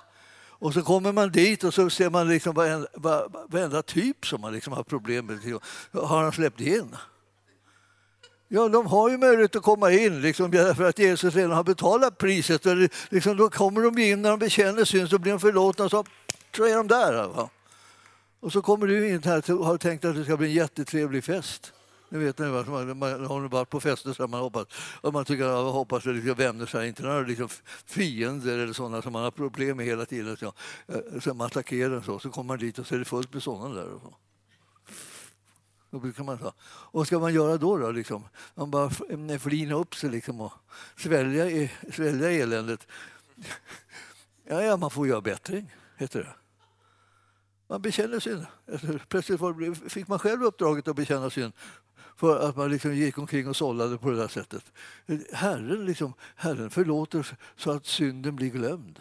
Och 0.62 0.74
så 0.74 0.82
kommer 0.82 1.12
man 1.12 1.32
dit 1.32 1.64
och 1.64 1.74
så 1.74 1.90
ser 1.90 2.10
man 2.10 2.28
liksom 2.28 2.56
varenda, 2.56 2.88
varenda 3.50 3.82
typ 3.82 4.26
som 4.26 4.42
man 4.42 4.54
liksom 4.54 4.74
har 4.74 4.84
problem 4.84 5.26
med. 5.26 5.36
Liksom. 5.36 5.60
Har 5.92 6.24
han 6.24 6.32
släppt 6.32 6.62
in? 6.62 6.96
Ja, 8.54 8.70
de 8.70 8.86
har 8.86 9.10
ju 9.10 9.18
möjlighet 9.18 9.56
att 9.56 9.64
komma 9.64 9.92
in 9.92 10.22
liksom, 10.22 10.52
för 10.78 10.84
att 10.84 11.00
Jesus 11.00 11.36
redan 11.36 11.52
har 11.52 11.64
betalat 11.64 12.18
priset. 12.18 12.66
Och 12.66 12.76
liksom, 13.10 13.38
då 13.38 13.50
kommer 13.50 13.82
de 13.82 13.98
in 13.98 14.22
när 14.22 14.30
de 14.30 14.40
bekänner 14.40 14.86
synd, 14.86 15.10
så 15.10 15.20
blir 15.20 15.32
de 15.32 15.40
förlåtna 15.40 15.86
och 15.86 15.92
så, 15.92 16.06
så 16.56 16.66
är 16.66 16.76
de 16.76 16.88
där. 16.88 17.28
Va? 17.28 17.50
Och 18.40 18.52
så 18.52 18.62
kommer 18.62 18.88
du 18.88 19.10
in 19.10 19.24
här 19.24 19.52
och 19.52 19.66
har 19.66 19.78
tänkt 19.78 20.06
att 20.06 20.16
det 20.16 20.24
ska 20.24 20.38
bli 20.38 20.48
en 20.48 20.54
jättetrevlig 20.54 21.24
fest. 21.24 21.74
Ni 22.10 22.20
vet, 22.20 22.40
man, 22.40 22.98
man 22.98 23.26
har 23.26 23.48
varit 23.48 23.70
på 23.70 23.80
fester 23.80 24.14
så 24.14 24.28
man 24.28 24.42
hoppas, 24.42 24.68
och 25.02 25.14
man 25.14 25.26
tycker 25.26 25.46
att 25.46 25.66
man 25.66 25.74
hoppas 25.74 26.08
att 26.08 26.16
liksom 26.16 26.34
vänner 26.34 26.66
sig, 26.66 26.88
inte 26.88 27.04
några 27.04 27.22
liksom 27.22 27.48
fiender 27.86 28.58
eller 28.58 28.74
sådana 28.74 29.02
som 29.02 29.14
man 29.14 29.24
har 29.24 29.32
problem 29.32 29.78
med 29.78 29.86
hela 29.86 30.06
tiden. 30.06 30.38
Så, 30.38 30.54
eh, 30.88 31.20
som 31.22 31.42
attackerar 31.42 32.02
så, 32.02 32.20
så 32.20 32.30
kommer 32.30 32.48
man 32.48 32.60
dit 32.60 32.80
och 32.80 32.88
så 32.88 32.96
är 32.96 33.00
det 33.00 33.06
fullt 33.06 33.34
med 33.34 33.44
sådana 33.44 33.76
där. 33.76 33.94
Och 33.94 34.02
så. 34.02 34.16
Då 35.92 36.00
brukar 36.00 36.24
man 36.24 36.38
säga. 36.38 36.54
Och 36.60 37.00
vad 37.00 37.08
ska 37.08 37.20
man 37.20 37.34
göra 37.34 37.58
då? 37.58 37.78
då 37.78 37.92
liksom? 37.92 38.24
Man 38.56 38.72
bara 38.72 38.90
flina 39.40 39.76
upp 39.76 39.96
sig 39.96 40.10
liksom 40.10 40.42
och 40.42 40.54
svälja, 40.98 41.70
svälja 41.92 42.32
eländet. 42.32 42.88
Ja, 44.44 44.62
ja, 44.64 44.78
man 44.78 44.92
får 44.92 45.08
göra 45.08 45.22
bättring, 45.22 45.76
heter 45.98 46.20
det. 46.20 46.36
Man 47.68 47.82
bekänner 47.82 48.20
synd. 48.20 48.46
Alltså, 48.72 49.00
plötsligt 49.08 49.92
fick 49.92 50.08
man 50.08 50.20
själv 50.20 50.44
uppdraget 50.44 50.88
att 50.88 50.96
bekänna 50.96 51.30
synd 51.30 51.54
för 52.16 52.50
att 52.50 52.56
man 52.56 52.72
liksom 52.72 52.96
gick 52.96 53.18
omkring 53.18 53.48
och 53.48 53.56
sållade 53.56 53.98
på 53.98 54.12
det 54.12 54.18
där 54.18 54.28
sättet. 54.28 54.72
Herren, 55.34 55.86
liksom, 55.86 56.14
Herren 56.36 56.70
förlåter 56.70 57.38
så 57.56 57.72
att 57.72 57.86
synden 57.86 58.36
blir 58.36 58.50
glömd. 58.50 59.00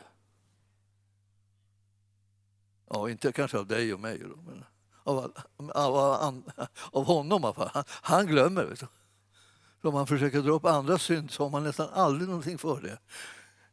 Ja, 2.91 3.11
inte 3.11 3.33
kanske 3.33 3.59
av 3.59 3.67
dig 3.67 3.95
och 3.95 4.01
mig. 4.01 4.19
Då, 4.19 4.37
men 4.37 4.65
av, 5.05 5.33
av, 5.75 6.43
av 6.93 7.05
honom. 7.05 7.53
Han, 7.57 7.85
han 7.87 8.27
glömmer. 8.27 8.65
Vet 8.65 8.81
du. 8.81 8.87
Så 9.83 9.89
om 9.89 9.95
man 9.95 10.07
försöker 10.07 10.41
dra 10.43 10.53
upp 10.53 10.65
andras 10.65 11.03
synd 11.03 11.31
så 11.31 11.43
har 11.43 11.51
man 11.51 11.65
nästan 11.65 11.89
aldrig 11.93 12.29
någonting 12.29 12.59
för 12.59 12.81
det. 12.81 12.99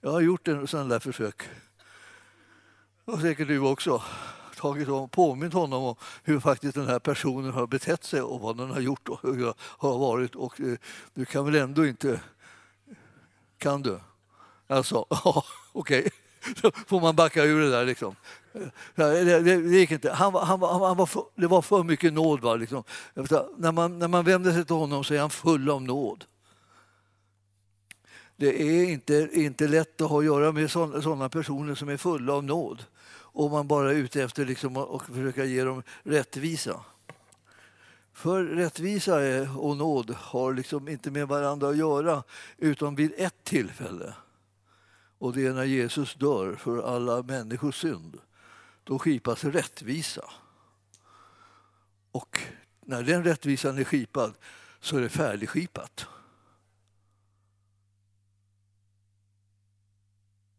Jag 0.01 0.11
har 0.11 0.21
gjort 0.21 0.47
en 0.47 0.67
sån 0.67 0.89
där 0.89 0.99
försök. 0.99 1.49
Och 3.05 3.19
säkert 3.19 3.47
du 3.47 3.59
också. 3.59 4.03
Tagit 4.55 4.87
och 4.87 5.11
påmint 5.11 5.53
honom 5.53 5.83
om 5.83 5.95
hur 6.23 6.39
faktiskt 6.39 6.75
den 6.75 6.87
här 6.87 6.99
personen 6.99 7.53
har 7.53 7.67
betett 7.67 8.03
sig 8.03 8.21
och 8.21 8.39
vad 8.39 8.57
den 8.57 8.71
har 8.71 8.79
gjort 8.79 9.09
och 9.09 9.19
hur 9.23 9.41
jag 9.41 9.53
har 9.59 9.97
varit. 9.97 10.35
Och 10.35 10.61
eh, 10.61 10.77
du 11.13 11.25
kan 11.25 11.45
väl 11.45 11.55
ändå 11.55 11.87
inte... 11.87 12.21
Kan 13.57 13.81
du? 13.81 13.99
Alltså, 14.67 15.05
ja, 15.09 15.43
okej. 15.71 15.99
Okay. 15.99 16.11
Så 16.61 16.71
får 16.87 17.01
man 17.01 17.15
backa 17.15 17.43
ur 17.43 17.61
det 17.61 17.71
där. 17.71 17.85
Liksom. 17.85 18.15
Det, 18.95 19.23
det, 19.23 19.39
det 19.41 19.77
gick 19.77 19.91
inte. 19.91 20.11
Han, 20.11 20.35
han, 20.35 20.61
han 20.61 20.97
var 20.97 21.05
för, 21.05 21.23
det 21.35 21.47
var 21.47 21.61
för 21.61 21.83
mycket 21.83 22.13
nåd. 22.13 22.41
Va, 22.41 22.55
liksom. 22.55 22.83
när, 23.57 23.71
man, 23.71 23.99
när 23.99 24.07
man 24.07 24.25
vänder 24.25 24.51
sig 24.51 24.65
till 24.65 24.75
honom 24.75 25.03
så 25.03 25.13
är 25.13 25.19
han 25.19 25.29
full 25.29 25.69
av 25.69 25.81
nåd. 25.81 26.25
Det 28.35 28.61
är 28.61 28.89
inte, 28.89 29.29
inte 29.31 29.67
lätt 29.67 30.01
att 30.01 30.09
ha 30.09 30.19
att 30.19 30.25
göra 30.25 30.51
med 30.51 30.71
sådana 30.71 31.29
personer 31.29 31.75
som 31.75 31.89
är 31.89 31.97
fulla 31.97 32.33
av 32.33 32.43
nåd 32.43 32.83
om 33.37 33.51
man 33.51 33.67
bara 33.67 33.91
är 33.91 33.95
ute 33.95 34.23
efter 34.23 34.45
liksom 34.45 34.77
att 34.77 35.01
försöka 35.01 35.45
ge 35.45 35.63
dem 35.63 35.83
rättvisa. 36.03 36.79
För 38.13 38.43
rättvisa 38.43 39.15
och 39.57 39.77
nåd 39.77 40.15
har 40.19 40.53
liksom 40.53 40.87
inte 40.87 41.11
med 41.11 41.27
varandra 41.27 41.69
att 41.69 41.77
göra 41.77 42.23
utom 42.57 42.95
vid 42.95 43.13
ett 43.17 43.43
tillfälle. 43.43 44.13
Och 45.17 45.33
det 45.33 45.45
är 45.45 45.53
när 45.53 45.63
Jesus 45.63 46.15
dör 46.15 46.55
för 46.55 46.95
alla 46.95 47.23
människors 47.23 47.81
synd. 47.81 48.19
Då 48.83 48.99
skipas 48.99 49.43
rättvisa. 49.43 50.29
Och 52.11 52.41
när 52.81 53.03
den 53.03 53.23
rättvisan 53.23 53.77
är 53.77 53.83
skipad 53.83 54.33
så 54.79 54.97
är 54.97 55.01
det 55.01 55.09
färdigskipat. 55.09 56.07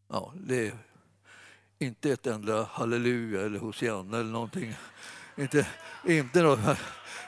Ja, 0.08 0.34
det 0.36 0.68
är 0.68 0.78
inte 1.78 2.10
ett 2.10 2.26
enda 2.26 2.64
halleluja 2.64 3.40
eller 3.40 3.58
hosianna 3.58 4.18
eller 4.18 4.30
någonting. 4.30 4.74
Inte, 5.36 5.66
inte 6.04 6.42
något. 6.42 6.78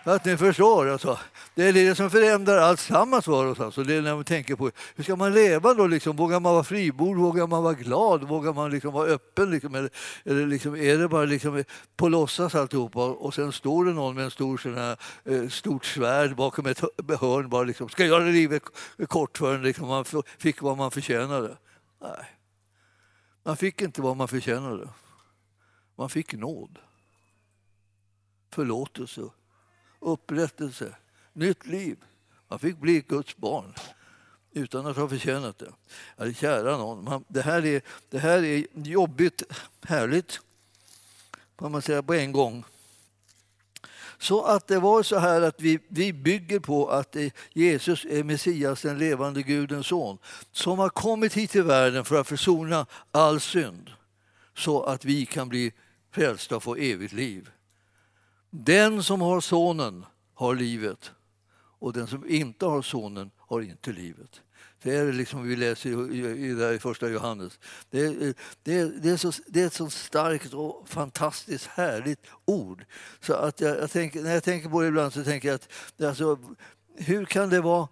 Att 0.04 0.24
ni 0.24 0.36
förstår. 0.36 0.88
Alltså. 0.88 1.18
Det 1.54 1.68
är 1.68 1.72
det 1.72 1.94
som 1.94 2.10
förändrar 2.10 2.56
alltsammans 2.58 3.24
för 3.24 3.46
oss. 3.46 3.60
Alltså. 3.60 3.82
Det 3.82 3.94
är 3.94 4.02
när 4.02 4.14
man 4.14 4.24
tänker 4.24 4.56
på 4.56 4.70
hur 4.94 5.04
ska 5.04 5.16
man 5.16 5.32
leva 5.32 5.74
då? 5.74 5.86
Liksom? 5.86 6.16
Vågar 6.16 6.40
man 6.40 6.52
vara 6.52 6.64
fribord? 6.64 7.16
Vågar 7.16 7.46
man 7.46 7.62
vara 7.62 7.74
glad? 7.74 8.28
Vågar 8.28 8.52
man 8.52 8.70
liksom 8.70 8.92
vara 8.92 9.06
öppen? 9.06 9.50
Liksom? 9.50 9.74
Eller, 9.74 9.90
eller 10.24 10.46
liksom, 10.46 10.76
är 10.76 10.98
det 10.98 11.08
bara 11.08 11.24
liksom 11.24 11.64
på 11.96 12.08
låtsas 12.08 12.54
alltihopa? 12.54 13.04
Och 13.04 13.34
sen 13.34 13.52
står 13.52 13.84
det 13.84 13.92
någon 13.92 14.14
med 14.14 14.24
en 14.24 14.30
stor 14.30 14.58
sån 14.58 14.74
här, 14.74 14.96
eh, 15.24 15.48
stort 15.48 15.84
svärd 15.84 16.36
bakom 16.36 16.66
ett 16.66 16.80
hörn 17.20 17.48
bara 17.48 17.62
liksom, 17.62 17.88
ska 17.88 18.04
göra 18.04 18.24
livet 18.24 18.62
kort 19.08 19.38
för 19.38 19.54
en. 19.54 19.62
Liksom, 19.62 19.88
man 19.88 20.04
fick 20.38 20.62
vad 20.62 20.76
man 20.76 20.90
förtjänade. 20.90 21.56
Nej. 22.02 22.36
Man 23.42 23.56
fick 23.56 23.82
inte 23.82 24.02
vad 24.02 24.16
man 24.16 24.28
förtjänade. 24.28 24.88
Man 25.96 26.10
fick 26.10 26.32
nåd, 26.32 26.78
förlåtelse, 28.54 29.20
upprättelse, 30.00 30.94
nytt 31.32 31.66
liv. 31.66 32.04
Man 32.48 32.58
fick 32.58 32.76
bli 32.78 33.00
Guds 33.00 33.36
barn 33.36 33.74
utan 34.52 34.86
att 34.86 34.96
ha 34.96 35.08
förtjänat 35.08 35.58
det. 35.58 35.72
Ja, 36.16 36.32
kära 36.32 36.76
någon, 36.76 37.04
man, 37.04 37.24
det, 37.28 37.42
här 37.42 37.66
är, 37.66 37.82
det 38.10 38.18
här 38.18 38.44
är 38.44 38.66
jobbigt, 38.74 39.42
härligt, 39.82 40.40
kan 41.58 41.72
man 41.72 41.82
säga 41.82 42.02
på 42.02 42.14
en 42.14 42.32
gång. 42.32 42.64
Så 44.18 44.44
att 44.44 44.66
det 44.66 44.78
var 44.78 45.02
så 45.02 45.18
här 45.18 45.42
att 45.42 45.60
vi, 45.60 45.78
vi 45.88 46.12
bygger 46.12 46.60
på 46.60 46.88
att 46.88 47.16
eh, 47.16 47.32
Jesus 47.52 48.04
är 48.04 48.24
Messias, 48.24 48.82
den 48.82 48.98
levande 48.98 49.42
Gudens 49.42 49.86
son 49.86 50.18
som 50.52 50.78
har 50.78 50.88
kommit 50.88 51.34
hit 51.34 51.50
till 51.50 51.62
världen 51.62 52.04
för 52.04 52.20
att 52.20 52.28
försona 52.28 52.86
all 53.10 53.40
synd 53.40 53.90
så 54.56 54.82
att 54.82 55.04
vi 55.04 55.26
kan 55.26 55.48
bli 55.48 55.72
frälsta 56.10 56.56
och 56.56 56.62
få 56.62 56.76
evigt 56.76 57.12
liv. 57.12 57.50
Den 58.50 59.02
som 59.02 59.20
har 59.20 59.40
sonen 59.40 60.04
har 60.34 60.54
livet 60.54 61.10
och 61.78 61.92
den 61.92 62.06
som 62.06 62.28
inte 62.28 62.66
har 62.66 62.82
sonen 62.82 63.30
har 63.36 63.60
inte 63.60 63.92
livet. 63.92 64.40
Det 64.82 64.96
är 64.96 65.12
liksom 65.12 65.48
vi 65.48 65.56
läser 65.56 66.12
i, 66.12 66.18
i, 66.18 66.74
i 66.74 66.78
första 66.78 67.08
Johannes. 67.08 67.58
Det 67.90 68.00
är, 68.00 68.34
det, 68.62 68.74
är, 68.74 68.92
det, 69.02 69.10
är 69.10 69.16
så, 69.16 69.32
det 69.46 69.62
är 69.62 69.66
ett 69.66 69.72
så 69.72 69.90
starkt 69.90 70.54
och 70.54 70.88
fantastiskt 70.88 71.66
härligt 71.66 72.20
ord. 72.44 72.84
Så 73.20 73.34
att 73.34 73.60
jag, 73.60 73.78
jag 73.78 73.90
tänker, 73.90 74.22
när 74.22 74.34
jag 74.34 74.44
tänker 74.44 74.68
på 74.68 74.80
det 74.80 74.88
ibland 74.88 75.12
så 75.12 75.24
tänker 75.24 75.48
jag 75.48 75.54
att 75.54 75.68
alltså, 76.02 76.38
hur 76.96 77.24
kan 77.24 77.50
det 77.50 77.60
vara 77.60 77.88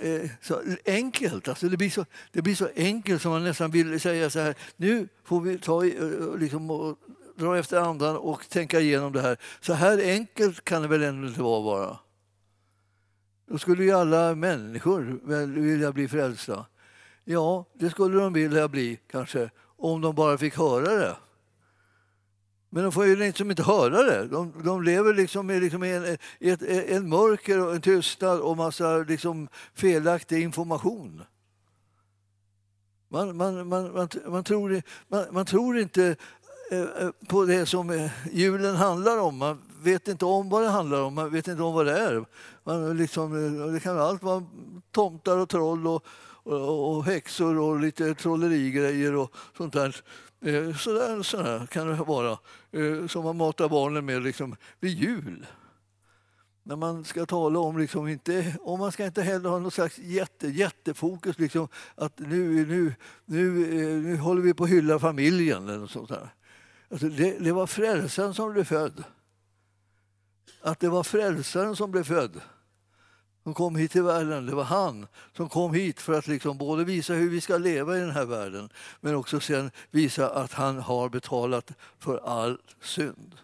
eh, 0.00 0.30
så 0.42 0.62
enkelt? 0.84 1.48
Alltså 1.48 1.68
det, 1.68 1.76
blir 1.76 1.90
så, 1.90 2.04
det 2.32 2.42
blir 2.42 2.54
så 2.54 2.68
enkelt 2.76 3.22
som 3.22 3.30
man 3.30 3.44
nästan 3.44 3.70
vill 3.70 4.00
säga 4.00 4.30
så 4.30 4.40
här. 4.40 4.54
Nu 4.76 5.08
får 5.24 5.40
vi 5.40 5.58
ta 5.58 5.86
eh, 5.86 6.38
liksom, 6.38 6.70
och 6.70 6.98
dra 7.36 7.58
efter 7.58 7.76
andan 7.76 8.16
och 8.16 8.48
tänka 8.48 8.80
igenom 8.80 9.12
det 9.12 9.20
här. 9.20 9.36
Så 9.60 9.72
här 9.72 9.98
enkelt 9.98 10.64
kan 10.64 10.82
det 10.82 10.88
väl 10.88 11.02
ändå 11.02 11.28
inte 11.28 11.42
vara 11.42 11.62
bara? 11.62 11.98
Då 13.46 13.58
skulle 13.58 13.84
ju 13.84 13.90
alla 13.90 14.34
människor 14.34 15.20
vilja 15.46 15.92
bli 15.92 16.08
frälsta. 16.08 16.66
Ja, 17.24 17.64
det 17.74 17.90
skulle 17.90 18.20
de 18.20 18.32
vilja 18.32 18.68
bli 18.68 19.00
kanske, 19.10 19.50
om 19.76 20.00
de 20.00 20.14
bara 20.14 20.38
fick 20.38 20.56
höra 20.56 20.94
det. 20.94 21.16
Men 22.70 22.82
de 22.82 22.92
får 22.92 23.06
ju 23.06 23.16
liksom 23.16 23.50
inte 23.50 23.62
höra 23.62 24.02
det. 24.02 24.26
De, 24.26 24.52
de 24.64 24.82
lever 24.82 25.14
liksom 25.14 25.50
i, 25.50 25.60
liksom 25.60 25.82
en, 25.82 26.16
ett, 26.40 26.62
en 26.62 27.08
mörker 27.08 27.66
och 27.66 27.74
en 27.74 27.80
tystnad 27.80 28.40
och 28.40 28.56
massa 28.56 28.96
liksom 28.96 29.48
felaktig 29.74 30.42
information. 30.42 31.24
Man, 33.08 33.36
man, 33.36 33.68
man, 33.68 33.92
man, 33.92 34.08
man, 34.26 34.44
tror, 34.44 34.82
man, 35.08 35.24
man 35.30 35.46
tror 35.46 35.78
inte 35.78 36.16
Eh, 36.70 36.80
eh, 36.80 37.10
på 37.28 37.44
det 37.44 37.66
som 37.66 37.90
eh, 37.90 38.10
julen 38.32 38.76
handlar 38.76 39.18
om. 39.18 39.38
Man 39.38 39.62
vet 39.82 40.08
inte 40.08 40.24
om 40.24 40.48
vad 40.48 40.62
det 40.62 40.68
handlar 40.68 41.02
om, 41.02 41.14
man 41.14 41.30
vet 41.30 41.48
inte 41.48 41.62
om 41.62 41.74
vad 41.74 41.86
det 41.86 41.98
är. 41.98 42.24
Man 42.64 42.96
liksom, 42.96 43.32
det 43.72 43.80
kan 43.80 43.98
allt 43.98 44.22
vara 44.22 44.44
tomtar 44.90 45.38
och 45.38 45.48
troll 45.48 45.86
och, 45.86 46.04
och, 46.42 46.96
och 46.96 47.04
häxor 47.04 47.58
och 47.58 47.80
lite 47.80 48.14
trollerigrejer 48.14 49.14
och 49.14 49.34
sånt 49.56 49.72
där. 49.72 50.02
Sådär, 50.78 51.22
sådär 51.22 51.66
kan 51.66 51.86
det 51.86 51.94
vara, 51.94 52.38
som 53.08 53.24
man 53.24 53.36
matar 53.36 53.68
barnen 53.68 54.04
med 54.04 54.22
liksom 54.22 54.56
vid 54.80 54.98
jul. 54.98 55.46
När 56.62 56.76
man 56.76 57.04
ska 57.04 57.26
tala 57.26 57.58
om, 57.58 57.78
liksom 57.78 58.08
inte, 58.08 58.56
och 58.60 58.78
man 58.78 58.92
ska 58.92 59.06
inte 59.06 59.22
heller 59.22 59.48
ha 59.50 59.58
något 59.58 59.74
slags 59.74 59.98
jätte, 59.98 60.48
jättefokus, 60.48 61.38
liksom, 61.38 61.68
att 61.94 62.18
nu, 62.18 62.66
nu, 62.66 62.94
nu, 63.24 63.50
nu 64.00 64.16
håller 64.16 64.42
vi 64.42 64.54
på 64.54 64.64
att 64.64 64.70
hylla 64.70 64.98
familjen. 64.98 65.68
Eller 65.68 65.86
sånt 65.86 66.08
där. 66.08 66.30
Alltså 66.94 67.08
det, 67.08 67.38
det 67.38 67.52
var 67.52 67.66
frälsaren 67.66 68.34
som 68.34 68.52
blev 68.52 68.64
född 68.64 69.04
att 70.64 70.80
det 70.80 70.88
var 70.88 71.02
frälsaren 71.02 71.76
som 71.76 71.90
blev 71.90 72.04
född. 72.04 72.40
Som 73.42 73.54
kom 73.54 73.76
hit 73.76 73.90
till 73.90 74.02
världen. 74.02 74.46
Det 74.46 74.54
var 74.54 74.64
han 74.64 75.06
som 75.36 75.48
kom 75.48 75.74
hit 75.74 76.00
för 76.00 76.18
att 76.18 76.26
liksom 76.26 76.58
både 76.58 76.84
visa 76.84 77.14
hur 77.14 77.30
vi 77.30 77.40
ska 77.40 77.58
leva 77.58 77.96
i 77.96 78.00
den 78.00 78.10
här 78.10 78.24
världen 78.24 78.68
men 79.00 79.14
också 79.14 79.40
sen 79.40 79.70
visa 79.90 80.30
att 80.30 80.52
han 80.52 80.78
har 80.78 81.08
betalat 81.08 81.72
för 81.98 82.20
all 82.24 82.58
synd. 82.82 83.34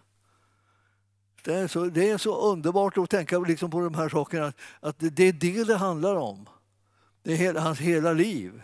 Det 1.43 1.53
är 1.53 1.67
så, 1.67 1.85
det 1.85 2.09
är 2.09 2.17
så 2.17 2.51
underbart 2.51 2.97
att 2.97 3.09
tänka 3.09 3.39
liksom 3.39 3.71
på 3.71 3.79
de 3.79 3.95
här 3.95 4.09
sakerna, 4.09 4.53
att 4.79 4.95
det 4.99 5.23
är 5.23 5.33
det 5.33 5.63
det 5.63 5.77
handlar 5.77 6.15
om. 6.15 6.49
Det 7.23 7.31
är 7.31 7.37
hela, 7.37 7.61
hans 7.61 7.79
hela 7.79 8.13
liv. 8.13 8.63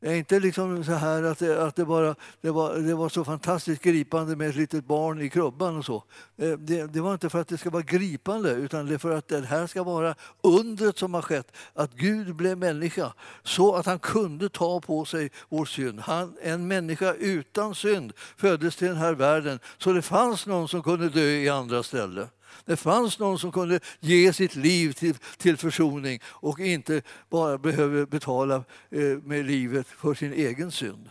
Det 0.00 0.08
är 0.08 0.14
inte 0.14 0.40
liksom 0.40 0.84
så 0.84 0.92
här 0.92 1.22
att, 1.22 1.38
det, 1.38 1.62
att 1.64 1.76
det, 1.76 1.84
bara, 1.84 2.14
det, 2.40 2.50
var, 2.50 2.74
det 2.74 2.94
var 2.94 3.08
så 3.08 3.24
fantastiskt 3.24 3.82
gripande 3.82 4.36
med 4.36 4.48
ett 4.48 4.56
litet 4.56 4.84
barn 4.84 5.20
i 5.20 5.28
krubban 5.28 5.76
och 5.76 5.84
så. 5.84 6.04
Eh, 6.36 6.50
det, 6.50 6.86
det, 6.86 7.00
var 7.00 7.12
inte 7.12 7.30
för 7.30 7.40
att 7.40 7.48
det 7.48 7.58
ska 7.58 7.70
vara 7.70 7.82
gripande 7.82 8.50
utan 8.50 8.86
det 8.86 8.94
är 8.94 8.98
för 8.98 9.16
att 9.16 9.28
det 9.28 9.46
här 9.46 9.66
ska 9.66 9.82
vara 9.82 10.14
undret 10.42 10.98
som 10.98 11.14
har 11.14 11.22
skett. 11.22 11.52
Att 11.74 11.94
Gud 11.94 12.34
blev 12.34 12.58
människa 12.58 13.12
så 13.42 13.74
att 13.74 13.86
han 13.86 13.98
kunde 13.98 14.48
ta 14.48 14.80
på 14.80 15.04
sig 15.04 15.30
vår 15.48 15.64
synd. 15.64 16.00
Han, 16.00 16.36
en 16.42 16.68
människa 16.68 17.14
utan 17.14 17.74
synd 17.74 18.12
föddes 18.36 18.76
till 18.76 18.88
den 18.88 18.96
här 18.96 19.14
världen 19.14 19.58
så 19.78 19.92
det 19.92 20.02
fanns 20.02 20.46
någon 20.46 20.68
som 20.68 20.82
kunde 20.82 21.08
dö 21.08 21.20
i 21.20 21.48
andra 21.48 21.82
ställen. 21.82 22.26
Det 22.64 22.76
fanns 22.76 23.18
någon 23.18 23.38
som 23.38 23.52
kunde 23.52 23.80
ge 24.00 24.32
sitt 24.32 24.56
liv 24.56 24.92
till, 24.92 25.14
till 25.36 25.56
försoning 25.56 26.20
och 26.24 26.60
inte 26.60 27.02
bara 27.30 27.58
behöver 27.58 28.06
betala 28.06 28.64
eh, 28.90 29.02
med 29.24 29.46
livet 29.46 29.86
för 29.86 30.14
sin 30.14 30.32
egen 30.32 30.72
synd. 30.72 31.08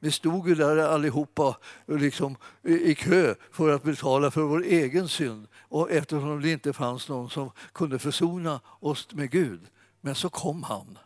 Vi 0.00 0.10
stod 0.10 0.48
ju 0.48 0.54
där 0.54 0.76
allihopa 0.76 1.56
liksom, 1.86 2.36
i 2.64 2.94
kö 2.94 3.34
för 3.52 3.74
att 3.74 3.82
betala 3.82 4.30
för 4.30 4.42
vår 4.42 4.64
egen 4.64 5.08
synd 5.08 5.46
och 5.60 5.90
eftersom 5.90 6.42
det 6.42 6.50
inte 6.50 6.72
fanns 6.72 7.08
någon 7.08 7.30
som 7.30 7.50
kunde 7.72 7.98
försona 7.98 8.60
oss 8.80 9.08
med 9.12 9.30
Gud. 9.30 9.60
Men 10.00 10.14
så 10.14 10.28
kom 10.30 10.62
han. 10.62 10.98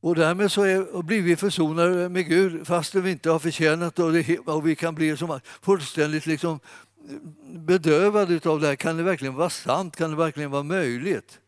Och 0.00 0.14
därmed 0.14 0.52
så 0.52 0.62
är, 0.62 1.02
blir 1.02 1.22
vi 1.22 1.36
försonade 1.36 2.08
med 2.08 2.28
Gud 2.28 2.66
fastän 2.66 3.02
vi 3.02 3.10
inte 3.10 3.30
har 3.30 3.38
förtjänat 3.38 3.94
det 3.94 4.02
och, 4.02 4.12
det, 4.12 4.38
och 4.38 4.66
vi 4.66 4.76
kan 4.76 4.94
bli 4.94 5.16
som 5.16 5.40
fullständigt 5.62 6.26
liksom 6.26 6.60
eh, 7.08 7.16
bedövade 7.58 8.50
av 8.50 8.60
det 8.60 8.66
här. 8.66 8.76
Kan 8.76 8.96
det 8.96 9.02
verkligen 9.02 9.34
vara 9.34 9.50
sant? 9.50 9.96
Kan 9.96 10.10
det 10.10 10.16
verkligen 10.16 10.50
vara 10.50 10.62
möjligt? 10.62 11.40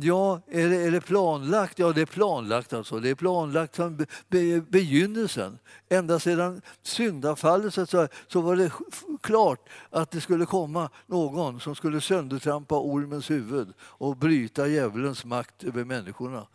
Ja, 0.00 0.40
är 0.50 0.68
det, 0.68 0.76
är 0.76 0.90
det 0.90 1.00
planlagt? 1.00 1.78
Ja, 1.78 1.92
det 1.92 2.00
är 2.00 2.06
planlagt. 2.06 2.72
Alltså. 2.72 3.00
Det 3.00 3.10
är 3.10 3.14
planlagt 3.14 3.76
från 3.76 3.96
be, 3.96 4.06
be, 4.28 4.60
begynnelsen. 4.60 5.58
Ända 5.88 6.18
sedan 6.18 6.62
syndafallet 6.82 7.74
så, 7.74 7.86
säga, 7.86 8.08
så 8.28 8.40
var 8.40 8.56
det 8.56 8.72
klart 9.20 9.68
att 9.90 10.10
det 10.10 10.20
skulle 10.20 10.46
komma 10.46 10.90
någon 11.06 11.60
som 11.60 11.74
skulle 11.74 12.00
söndertrampa 12.00 12.78
ormens 12.78 13.30
huvud 13.30 13.68
och 13.80 14.16
bryta 14.16 14.66
djävulens 14.66 15.24
makt 15.24 15.64
över 15.64 15.84
människorna 15.84 16.46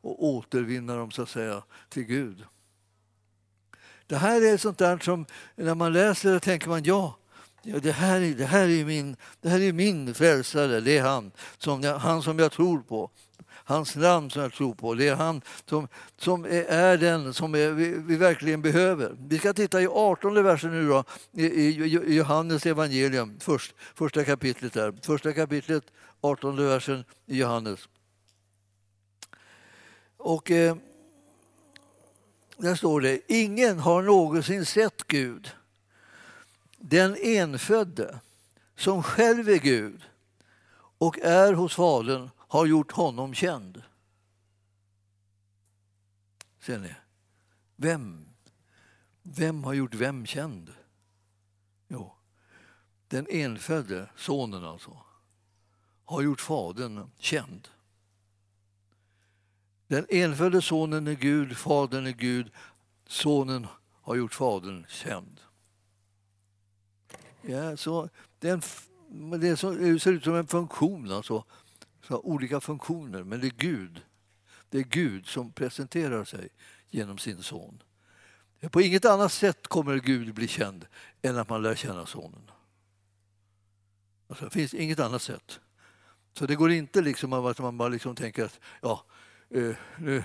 och 0.00 0.24
återvinna 0.24 0.96
dem 0.96 1.10
så 1.10 1.22
att 1.22 1.28
säga 1.28 1.62
till 1.88 2.04
Gud. 2.04 2.44
Det 4.06 4.16
här 4.16 4.52
är 4.52 4.56
sånt 4.56 4.78
där 4.78 4.98
som 4.98 5.26
när 5.56 5.74
man 5.74 5.92
läser 5.92 6.32
det 6.32 6.40
tänker 6.40 6.68
man 6.68 6.84
ja, 6.84 7.18
Ja, 7.62 7.78
det, 7.78 7.92
här, 7.92 8.20
är, 8.20 8.34
det, 8.34 8.44
här 8.44 8.68
är 8.68 8.84
min, 8.84 9.16
det 9.40 9.48
här 9.48 9.60
är 9.60 9.72
min 9.72 10.14
frälsare, 10.14 10.80
det 10.80 10.98
är 10.98 11.02
han 11.02 11.30
som, 11.58 11.80
jag, 11.80 11.98
han 11.98 12.22
som 12.22 12.38
jag 12.38 12.52
tror 12.52 12.78
på. 12.78 13.10
Hans 13.50 13.96
namn 13.96 14.30
som 14.30 14.42
jag 14.42 14.52
tror 14.52 14.74
på. 14.74 14.94
Det 14.94 15.08
är 15.08 15.16
han 15.16 15.42
som, 15.64 15.88
som 16.16 16.44
är 16.68 16.96
den 16.96 17.34
som 17.34 17.54
är, 17.54 17.70
vi, 17.70 17.94
vi, 18.06 18.16
verkligen 18.16 18.62
behöver. 18.62 19.16
Vi 19.28 19.38
ska 19.38 19.52
titta 19.52 19.82
i 19.82 19.86
18 19.86 20.44
versen 20.44 20.70
nu 20.70 20.88
då, 20.88 21.04
i, 21.32 21.44
i 21.46 22.14
Johannes 22.14 22.66
evangelium, 22.66 23.36
först, 23.40 23.74
första 23.94 24.24
kapitlet 24.24 24.72
där. 24.72 24.94
Första 25.02 25.32
kapitlet, 25.32 25.84
18 26.20 26.56
versen 26.56 27.04
i 27.26 27.38
Johannes. 27.38 27.88
Och 30.18 30.50
eh, 30.50 30.76
där 32.56 32.74
står 32.74 33.00
det, 33.00 33.20
ingen 33.28 33.78
har 33.78 34.02
någonsin 34.02 34.66
sett 34.66 35.06
Gud 35.06 35.50
den 36.78 37.16
enfödde 37.22 38.20
som 38.76 39.02
själv 39.02 39.48
är 39.48 39.58
Gud 39.58 40.02
och 40.98 41.18
är 41.18 41.52
hos 41.52 41.74
Fadern 41.74 42.30
har 42.36 42.66
gjort 42.66 42.92
honom 42.92 43.34
känd. 43.34 43.82
Ser 46.60 46.78
ni? 46.78 46.94
Vem? 47.76 48.28
Vem 49.22 49.64
har 49.64 49.72
gjort 49.72 49.94
vem 49.94 50.26
känd? 50.26 50.72
Jo, 51.88 52.14
den 53.08 53.26
enfödde 53.30 54.10
sonen 54.16 54.64
alltså 54.64 54.96
har 56.04 56.22
gjort 56.22 56.40
Fadern 56.40 57.10
känd. 57.18 57.68
Den 59.88 60.06
enfödde 60.08 60.62
sonen 60.62 61.06
är 61.06 61.14
Gud, 61.14 61.56
Fadern 61.56 62.06
är 62.06 62.12
Gud, 62.12 62.50
sonen 63.06 63.66
har 64.02 64.16
gjort 64.16 64.34
Fadern 64.34 64.86
känd. 64.88 65.40
Ja, 67.42 67.76
så 67.76 68.08
den, 68.38 68.62
det, 69.40 69.56
så, 69.56 69.70
det 69.70 70.00
ser 70.00 70.12
ut 70.12 70.24
som 70.24 70.34
en 70.34 70.46
funktion, 70.46 71.12
alltså. 71.12 71.44
Så 72.02 72.20
olika 72.20 72.60
funktioner, 72.60 73.22
men 73.22 73.40
det 73.40 73.46
är 73.46 73.54
Gud. 73.56 74.02
Det 74.70 74.78
är 74.78 74.82
Gud 74.82 75.26
som 75.26 75.52
presenterar 75.52 76.24
sig 76.24 76.48
genom 76.88 77.18
sin 77.18 77.42
son. 77.42 77.82
På 78.70 78.80
inget 78.80 79.04
annat 79.04 79.32
sätt 79.32 79.66
kommer 79.66 79.98
Gud 79.98 80.34
bli 80.34 80.48
känd 80.48 80.86
än 81.22 81.38
att 81.38 81.48
man 81.48 81.62
lär 81.62 81.74
känna 81.74 82.06
sonen. 82.06 82.50
Alltså, 84.28 84.44
det 84.44 84.50
finns 84.50 84.74
inget 84.74 85.00
annat 85.00 85.22
sätt. 85.22 85.60
Så 86.32 86.46
det 86.46 86.54
går 86.54 86.70
inte 86.70 87.02
liksom 87.02 87.32
att 87.32 87.58
man 87.58 87.78
bara 87.78 87.88
liksom 87.88 88.14
tänker 88.14 88.44
att 88.44 88.60
ja, 88.82 89.04
Eh, 89.50 89.76
nu, 89.98 90.24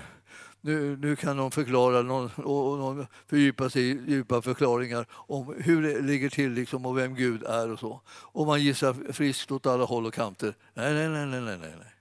nu, 0.60 0.96
nu 0.96 1.16
kan 1.16 1.36
någon 1.36 1.50
förklara 1.50 2.02
någon, 2.02 2.30
och 2.36 2.78
någon 2.78 3.06
fördjupa 3.26 3.70
sig 3.70 3.82
i 3.82 4.02
djupa 4.06 4.42
förklaringar 4.42 5.06
om 5.10 5.54
hur 5.58 5.82
det 5.82 6.00
ligger 6.00 6.30
till 6.30 6.52
liksom, 6.52 6.86
och 6.86 6.98
vem 6.98 7.14
Gud 7.14 7.42
är 7.42 7.72
och 7.72 7.78
så. 7.78 8.00
Och 8.08 8.46
man 8.46 8.62
gissar 8.62 9.12
friskt 9.12 9.50
åt 9.50 9.66
alla 9.66 9.84
håll 9.84 10.06
och 10.06 10.14
kanter. 10.14 10.54
Nej, 10.74 10.94
nej, 10.94 11.08
nej, 11.08 11.26
nej, 11.26 11.40
nej, 11.40 11.58
nej. 11.58 11.94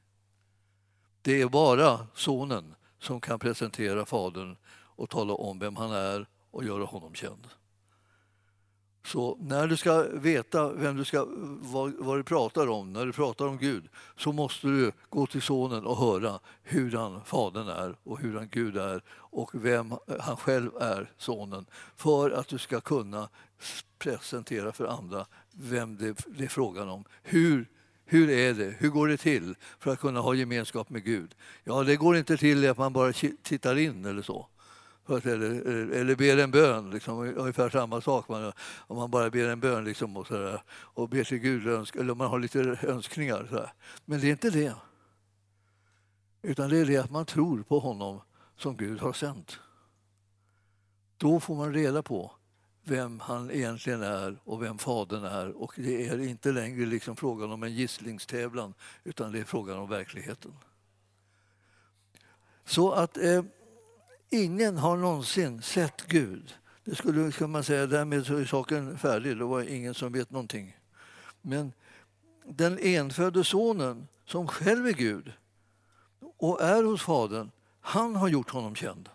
Det 1.21 1.41
är 1.41 1.47
bara 1.47 2.07
sonen 2.13 2.75
som 2.99 3.21
kan 3.21 3.39
presentera 3.39 4.05
Fadern 4.05 4.55
och 4.95 5.09
tala 5.09 5.33
om 5.33 5.59
vem 5.59 5.75
han 5.75 5.91
är 5.91 6.27
och 6.51 6.63
göra 6.63 6.86
honom 6.86 7.13
känd. 7.13 7.47
Så 9.05 9.37
när 9.39 9.67
du 9.67 9.77
ska 9.77 10.03
veta 10.13 10.73
vem 10.73 10.97
du 10.97 11.05
ska, 11.05 11.25
vad, 11.61 11.93
vad, 11.99 12.19
du 12.19 12.23
pratar 12.23 12.67
om, 12.69 12.93
när 12.93 13.05
du 13.05 13.11
pratar 13.11 13.45
om 13.45 13.57
Gud, 13.57 13.89
så 14.17 14.31
måste 14.31 14.67
du 14.67 14.91
gå 15.09 15.27
till 15.27 15.41
Sonen 15.41 15.85
och 15.85 15.97
höra 15.97 16.39
hur 16.63 16.91
han 16.91 17.21
Fadern 17.25 17.67
är 17.67 17.95
och 18.03 18.19
hur 18.19 18.35
han 18.35 18.49
Gud 18.51 18.77
är 18.77 19.03
och 19.11 19.49
vem 19.53 19.93
han 20.19 20.37
själv 20.37 20.71
är, 20.79 21.11
Sonen, 21.17 21.65
för 21.95 22.31
att 22.31 22.47
du 22.47 22.57
ska 22.57 22.81
kunna 22.81 23.29
presentera 23.97 24.71
för 24.71 24.85
andra 24.85 25.25
vem 25.51 25.97
det, 25.97 26.25
det 26.37 26.43
är 26.43 26.47
frågan 26.47 26.89
om. 26.89 27.03
Hur 27.23 27.69
hur 28.05 28.29
är 28.29 28.53
det? 28.53 28.75
Hur 28.79 28.89
går 28.89 29.07
det 29.07 29.17
till 29.17 29.55
för 29.79 29.91
att 29.91 29.99
kunna 29.99 30.19
ha 30.19 30.35
gemenskap 30.35 30.89
med 30.89 31.03
Gud? 31.03 31.35
Ja, 31.63 31.83
det 31.83 31.95
går 31.95 32.17
inte 32.17 32.37
till 32.37 32.69
att 32.69 32.77
man 32.77 32.93
bara 32.93 33.13
tittar 33.43 33.77
in 33.77 34.05
eller 34.05 34.21
så 34.21 34.47
eller, 35.07 35.51
eh, 35.51 35.99
eller 35.99 36.15
ber 36.15 36.37
en 36.37 36.51
bön, 36.51 36.89
liksom, 36.91 37.19
ungefär 37.19 37.69
samma 37.69 38.01
sak. 38.01 38.29
Man, 38.29 38.51
om 38.77 38.97
man 38.97 39.11
bara 39.11 39.29
ber 39.29 39.49
en 39.49 39.59
bön 39.59 39.83
liksom, 39.83 40.17
och, 40.17 40.27
så 40.27 40.33
där, 40.33 40.63
och 40.69 41.09
ber 41.09 41.23
till 41.23 41.37
Gud, 41.37 41.67
eller 41.67 42.11
om 42.11 42.17
man 42.17 42.29
har 42.29 42.39
lite 42.39 42.59
önskningar. 42.81 43.47
Så 43.49 43.55
där. 43.55 43.73
Men 44.05 44.19
det 44.19 44.27
är 44.27 44.31
inte 44.31 44.49
det. 44.49 44.75
Utan 46.41 46.69
det 46.69 46.77
är 46.77 46.85
det 46.85 46.97
att 46.97 47.11
man 47.11 47.25
tror 47.25 47.63
på 47.63 47.79
honom 47.79 48.21
som 48.57 48.77
Gud 48.77 48.99
har 48.99 49.13
sänt. 49.13 49.59
Då 51.17 51.39
får 51.39 51.55
man 51.55 51.73
reda 51.73 52.03
på 52.03 52.31
vem 52.83 53.19
han 53.19 53.51
egentligen 53.51 54.01
är 54.01 54.37
och 54.43 54.63
vem 54.63 54.77
Fadern 54.77 55.23
är. 55.23 55.49
Och 55.61 55.73
det 55.75 56.07
är 56.07 56.19
inte 56.19 56.51
längre 56.51 56.85
liksom 56.85 57.15
frågan 57.15 57.51
om 57.51 57.63
en 57.63 57.73
gisslingstävlan 57.73 58.73
utan 59.03 59.31
det 59.31 59.39
är 59.39 59.43
frågan 59.43 59.77
om 59.77 59.89
verkligheten. 59.89 60.51
Så 62.65 62.91
att 62.91 63.17
eh, 63.17 63.43
Ingen 64.34 64.78
har 64.78 64.98
någonsin 64.98 65.62
sett 65.62 66.08
Gud. 66.08 66.56
Det 66.84 66.96
skulle 66.96 67.32
kan 67.32 67.50
man 67.50 67.63
säga, 67.63 67.88
därmed 67.88 68.26
så 68.26 68.36
är 68.36 68.46
saken 68.46 68.98
färdig. 68.98 69.38
Det 69.38 69.43
var 69.43 69.62
ingen 69.62 69.93
som 69.93 70.12
vet 70.12 70.32
någonting. 70.32 70.78
Men 71.41 71.74
den 72.46 72.80
enfödde 72.80 73.43
sonen, 73.43 74.08
som 74.26 74.48
själv 74.48 74.88
är 74.88 74.93
Gud 74.93 75.32
och 76.38 76.62
är 76.62 76.84
hos 76.84 77.02
Fadern, 77.02 77.52
han 77.82 78.15
har 78.15 78.28
gjort 78.28 78.50
honom 78.50 78.76
känd. 78.76 79.10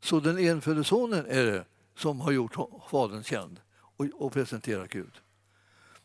Så 0.00 0.20
den 0.20 0.38
enfödde 0.38 0.84
sonen 0.84 1.26
är 1.28 1.44
det 1.44 1.64
som 1.94 2.20
har 2.20 2.32
gjort 2.32 2.54
Fadern 2.90 3.22
känd 3.22 3.60
och, 3.72 4.06
och 4.14 4.32
presenterat 4.32 4.90
Gud. 4.90 5.20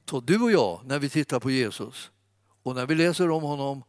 Så 0.10 0.20
du 0.20 0.42
och 0.42 0.52
jag, 0.52 0.82
när 0.86 1.00
vi 1.00 1.10
tittar 1.10 1.40
på 1.40 1.52
Jesus 1.52 2.12
och 2.64 2.76
när 2.76 2.86
vi 2.86 2.96
läser 2.96 3.30
om 3.30 3.44
honom 3.44 3.84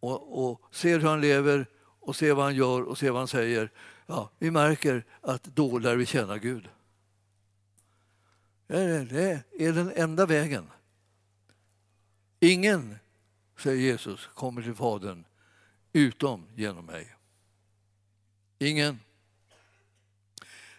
och, 0.00 0.48
och 0.48 0.62
ser 0.74 0.98
hur 0.98 1.08
han 1.08 1.20
lever 1.20 1.66
och 2.08 2.16
se 2.16 2.32
vad 2.32 2.44
han 2.44 2.54
gör 2.54 2.82
och 2.82 2.98
ser 2.98 3.10
vad 3.10 3.20
han 3.20 3.28
säger, 3.28 3.70
ja, 4.06 4.30
vi 4.38 4.50
märker 4.50 5.04
att 5.20 5.44
då 5.44 5.78
lär 5.78 5.96
vi 5.96 6.06
känna 6.06 6.38
Gud. 6.38 6.68
Det 8.66 9.42
är 9.58 9.72
den 9.72 9.92
enda 9.96 10.26
vägen. 10.26 10.70
Ingen, 12.40 12.96
säger 13.58 13.82
Jesus, 13.82 14.26
kommer 14.34 14.62
till 14.62 14.74
Fadern 14.74 15.24
utom 15.92 16.46
genom 16.54 16.86
mig. 16.86 17.16
Ingen. 18.58 19.00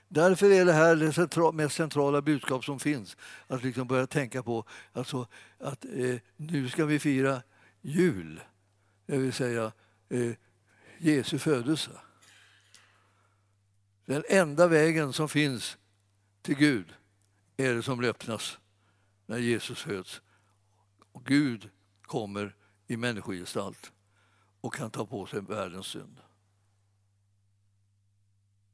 Därför 0.08 0.52
är 0.52 0.66
det 0.66 0.74
här 0.74 0.96
det 0.96 1.58
mest 1.58 1.76
centrala 1.76 2.22
budskap 2.22 2.66
som 2.66 2.80
finns. 2.80 3.18
Att 3.48 3.64
liksom 3.64 3.88
börja 3.88 4.08
tänka 4.08 4.44
på 4.44 4.66
alltså, 4.94 5.28
att 5.60 5.86
eh, 5.86 6.16
nu 6.36 6.70
ska 6.70 6.86
vi 6.86 7.00
fira 7.00 7.42
jul. 7.82 8.42
Det 9.06 9.18
vill 9.18 9.34
säga 9.34 9.72
eh, 10.10 10.34
Jesu 11.00 11.40
födelse. 11.40 11.92
Den 14.06 14.24
enda 14.30 14.68
vägen 14.68 15.14
som 15.14 15.30
finns 15.30 15.78
till 16.42 16.56
Gud 16.56 16.94
är 17.58 17.74
det 17.74 17.84
som 17.84 18.04
öppnas 18.04 18.58
när 19.26 19.38
Jesus 19.38 19.82
föds. 19.82 20.22
Och 21.12 21.26
Gud 21.26 21.70
kommer 22.02 22.56
i 22.88 22.98
människogestalt 22.98 23.92
och 24.62 24.74
kan 24.74 24.92
ta 24.92 25.06
på 25.06 25.26
sig 25.26 25.42
världens 25.42 25.88
synd. 25.88 26.20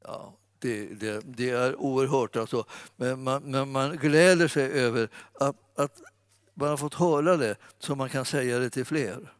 Ja, 0.02 0.38
det, 0.58 0.86
det, 0.86 1.20
det 1.24 1.50
är 1.50 1.76
oerhört. 1.76 2.36
Alltså. 2.36 2.64
Men 2.96 3.22
man, 3.22 3.42
men 3.42 3.72
man 3.72 3.96
gläder 3.96 4.48
sig 4.48 4.70
över 4.70 5.08
att, 5.32 5.78
att 5.78 6.02
man 6.54 6.68
har 6.68 6.76
fått 6.76 6.94
höra 6.94 7.36
det 7.36 7.56
så 7.78 7.94
man 7.94 8.08
kan 8.08 8.24
säga 8.24 8.58
det 8.58 8.70
till 8.70 8.84
fler. 8.84 9.32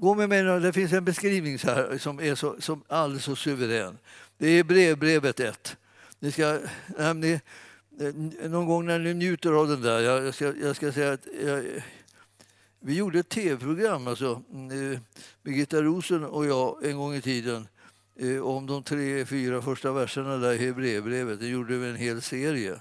Gå 0.00 0.14
med 0.14 0.28
mig 0.28 0.42
det 0.42 0.72
finns 0.72 0.92
en 0.92 1.04
beskrivning 1.04 1.58
här 1.58 1.98
som 1.98 2.20
är 2.20 2.34
så, 2.34 2.56
som 2.60 2.82
alldeles 2.88 3.24
så 3.24 3.36
suverän. 3.36 3.98
Det 4.38 4.48
är 4.48 4.64
brevbrevet 4.64 5.40
1. 5.40 5.76
Ni 6.18 6.32
ska, 6.32 6.58
ni, 7.14 7.40
eh, 8.00 8.14
någon 8.48 8.66
gång 8.66 8.86
när 8.86 8.98
ni 8.98 9.14
njuter 9.14 9.52
av 9.52 9.68
den 9.68 9.82
där, 9.82 10.00
jag 10.00 10.34
ska, 10.34 10.54
jag 10.56 10.76
ska 10.76 10.92
säga 10.92 11.12
att 11.12 11.26
jag, 11.44 11.64
vi 12.80 12.94
gjorde 12.94 13.18
ett 13.18 13.28
tv-program, 13.28 14.06
alltså, 14.06 14.42
mm, 14.52 14.92
eh, 14.92 14.98
Birgitta 15.42 15.82
Rosen 15.82 16.24
och 16.24 16.46
jag, 16.46 16.84
en 16.84 16.96
gång 16.96 17.14
i 17.14 17.20
tiden 17.20 17.68
eh, 18.16 18.40
om 18.40 18.66
de 18.66 18.82
tre, 18.82 19.26
fyra 19.26 19.62
första 19.62 19.92
verserna 19.92 20.36
där 20.36 20.52
i 20.52 20.66
Hebreerbrevet. 20.66 21.40
Det 21.40 21.48
gjorde 21.48 21.78
vi 21.78 21.88
en 21.88 21.96
hel 21.96 22.22
serie 22.22 22.80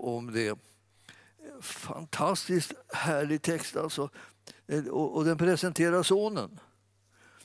om 0.00 0.32
det. 0.32 0.58
Fantastiskt 1.60 2.74
härlig 2.88 3.42
text 3.42 3.76
alltså. 3.76 4.10
Eh, 4.66 4.86
och, 4.86 5.16
och 5.16 5.24
den 5.24 5.38
presenterar 5.38 6.02
sonen. 6.02 6.60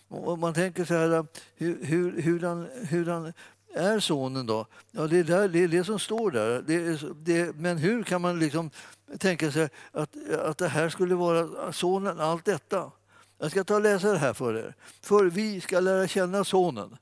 Och 0.08 0.40
man 0.40 0.54
tänker 0.54 0.86
så 0.86 0.94
här, 0.94 1.12
eh, 1.12 1.24
hur, 1.56 1.86
hur, 1.86 2.22
hur, 2.22 2.40
han, 2.40 2.68
hur 2.90 3.06
han 3.06 3.34
är 3.74 4.00
sonen 4.00 4.46
då? 4.46 4.66
Ja, 4.92 5.08
det 5.08 5.20
är, 5.20 5.24
där, 5.24 5.48
det, 5.48 5.60
är 5.60 5.68
det 5.68 5.84
som 5.84 6.00
står 6.00 6.32
där. 6.32 6.62
Det 6.62 6.76
är, 6.76 7.14
det, 7.16 7.56
men 7.56 7.78
hur 7.78 8.04
kan 8.04 8.22
man 8.22 8.40
liksom 8.40 8.70
tänka 9.18 9.52
sig 9.52 9.70
att, 9.92 10.16
att 10.46 10.58
det 10.58 10.68
här 10.68 10.90
skulle 10.90 11.16
vara 11.16 11.74
sonen, 11.74 12.20
allt 12.20 12.46
detta? 12.46 12.92
Jag 13.38 13.52
ska 13.52 13.64
ta 13.64 13.76
och 13.76 13.82
läsa 13.82 14.12
det 14.12 14.18
här 14.18 14.34
för 14.34 14.58
er. 14.58 14.76
För 15.02 15.26
vi 15.26 15.62
ska 15.62 15.80
lära 15.80 16.08
känna 16.08 16.44
sonen. 16.44 16.98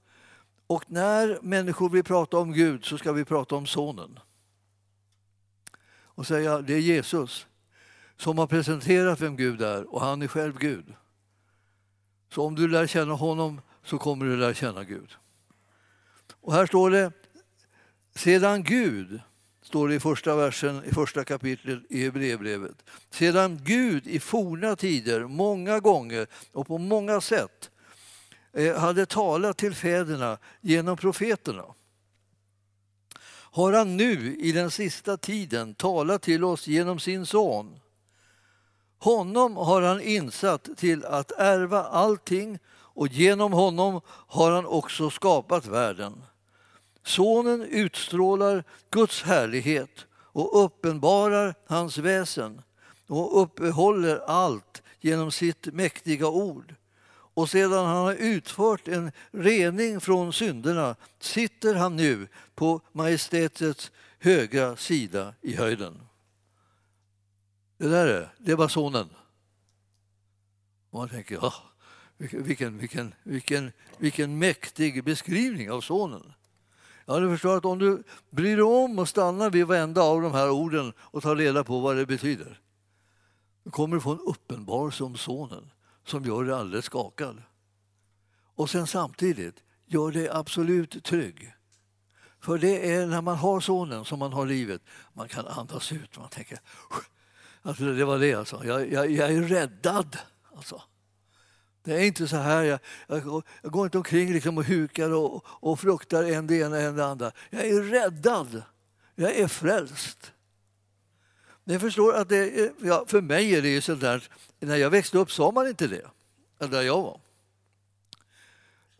Och 0.67 0.91
när 0.91 1.39
människor 1.41 1.89
vill 1.89 2.03
prata 2.03 2.37
om 2.37 2.53
Gud 2.53 2.85
så 2.85 2.97
ska 2.97 3.11
vi 3.11 3.25
prata 3.25 3.55
om 3.55 3.67
sonen. 3.67 4.19
Och 6.19 6.27
säga 6.27 6.61
det 6.61 6.73
är 6.73 6.79
Jesus 6.79 7.47
som 8.19 8.37
har 8.37 8.47
presenterat 8.47 9.21
vem 9.21 9.35
Gud 9.35 9.61
är 9.61 9.93
och 9.93 10.01
han 10.01 10.21
är 10.21 10.27
själv 10.27 10.57
Gud. 10.57 10.93
Så 12.33 12.45
om 12.45 12.55
du 12.55 12.67
lär 12.67 12.87
känna 12.87 13.13
honom 13.13 13.61
så 13.83 13.97
kommer 13.97 14.25
du 14.25 14.37
lära 14.37 14.53
känna 14.53 14.83
Gud. 14.83 15.15
Och 16.41 16.53
här 16.53 16.65
står 16.65 16.91
det, 16.91 17.11
sedan 18.15 18.63
Gud, 18.63 19.21
står 19.61 19.87
det 19.87 19.95
i 19.95 19.99
första 19.99 20.35
versen 20.35 20.83
i 20.85 20.91
första 20.91 21.23
kapitlet 21.23 21.79
i 21.89 22.03
Hebreerbrevet. 22.03 22.83
Sedan 23.09 23.59
Gud 23.63 24.07
i 24.07 24.19
forna 24.19 24.75
tider 24.75 25.25
många 25.25 25.79
gånger 25.79 26.27
och 26.51 26.67
på 26.67 26.77
många 26.77 27.21
sätt 27.21 27.71
eh, 28.53 28.77
hade 28.77 29.05
talat 29.05 29.57
till 29.57 29.75
fäderna 29.75 30.37
genom 30.61 30.97
profeterna 30.97 31.65
har 33.51 33.73
han 33.73 33.97
nu 33.97 34.35
i 34.39 34.51
den 34.51 34.71
sista 34.71 35.17
tiden 35.17 35.73
talat 35.73 36.21
till 36.21 36.43
oss 36.43 36.67
genom 36.67 36.99
sin 36.99 37.25
son. 37.25 37.79
Honom 38.99 39.57
har 39.57 39.81
han 39.81 40.01
insatt 40.01 40.69
till 40.77 41.05
att 41.05 41.31
ärva 41.31 41.83
allting 41.83 42.59
och 42.69 43.07
genom 43.07 43.53
honom 43.53 44.01
har 44.07 44.51
han 44.51 44.65
också 44.65 45.09
skapat 45.09 45.65
världen. 45.65 46.23
Sonen 47.03 47.61
utstrålar 47.61 48.63
Guds 48.89 49.23
härlighet 49.23 50.05
och 50.11 50.65
uppenbarar 50.65 51.55
hans 51.67 51.97
väsen 51.97 52.61
och 53.07 53.41
uppehåller 53.41 54.21
allt 54.27 54.81
genom 55.01 55.31
sitt 55.31 55.65
mäktiga 55.73 56.27
ord. 56.27 56.75
Och 57.33 57.49
sedan 57.49 57.85
han 57.85 57.97
har 57.97 58.13
utfört 58.13 58.87
en 58.87 59.11
rening 59.31 60.01
från 60.01 60.33
synderna 60.33 60.95
sitter 61.19 61.75
han 61.75 61.95
nu 61.95 62.27
på 62.55 62.81
majestätets 62.91 63.91
högra 64.19 64.75
sida 64.75 65.33
i 65.41 65.55
höjden. 65.55 66.08
Det 67.79 67.87
där 67.87 68.07
är, 68.07 68.33
det 68.37 68.55
var 68.55 68.67
sonen. 68.67 69.09
Och 70.89 70.99
man 70.99 71.09
tänker, 71.09 71.35
ja, 71.35 71.53
vilken, 72.17 72.77
vilken, 72.77 73.15
vilken, 73.23 73.71
vilken 73.97 74.37
mäktig 74.37 75.03
beskrivning 75.03 75.71
av 75.71 75.81
sonen. 75.81 76.33
Ja, 77.05 77.19
du 77.19 77.29
förstår 77.29 77.57
att 77.57 77.65
om 77.65 77.79
du 77.79 78.03
bryr 78.29 78.55
dig 78.55 78.63
om 78.63 78.99
och 78.99 79.09
stannar 79.09 79.49
vid 79.49 79.65
varenda 79.65 80.01
av 80.01 80.21
de 80.21 80.33
här 80.33 80.49
orden 80.49 80.93
och 80.97 81.23
tar 81.23 81.35
reda 81.35 81.63
på 81.63 81.79
vad 81.79 81.95
det 81.95 82.05
betyder, 82.05 82.61
då 83.63 83.71
kommer 83.71 83.95
du 83.95 84.01
få 84.01 84.11
en 84.11 84.19
uppenbarelse 84.19 85.03
om 85.03 85.17
sonen 85.17 85.71
som 86.05 86.25
gör 86.25 86.43
dig 86.43 86.55
alldeles 86.55 86.85
skakad. 86.85 87.41
Och 88.55 88.69
sen 88.69 88.87
samtidigt 88.87 89.63
gör 89.85 90.11
dig 90.11 90.29
absolut 90.29 91.03
trygg. 91.03 91.53
För 92.39 92.57
det 92.57 92.91
är 92.93 93.07
när 93.07 93.21
man 93.21 93.35
har 93.35 93.59
sonen 93.59 94.05
som 94.05 94.19
man 94.19 94.33
har 94.33 94.45
livet. 94.45 94.81
Man 95.13 95.27
kan 95.27 95.47
andas 95.47 95.91
ut. 95.91 96.17
Man 96.17 96.29
tänker, 96.29 96.59
alltså 97.61 97.83
det 97.83 98.05
var 98.05 98.19
det 98.19 98.33
alltså. 98.33 98.61
Jag, 98.65 98.93
jag, 98.93 99.11
jag 99.11 99.31
är 99.31 99.41
räddad. 99.41 100.17
Alltså. 100.55 100.81
Det 101.83 101.93
är 101.93 102.03
inte 102.03 102.27
så 102.27 102.37
här, 102.37 102.63
jag, 102.63 102.79
jag, 103.07 103.43
jag 103.61 103.71
går 103.71 103.85
inte 103.85 103.97
omkring 103.97 104.33
liksom 104.33 104.57
och 104.57 104.63
hukar 104.63 105.13
och, 105.13 105.45
och 105.45 105.79
fruktar 105.79 106.23
en 106.23 106.47
det 106.47 106.55
ena 106.55 106.79
en 106.79 106.95
det 106.95 107.05
andra. 107.05 107.31
Jag 107.49 107.67
är 107.67 107.81
räddad. 107.81 108.63
Jag 109.15 109.35
är 109.35 109.47
frälst. 109.47 110.31
Ni 111.63 111.79
förstår 111.79 112.13
att 112.13 112.29
det, 112.29 112.71
ja, 112.81 113.05
för 113.07 113.21
mig 113.21 113.55
är 113.55 113.61
det 113.61 113.69
ju 113.69 113.81
sådär, 113.81 114.23
när 114.59 114.75
jag 114.75 114.89
växte 114.89 115.17
upp 115.17 115.31
sa 115.31 115.51
man 115.51 115.67
inte 115.67 115.87
det, 115.87 116.05
där 116.57 116.81
jag 116.81 117.01
var. 117.01 117.19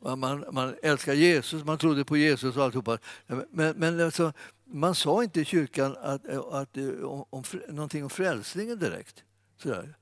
Man, 0.01 0.45
man 0.51 0.75
älskar 0.83 1.13
Jesus, 1.13 1.63
man 1.63 1.77
trodde 1.77 2.05
på 2.05 2.17
Jesus 2.17 2.57
och 2.57 2.63
alltihopa. 2.63 2.97
Men, 3.27 3.75
men 3.77 3.99
alltså, 3.99 4.33
man 4.65 4.95
sa 4.95 5.23
inte 5.23 5.41
i 5.41 5.45
kyrkan 5.45 5.97
att, 6.01 6.27
att, 6.27 6.77
om, 7.03 7.25
om, 7.29 7.43
någonting 7.67 8.03
om 8.03 8.09
frälsningen 8.09 8.79
direkt. 8.79 9.23
Sådär. 9.57 9.95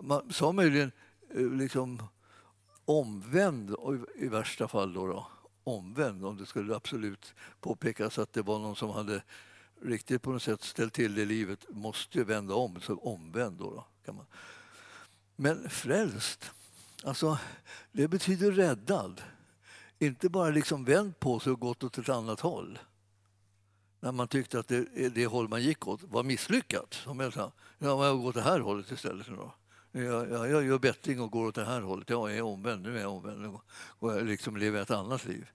Man 0.00 0.32
sa 0.32 0.52
möjligen 0.52 0.92
eh, 1.34 1.46
liksom 1.46 2.02
omvänd 2.84 3.74
i 4.16 4.28
värsta 4.28 4.68
fall. 4.68 4.92
Då, 4.92 5.06
då. 5.06 5.26
Omvänd 5.64 6.24
om 6.24 6.36
det 6.36 6.46
skulle 6.46 6.76
absolut 6.76 7.34
påpekas 7.60 8.18
att 8.18 8.32
det 8.32 8.42
var 8.42 8.58
någon 8.58 8.76
som 8.76 8.90
hade 8.90 9.22
riktigt 9.82 10.22
på 10.22 10.32
något 10.32 10.42
sätt 10.42 10.62
ställt 10.62 10.92
till 10.92 11.14
det 11.14 11.22
i 11.22 11.26
livet 11.26 11.66
måste 11.68 12.24
vända 12.24 12.54
om, 12.54 12.80
så 12.80 12.96
omvänd 12.96 13.58
då. 13.58 13.70
då 13.70 13.84
kan 14.04 14.14
man. 14.14 14.26
Men 15.36 15.70
frälst, 15.70 16.50
alltså 17.04 17.38
det 17.92 18.08
betyder 18.08 18.52
räddad. 18.52 19.22
Inte 19.98 20.28
bara 20.28 20.50
liksom 20.50 20.84
vänt 20.84 21.20
på 21.20 21.40
sig 21.40 21.52
och 21.52 21.60
gått 21.60 21.84
åt 21.84 21.98
ett 21.98 22.08
annat 22.08 22.40
håll. 22.40 22.78
När 24.00 24.12
man 24.12 24.28
tyckte 24.28 24.58
att 24.58 24.68
det, 24.68 25.08
det 25.14 25.26
håll 25.26 25.48
man 25.48 25.62
gick 25.62 25.88
åt 25.88 26.02
var 26.02 26.22
misslyckat. 26.22 26.94
Som 26.94 27.20
jag 27.20 27.32
sa, 27.32 27.52
ja, 27.78 28.06
jag 28.06 28.18
går 28.18 28.28
åt 28.28 28.34
det 28.34 28.42
här 28.42 28.60
hållet 28.60 28.90
istället. 28.90 29.26
Då. 29.26 29.54
Jag, 29.92 30.30
jag, 30.30 30.50
jag 30.50 30.64
gör 30.64 30.78
bättring 30.78 31.20
och 31.20 31.30
går 31.30 31.46
åt 31.46 31.54
det 31.54 31.64
här 31.64 31.80
hållet. 31.80 32.10
Jag 32.10 32.36
är 32.36 32.42
omvänd, 32.42 32.82
nu 32.82 32.96
är 32.96 33.00
jag 33.00 33.12
omvänd. 33.12 33.40
Nu 33.40 33.58
går 33.98 34.14
jag 34.14 34.26
liksom 34.26 34.56
lever 34.56 34.82
ett 34.82 34.90
annat 34.90 35.26
liv. 35.26 35.46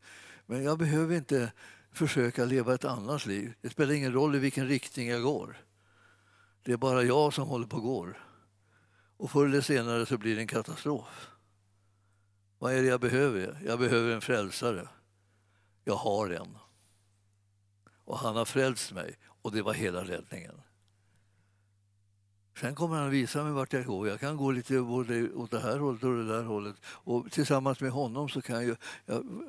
Men 0.45 0.63
jag 0.63 0.77
behöver 0.77 1.15
inte 1.15 1.51
försöka 1.91 2.45
leva 2.45 2.73
ett 2.73 2.85
annat 2.85 3.25
liv. 3.25 3.53
Det 3.61 3.69
spelar 3.69 3.93
ingen 3.93 4.13
roll 4.13 4.35
i 4.35 4.39
vilken 4.39 4.67
riktning 4.67 5.07
jag 5.07 5.21
går. 5.21 5.57
Det 6.63 6.71
är 6.71 6.77
bara 6.77 7.03
jag 7.03 7.33
som 7.33 7.47
håller 7.47 7.67
på 7.67 7.77
och 7.77 7.83
går. 7.83 8.17
Och 9.17 9.31
förr 9.31 9.45
eller 9.45 9.61
senare 9.61 10.05
så 10.05 10.17
blir 10.17 10.35
det 10.35 10.41
en 10.41 10.47
katastrof. 10.47 11.29
Vad 12.65 12.73
är 12.73 12.81
det 12.81 12.87
jag 12.87 13.01
behöver? 13.01 13.61
Jag 13.65 13.79
behöver 13.79 14.15
en 14.15 14.21
frälsare. 14.21 14.87
Jag 15.83 15.95
har 15.95 16.29
en. 16.29 16.57
Och 18.05 18.19
han 18.19 18.35
har 18.35 18.45
frälst 18.45 18.91
mig 18.91 19.17
och 19.41 19.51
det 19.51 19.61
var 19.61 19.73
hela 19.73 20.03
räddningen. 20.03 20.61
Sen 22.59 22.75
kommer 22.75 22.95
han 22.95 23.09
visa 23.09 23.43
mig 23.43 23.53
vart 23.53 23.73
jag 23.73 23.85
går. 23.85 24.07
Jag 24.07 24.19
kan 24.19 24.37
gå 24.37 24.51
lite 24.51 24.81
både 24.81 25.33
åt 25.33 25.51
det 25.51 25.59
här 25.59 25.79
hållet 25.79 26.03
och 26.03 26.15
det 26.15 26.27
där 26.27 26.43
hållet. 26.43 26.75
Och 26.85 27.31
tillsammans 27.31 27.79
med 27.79 27.91
honom 27.91 28.29
så 28.29 28.41
kan, 28.41 28.67
jag, 28.67 28.77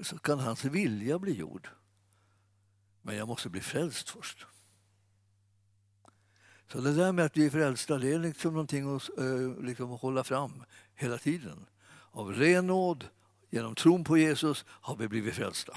så 0.02 0.18
kan 0.18 0.38
hans 0.38 0.64
vilja 0.64 1.18
bli 1.18 1.32
gjord. 1.32 1.68
Men 3.02 3.16
jag 3.16 3.28
måste 3.28 3.48
bli 3.48 3.60
frälst 3.60 4.10
först. 4.10 4.46
Så 6.72 6.80
det 6.80 6.94
där 6.94 7.12
med 7.12 7.24
att 7.24 7.32
bli 7.32 7.50
frälsta 7.50 7.98
det 7.98 8.12
är 8.12 8.18
liksom 8.18 8.52
någonting 8.52 8.96
att 8.96 9.18
eh, 9.18 9.64
liksom 9.64 9.90
hålla 9.90 10.24
fram 10.24 10.64
hela 10.94 11.18
tiden. 11.18 11.66
Av 12.16 12.32
ren 12.32 12.66
nåd, 12.66 13.04
genom 13.50 13.74
tron 13.74 14.04
på 14.04 14.18
Jesus, 14.18 14.64
har 14.68 14.96
vi 14.96 15.08
blivit 15.08 15.34
frälsta. 15.34 15.76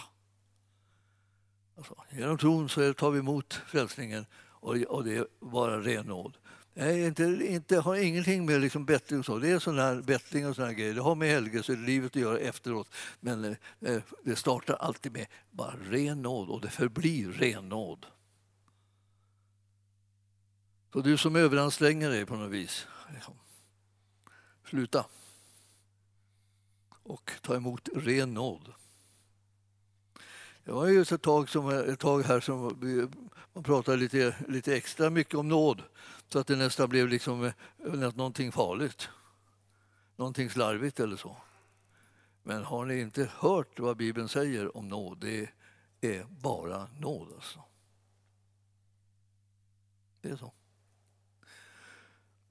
Alltså, 1.77 1.95
genom 2.11 2.37
tron 2.37 2.69
så 2.69 2.93
tar 2.93 3.11
vi 3.11 3.19
emot 3.19 3.53
frälsningen 3.53 4.25
och, 4.35 4.75
och 4.75 5.03
det 5.03 5.15
är 5.15 5.27
bara 5.39 5.81
ren 5.81 6.05
nåd. 6.05 6.37
Nej, 6.73 7.05
inte, 7.05 7.23
inte, 7.23 7.79
har 7.79 7.95
ingenting 7.95 8.45
med 8.45 8.61
liksom 8.61 8.85
bättring 8.85 9.19
och 9.19 9.25
så. 9.25 9.37
Det 9.37 9.49
är 9.49 9.59
sån 9.59 9.79
här 9.79 10.01
bättring 10.01 10.47
och 10.47 10.55
såna 10.55 10.73
grejer. 10.73 10.93
Det 10.93 11.01
har 11.01 11.15
med 11.15 11.29
helgelse 11.29 11.75
livet 11.75 12.11
att 12.11 12.21
göra 12.21 12.39
efteråt. 12.39 12.87
Men 13.19 13.45
eh, 13.45 13.55
eh, 13.79 14.01
det 14.23 14.35
startar 14.35 14.73
alltid 14.73 15.11
med 15.11 15.25
bara 15.51 15.75
ren 15.89 16.21
nåd 16.21 16.49
och 16.49 16.61
det 16.61 16.69
förblir 16.69 17.31
ren 17.31 17.69
nåd. 17.69 18.05
Så 20.93 21.01
du 21.01 21.17
som 21.17 21.35
överanstränger 21.35 22.09
dig 22.09 22.25
på 22.25 22.35
något 22.35 22.51
vis, 22.51 22.87
liksom, 23.13 23.33
sluta. 24.69 25.05
Och 27.09 27.31
ta 27.41 27.55
emot 27.55 27.89
ren 27.95 28.33
nåd. 28.33 28.73
Det 30.63 30.71
var 30.71 30.87
just 30.87 31.11
ett 31.11 31.21
tag, 31.21 31.49
som, 31.49 31.69
ett 31.69 31.99
tag 31.99 32.23
här 32.23 32.39
som 32.39 32.79
vi, 32.81 33.07
man 33.53 33.63
pratade 33.63 33.97
lite, 33.97 34.35
lite 34.47 34.75
extra 34.75 35.09
mycket 35.09 35.35
om 35.35 35.47
nåd 35.47 35.83
så 36.27 36.39
att 36.39 36.47
det 36.47 36.55
nästan 36.55 36.89
blev 36.89 37.07
liksom 37.07 37.43
eh, 37.43 37.53
någonting 38.15 38.51
farligt. 38.51 39.09
Någonting 40.15 40.49
slarvigt 40.49 40.99
eller 40.99 41.17
så. 41.17 41.37
Men 42.43 42.63
har 42.63 42.85
ni 42.85 42.99
inte 42.99 43.29
hört 43.39 43.79
vad 43.79 43.97
Bibeln 43.97 44.29
säger 44.29 44.77
om 44.77 44.87
nåd? 44.87 45.17
Det 45.17 45.49
är 46.01 46.23
bara 46.23 46.87
nåd 46.99 47.27
alltså. 47.35 47.63
Det 50.21 50.29
är 50.29 50.35
så. 50.35 50.53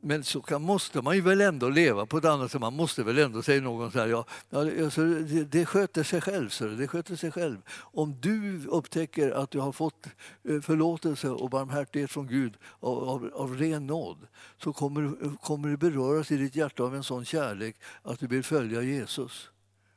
Men 0.01 0.25
så 0.25 0.43
kan, 0.43 0.63
måste 0.63 1.03
man 1.03 1.15
ju 1.17 1.21
väl 1.21 1.41
ändå 1.41 1.69
leva 1.69 2.07
på 2.07 2.19
ett 2.19 2.25
annat 2.25 2.53
sätt. 2.53 2.61
Man 2.61 2.75
måste 2.75 3.03
väl 3.03 3.19
ändå 3.19 3.43
säga 3.43 3.61
någon 3.61 3.93
så 3.93 3.99
här, 3.99 4.07
ja, 4.07 4.25
ja 4.51 4.85
alltså, 4.85 5.05
det, 5.05 5.45
det 5.45 5.67
sköter 5.67 6.03
sig 6.03 6.21
själv. 6.21 6.49
Så 6.49 6.67
det 6.67 6.89
sköter 6.89 7.17
sig 7.17 7.33
själv. 7.33 7.59
Om 7.77 8.21
du 8.21 8.67
upptäcker 8.67 9.31
att 9.31 9.51
du 9.51 9.59
har 9.59 9.73
fått 9.73 10.07
eh, 10.49 10.61
förlåtelse 10.61 11.29
och 11.29 11.51
barmhärtighet 11.51 12.11
från 12.11 12.27
Gud 12.27 12.57
av, 12.81 13.09
av, 13.09 13.31
av 13.35 13.57
ren 13.57 13.87
nåd 13.87 14.27
så 14.63 14.73
kommer, 14.73 15.37
kommer 15.37 15.69
du 15.69 15.77
beröras 15.77 16.31
i 16.31 16.37
ditt 16.37 16.57
hjärta 16.57 16.83
av 16.83 16.95
en 16.95 17.05
sån 17.05 17.25
kärlek 17.25 17.77
att 18.03 18.21
du 18.21 18.27
vill 18.27 18.45
följa 18.45 18.83
Jesus. 18.83 19.51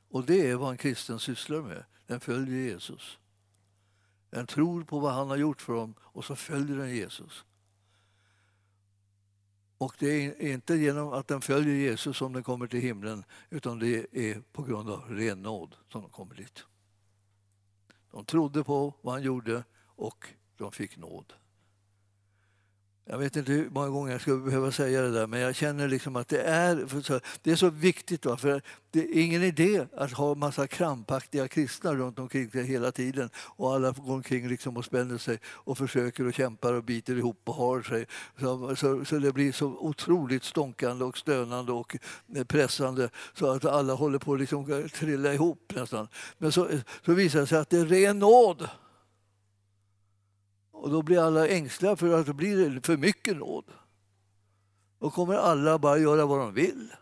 Och 0.09 0.25
det 0.25 0.49
är 0.49 0.55
vad 0.55 0.71
en 0.71 0.77
kristen 0.77 1.19
sysslar 1.19 1.61
med. 1.61 1.83
Den 2.07 2.19
följer 2.19 2.71
Jesus. 2.71 3.17
Den 4.29 4.47
tror 4.47 4.83
på 4.83 4.99
vad 4.99 5.13
han 5.13 5.29
har 5.29 5.37
gjort 5.37 5.61
för 5.61 5.73
dem 5.73 5.93
och 5.99 6.25
så 6.25 6.35
följer 6.35 6.77
den 6.77 6.95
Jesus. 6.95 7.45
Och 9.81 9.95
det 9.99 10.25
är 10.25 10.51
inte 10.53 10.75
genom 10.75 11.13
att 11.13 11.27
den 11.27 11.41
följer 11.41 11.75
Jesus 11.75 12.17
som 12.17 12.33
den 12.33 12.43
kommer 12.43 12.67
till 12.67 12.79
himlen 12.79 13.23
utan 13.49 13.79
det 13.79 14.05
är 14.11 14.41
på 14.51 14.63
grund 14.63 14.89
av 14.89 15.09
ren 15.09 15.41
nåd 15.41 15.75
som 15.91 16.01
de 16.01 16.09
kommer 16.09 16.35
dit. 16.35 16.63
De 18.11 18.25
trodde 18.25 18.63
på 18.63 18.93
vad 19.01 19.13
han 19.13 19.23
gjorde 19.23 19.63
och 19.85 20.27
de 20.57 20.71
fick 20.71 20.97
nåd. 20.97 21.33
Jag 23.05 23.17
vet 23.17 23.35
inte 23.35 23.51
hur 23.51 23.69
många 23.69 23.89
gånger 23.89 24.11
jag 24.11 24.21
ska 24.21 24.35
behöva 24.35 24.71
säga 24.71 25.01
det 25.01 25.11
där 25.11 25.27
men 25.27 25.39
jag 25.39 25.55
känner 25.55 25.87
liksom 25.87 26.15
att 26.15 26.27
det 26.27 26.41
är, 26.41 26.75
det 27.41 27.51
är 27.51 27.55
så 27.55 27.69
viktigt. 27.69 28.25
Va? 28.25 28.37
För 28.37 28.61
det 28.91 28.99
är 28.99 29.23
ingen 29.23 29.43
idé 29.43 29.85
att 29.97 30.11
ha 30.11 30.35
massa 30.35 30.67
krampaktiga 30.67 31.47
kristna 31.47 31.93
runt 31.93 32.19
omkring 32.19 32.51
sig 32.51 32.63
hela 32.63 32.91
tiden 32.91 33.29
och 33.35 33.73
alla 33.73 33.91
går 33.91 34.13
omkring 34.13 34.47
liksom 34.47 34.77
och 34.77 34.85
spänner 34.85 35.17
sig 35.17 35.39
och 35.45 35.77
försöker 35.77 36.27
och 36.27 36.33
kämpar 36.33 36.73
och 36.73 36.83
biter 36.83 37.17
ihop 37.17 37.41
och 37.43 37.55
har 37.55 37.81
sig. 37.81 38.05
Så, 38.39 38.75
så, 38.75 39.05
så 39.05 39.19
det 39.19 39.33
blir 39.33 39.51
så 39.51 39.67
otroligt 39.67 40.43
stånkande 40.43 41.05
och 41.05 41.17
stönande 41.17 41.71
och 41.71 41.97
eh, 42.35 42.43
pressande 42.43 43.09
så 43.33 43.51
att 43.51 43.65
alla 43.65 43.93
håller 43.93 44.19
på 44.19 44.33
att 44.33 44.39
liksom 44.39 44.89
trilla 44.93 45.33
ihop 45.33 45.73
nästan. 45.75 46.07
Men 46.37 46.51
så, 46.51 46.67
så 47.05 47.13
visar 47.13 47.39
det 47.39 47.47
sig 47.47 47.59
att 47.59 47.69
det 47.69 47.77
är 47.77 47.85
ren 47.85 48.19
nåd 48.19 48.69
och 50.81 50.89
då 50.89 51.01
blir 51.01 51.19
alla 51.19 51.47
ängsliga 51.47 51.95
för 51.95 52.19
att 52.19 52.25
det 52.25 52.33
blir 52.33 52.79
för 52.83 52.97
mycket 52.97 53.37
nåd. 53.37 53.65
Då 54.99 55.09
kommer 55.09 55.35
alla 55.35 55.79
bara 55.79 55.97
göra 55.97 56.25
vad 56.25 56.39
de 56.39 56.53
vill. 56.53 56.93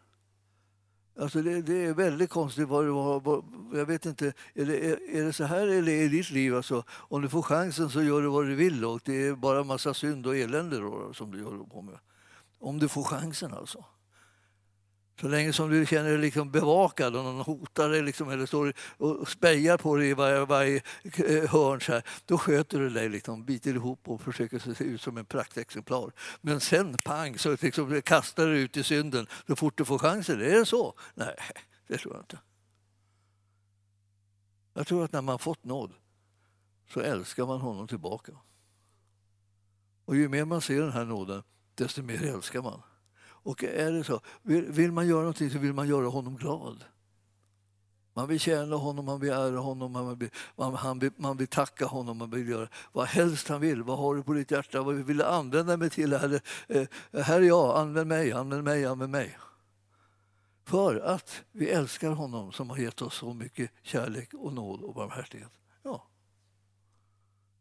Alltså 1.19 1.41
det, 1.41 1.61
det 1.61 1.85
är 1.85 1.93
väldigt 1.93 2.29
konstigt. 2.29 2.67
Vad, 2.67 2.85
vad, 2.85 3.23
vad, 3.23 3.43
jag 3.73 3.85
vet 3.85 4.05
inte, 4.05 4.33
är 4.53 4.65
det, 4.65 4.91
är, 4.91 5.15
är 5.15 5.23
det 5.23 5.33
så 5.33 5.43
här 5.43 5.67
eller 5.67 5.91
är 5.91 6.09
ditt 6.09 6.31
liv? 6.31 6.55
Alltså, 6.55 6.83
om 6.89 7.21
du 7.21 7.29
får 7.29 7.41
chansen 7.41 7.89
så 7.89 8.03
gör 8.03 8.21
du 8.21 8.27
vad 8.27 8.45
du 8.45 8.55
vill 8.55 8.85
och 8.85 9.01
det 9.05 9.27
är 9.27 9.35
bara 9.35 9.63
massa 9.63 9.93
synd 9.93 10.27
och 10.27 10.37
elände 10.37 10.79
då, 10.79 11.13
som 11.13 11.31
du 11.31 11.43
håller 11.43 11.63
på 11.63 11.81
med. 11.81 11.99
Om 12.59 12.79
du 12.79 12.87
får 12.87 13.03
chansen 13.03 13.53
alltså. 13.53 13.85
Så 15.19 15.27
länge 15.27 15.53
som 15.53 15.69
du 15.69 15.85
känner 15.85 16.09
dig 16.09 16.17
liksom 16.17 16.51
bevakad 16.51 17.15
och 17.15 17.23
någon 17.23 17.41
hotar 17.41 17.89
dig 17.89 18.01
liksom, 18.01 18.29
eller 18.29 18.45
står 18.45 18.73
och 18.97 19.29
spejar 19.29 19.77
på 19.77 19.95
dig 19.95 20.09
i 20.09 20.13
varje, 20.13 20.45
varje 20.45 20.81
hörn 21.47 21.81
så 21.81 21.91
här, 21.91 22.03
då 22.25 22.37
sköter 22.37 22.79
du 22.79 22.89
dig, 22.89 23.09
liksom, 23.09 23.45
biter 23.45 23.73
ihop 23.73 24.09
och 24.09 24.21
försöker 24.21 24.73
se 24.73 24.83
ut 24.83 25.01
som 25.01 25.17
en 25.17 25.25
praktexemplar. 25.25 26.11
Men 26.41 26.59
sen 26.59 26.97
pang 26.97 27.37
så 27.37 27.57
liksom, 27.61 28.01
kastar 28.01 28.47
du 28.47 28.57
ut 28.57 28.77
i 28.77 28.83
synden 28.83 29.27
så 29.47 29.55
fort 29.55 29.77
du 29.77 29.85
får 29.85 29.97
chansen. 29.97 30.41
Är 30.41 30.59
det 30.59 30.65
så? 30.65 30.93
Nej, 31.13 31.35
det 31.87 31.97
tror 31.97 32.13
jag 32.13 32.21
inte. 32.21 32.39
Jag 34.73 34.87
tror 34.87 35.03
att 35.03 35.11
när 35.11 35.21
man 35.21 35.39
fått 35.39 35.63
nåd 35.63 35.93
så 36.93 36.99
älskar 36.99 37.45
man 37.45 37.61
honom 37.61 37.87
tillbaka. 37.87 38.31
Och 40.05 40.15
ju 40.15 40.29
mer 40.29 40.45
man 40.45 40.61
ser 40.61 40.81
den 40.81 40.91
här 40.91 41.05
nåden, 41.05 41.43
desto 41.75 42.01
mer 42.01 42.23
älskar 42.23 42.61
man. 42.61 42.81
Och 43.49 43.63
är 43.63 43.91
det 43.91 44.03
så, 44.03 44.21
vill, 44.41 44.71
vill 44.71 44.91
man 44.91 45.07
göra 45.07 45.19
någonting 45.19 45.49
så 45.49 45.59
vill 45.59 45.73
man 45.73 45.87
göra 45.87 46.07
honom 46.07 46.35
glad. 46.35 46.83
Man 48.13 48.27
vill 48.27 48.39
tjäna 48.39 48.75
honom, 48.75 49.05
man 49.05 49.19
vill 49.19 49.29
ära 49.29 49.59
honom, 49.59 49.91
man 49.91 50.19
vill, 50.19 50.29
man, 50.55 50.73
han 50.75 50.99
vill, 50.99 51.11
man 51.15 51.37
vill 51.37 51.47
tacka 51.47 51.85
honom, 51.85 52.17
man 52.17 52.29
vill 52.29 52.49
göra 52.49 52.69
vad 52.91 53.07
helst 53.07 53.47
han 53.47 53.61
vill. 53.61 53.83
Vad 53.83 53.97
har 53.97 54.15
du 54.15 54.23
på 54.23 54.33
ditt 54.33 54.51
hjärta? 54.51 54.81
Vad 54.81 54.95
vill 54.95 55.17
du 55.17 55.23
använda 55.23 55.77
mig 55.77 55.89
till? 55.89 56.13
Herre? 56.13 56.39
Eh, 56.67 56.87
här 57.13 57.41
är 57.41 57.45
jag, 57.45 57.77
använd 57.77 58.07
mig, 58.07 58.31
använd 58.31 58.63
mig, 58.63 58.85
använd 58.85 59.11
mig. 59.11 59.37
För 60.65 60.99
att 60.99 61.43
vi 61.51 61.69
älskar 61.69 62.11
honom 62.11 62.51
som 62.51 62.69
har 62.69 62.77
gett 62.77 63.01
oss 63.01 63.15
så 63.15 63.33
mycket 63.33 63.71
kärlek 63.81 64.33
och 64.33 64.53
nåd 64.53 64.81
och 64.81 64.93
barmhärtighet. 64.93 65.51
Ja. 65.83 66.07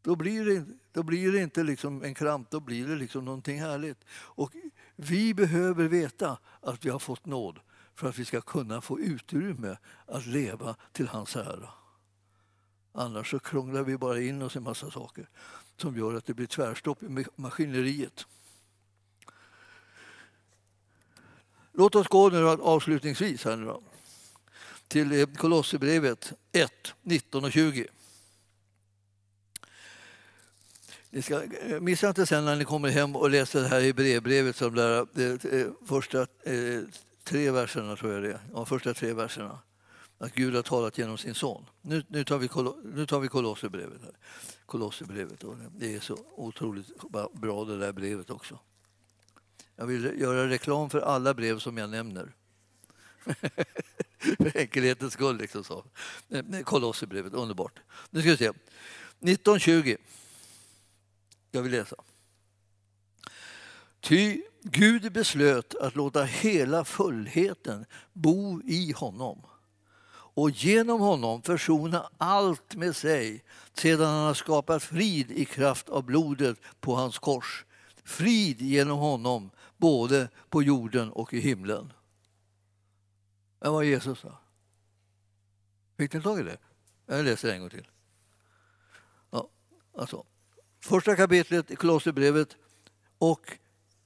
Då 0.01 0.15
blir 0.15 0.45
det, 0.45 0.65
då 0.91 1.03
blir 1.03 1.31
det 1.31 1.39
inte 1.39 1.63
liksom 1.63 2.03
en 2.03 2.13
kramp, 2.13 2.49
då 2.49 2.59
blir 2.59 2.87
det 2.87 2.95
liksom 2.95 3.25
någonting 3.25 3.61
härligt. 3.61 4.05
Och 4.11 4.53
vi 5.01 5.33
behöver 5.33 5.87
veta 5.87 6.37
att 6.61 6.85
vi 6.85 6.89
har 6.89 6.99
fått 6.99 7.25
nåd 7.25 7.59
för 7.95 8.09
att 8.09 8.17
vi 8.17 8.25
ska 8.25 8.41
kunna 8.41 8.81
få 8.81 8.99
utrymme 8.99 9.77
att 10.05 10.25
leva 10.25 10.75
till 10.91 11.07
hans 11.07 11.35
ära. 11.35 11.69
Annars 12.91 13.31
så 13.31 13.39
krånglar 13.39 13.83
vi 13.83 13.97
bara 13.97 14.21
in 14.21 14.41
oss 14.41 14.55
i 14.55 14.57
en 14.57 14.63
massa 14.63 14.91
saker 14.91 15.29
som 15.77 15.97
gör 15.97 16.13
att 16.13 16.25
det 16.25 16.33
blir 16.33 16.45
tvärstopp 16.45 17.03
i 17.03 17.25
maskineriet. 17.35 18.25
Låt 21.73 21.95
oss 21.95 22.07
gå 22.07 22.29
nu 22.29 22.47
avslutningsvis 22.47 23.45
här 23.45 23.55
nu 23.55 23.65
då, 23.65 23.81
till 24.87 25.35
Kolosserbrevet 25.35 26.33
1, 26.51 26.93
19 27.01 27.43
och 27.43 27.51
20. 27.51 27.87
Ni 31.11 31.21
ska, 31.21 31.43
eh, 31.43 31.79
missa 31.79 32.07
inte 32.07 32.25
sen 32.25 32.45
när 32.45 32.55
ni 32.55 32.65
kommer 32.65 32.89
hem 32.89 33.15
och 33.15 33.29
läser 33.29 33.61
det 33.61 33.67
här 33.67 33.81
i 33.81 33.93
brevbrevet 33.93 34.55
som 34.55 34.75
där, 34.75 35.07
de 35.13 35.25
eh, 35.25 35.61
eh, 35.61 35.67
första 35.85 36.21
eh, 36.21 36.81
tre 37.23 37.51
verserna, 37.51 37.95
tror 37.95 38.13
jag 38.13 38.23
det 38.23 38.29
är. 38.29 38.39
Ja, 38.53 38.65
första 38.65 38.93
tre 38.93 39.13
verserna. 39.13 39.59
Att 40.17 40.33
Gud 40.33 40.55
har 40.55 40.61
talat 40.61 40.97
genom 40.97 41.17
sin 41.17 41.33
son. 41.33 41.65
Nu, 41.81 42.03
nu 42.07 42.23
tar 42.23 42.37
vi, 42.37 42.49
nu 42.93 43.05
tar 43.05 43.19
vi 43.19 43.27
Kolosserbrevet. 43.27 44.01
Här. 44.01 44.11
Kolosserbrevet. 44.65 45.43
Det 45.77 45.95
är 45.95 45.99
så 45.99 46.17
otroligt 46.35 46.87
bra 47.33 47.65
det 47.65 47.77
där 47.77 47.91
brevet 47.91 48.29
också. 48.29 48.59
Jag 49.75 49.85
vill 49.85 50.19
göra 50.21 50.49
reklam 50.49 50.89
för 50.89 50.99
alla 50.99 51.33
brev 51.33 51.59
som 51.59 51.77
jag 51.77 51.89
nämner. 51.89 52.31
för 54.37 54.57
enkelhetens 54.57 55.13
skull. 55.13 55.37
Liksom 55.37 55.63
så. 55.63 55.85
Kolosserbrevet, 56.63 57.33
underbart. 57.33 57.79
Nu 58.09 58.21
ska 58.21 58.29
vi 58.29 58.37
se. 58.37 58.49
1920 58.49 59.95
ska 61.49 61.61
vi 61.61 61.69
läsa. 61.69 61.95
Ty 63.99 64.41
Gud 64.63 65.11
beslöt 65.11 65.75
att 65.75 65.95
låta 65.95 66.23
hela 66.23 66.85
fullheten 66.85 67.85
bo 68.13 68.61
i 68.61 68.91
honom 68.91 69.41
och 70.11 70.49
genom 70.49 71.01
honom 71.01 71.41
försona 71.41 72.09
allt 72.17 72.75
med 72.75 72.95
sig 72.95 73.43
sedan 73.73 74.05
han 74.05 74.25
har 74.25 74.33
skapat 74.33 74.83
frid 74.83 75.31
i 75.31 75.45
kraft 75.45 75.89
av 75.89 76.03
blodet 76.03 76.57
på 76.79 76.95
hans 76.95 77.19
kors. 77.19 77.65
Frid 78.03 78.61
genom 78.61 78.99
honom 78.99 79.51
både 79.77 80.29
på 80.49 80.63
jorden 80.63 81.11
och 81.11 81.33
i 81.33 81.39
himlen. 81.39 81.93
Det 83.59 83.69
var 83.69 83.83
Jesus 83.83 84.19
sa. 84.19 84.37
Fick 85.97 86.13
ni 86.13 86.21
tag 86.21 86.39
i 86.39 86.43
det? 86.43 86.57
Jag 87.05 87.25
läser 87.25 87.53
en 87.53 87.59
gång 87.59 87.69
till. 87.69 87.87
Ja, 89.31 89.49
alltså 89.97 90.25
första 90.79 91.15
kapitlet 91.15 91.71
i 91.71 91.75
Kolosserbrevet 91.75 92.55
och 93.17 93.57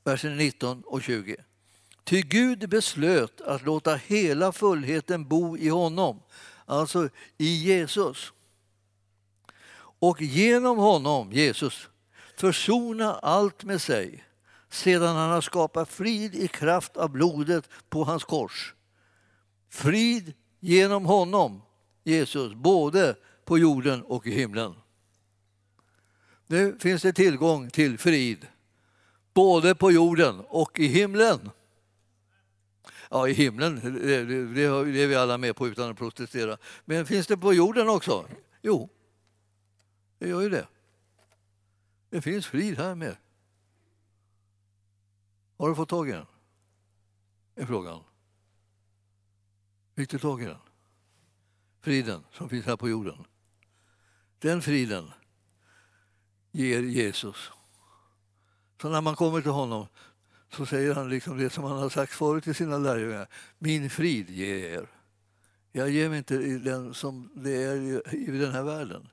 versen 0.04 0.38
19 0.38 0.84
och 0.86 1.02
20. 1.02 1.36
Ty 2.04 2.22
Gud 2.22 2.70
beslöt 2.70 3.42
att 3.42 3.66
låta 3.66 3.96
hela 3.96 4.52
fullheten 4.52 5.28
bo 5.28 5.58
i 5.58 5.70
honom, 5.70 6.22
alltså 6.66 7.10
i 7.38 7.56
Jesus. 7.56 8.34
Och 10.00 10.22
genom 10.22 10.78
honom, 10.78 11.32
Jesus, 11.32 11.90
försona 12.38 13.14
allt 13.14 13.64
med 13.64 13.82
sig 13.82 14.24
sedan 14.70 15.16
han 15.16 15.30
har 15.30 15.42
skapat 15.42 15.90
frid 15.90 16.36
i 16.36 16.48
kraft 16.48 16.98
av 16.98 17.10
blodet 17.10 17.70
på 17.90 18.04
hans 18.04 18.24
kors. 18.24 18.74
Frid 19.70 20.34
genom 20.60 21.06
honom, 21.06 21.62
Jesus, 22.04 22.54
både 22.54 23.16
på 23.46 23.58
jorden 23.58 24.04
och 24.04 24.28
i 24.28 24.32
himlen. 24.32 24.76
Nu 26.54 26.80
finns 26.80 27.02
det 27.02 27.14
tillgång 27.14 27.70
till 27.70 27.98
frid, 27.98 28.48
både 29.34 29.76
på 29.76 29.92
jorden 29.92 30.40
och 30.40 30.80
i 30.80 30.88
himlen. 30.88 31.50
Ja, 33.10 33.28
i 33.28 33.34
himlen, 33.34 33.76
det, 33.76 34.26
det, 34.26 34.46
det 34.54 35.02
är 35.04 35.08
vi 35.08 35.16
alla 35.16 35.38
med 35.38 35.56
på 35.56 35.68
utan 35.68 35.92
att 35.92 35.98
protestera. 35.98 36.58
Men 36.86 37.06
finns 37.06 37.28
det 37.28 37.38
på 37.38 37.54
jorden 37.54 37.90
också? 37.90 38.28
Jo, 38.62 38.90
det 40.20 40.30
gör 40.30 40.42
ju 40.42 40.50
det. 40.50 40.68
Det 42.10 42.22
finns 42.22 42.48
frid 42.48 42.78
här 42.78 42.96
med. 42.96 43.18
Har 45.58 45.70
du 45.70 45.76
fått 45.76 45.90
tag 45.90 46.10
i 46.10 46.12
den? 46.12 46.26
är 47.56 47.66
frågan. 47.66 48.04
Fick 49.96 50.10
du 50.10 50.20
tag 50.20 50.42
i 50.42 50.46
den? 50.46 50.62
Friden 51.82 52.24
som 52.32 52.50
finns 52.50 52.66
här 52.66 52.78
på 52.78 52.90
jorden. 52.90 53.26
Den 54.40 54.62
friden 54.62 55.12
ger 56.54 56.82
Jesus. 56.82 57.52
Så 58.82 58.90
när 58.90 59.02
man 59.02 59.16
kommer 59.16 59.42
till 59.42 59.52
honom 59.52 59.88
så 60.52 60.66
säger 60.66 60.96
han 60.96 61.10
liksom 61.10 61.38
det 61.38 61.50
som 61.50 61.64
han 61.64 61.78
har 61.78 61.90
sagt 61.90 62.14
förut 62.14 62.44
till 62.44 62.56
sina 62.56 62.78
lärjungar. 62.78 63.28
Min 63.60 63.90
frid 63.90 64.30
ger 64.30 64.58
jag 64.58 64.72
er. 64.72 64.88
Jag 65.72 65.90
ger 65.90 66.10
mig 66.10 66.18
inte 66.18 66.38
den 66.58 66.94
som 66.94 67.30
det 67.36 67.64
är 67.64 68.14
i 68.16 68.38
den 68.38 68.52
här 68.52 68.64
världen. 68.64 69.10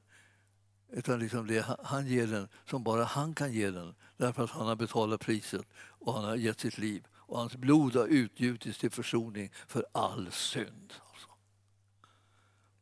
Utan 0.92 1.18
liksom 1.18 1.46
det, 1.46 1.76
han 1.84 2.06
ger 2.06 2.26
den 2.26 2.48
som 2.66 2.84
bara 2.84 3.04
han 3.04 3.34
kan 3.34 3.52
ge 3.52 3.70
den 3.70 3.94
därför 4.16 4.44
att 4.44 4.50
han 4.50 4.66
har 4.66 4.76
betalat 4.76 5.20
priset 5.20 5.66
och 5.74 6.14
han 6.14 6.24
har 6.24 6.36
gett 6.36 6.60
sitt 6.60 6.78
liv. 6.78 7.06
Och 7.14 7.38
hans 7.38 7.56
blod 7.56 7.96
har 7.96 8.06
utgjutits 8.06 8.78
till 8.78 8.90
försoning 8.90 9.52
för 9.66 9.86
all 9.92 10.32
synd. 10.32 10.92
Alltså. 11.10 11.28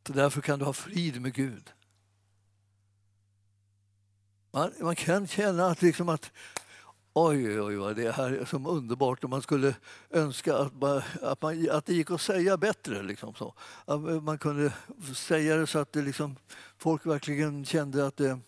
Så 0.07 0.13
därför 0.13 0.41
kan 0.41 0.59
du 0.59 0.65
ha 0.65 0.73
frid 0.73 1.21
med 1.21 1.33
Gud. 1.33 1.71
Man, 4.59 4.71
man 4.79 4.95
kan 4.95 5.27
känna 5.27 5.67
att, 5.67 5.81
liksom 5.81 6.09
att 6.09 6.31
Oj, 7.13 7.61
oj, 7.61 7.79
oj, 7.79 7.95
det 7.95 8.11
här 8.11 8.31
är 8.31 8.45
så 8.45 8.69
underbart 8.69 9.23
och 9.23 9.29
man 9.29 9.41
skulle 9.41 9.75
önska 10.09 10.57
att, 10.57 10.81
man, 10.81 11.01
att, 11.21 11.41
man, 11.41 11.69
att 11.71 11.85
det 11.85 11.93
gick 11.93 12.11
att 12.11 12.21
säga 12.21 12.57
bättre. 12.57 13.03
Liksom 13.03 13.33
så. 13.35 13.53
Att 13.85 14.23
man 14.23 14.37
kunde 14.37 14.73
säga 15.15 15.55
det 15.55 15.67
så 15.67 15.79
att 15.79 15.93
det 15.93 16.01
liksom, 16.01 16.35
folk 16.77 17.05
verkligen 17.05 17.65
kände 17.65 18.07
att 18.07 18.17
det, 18.17 18.39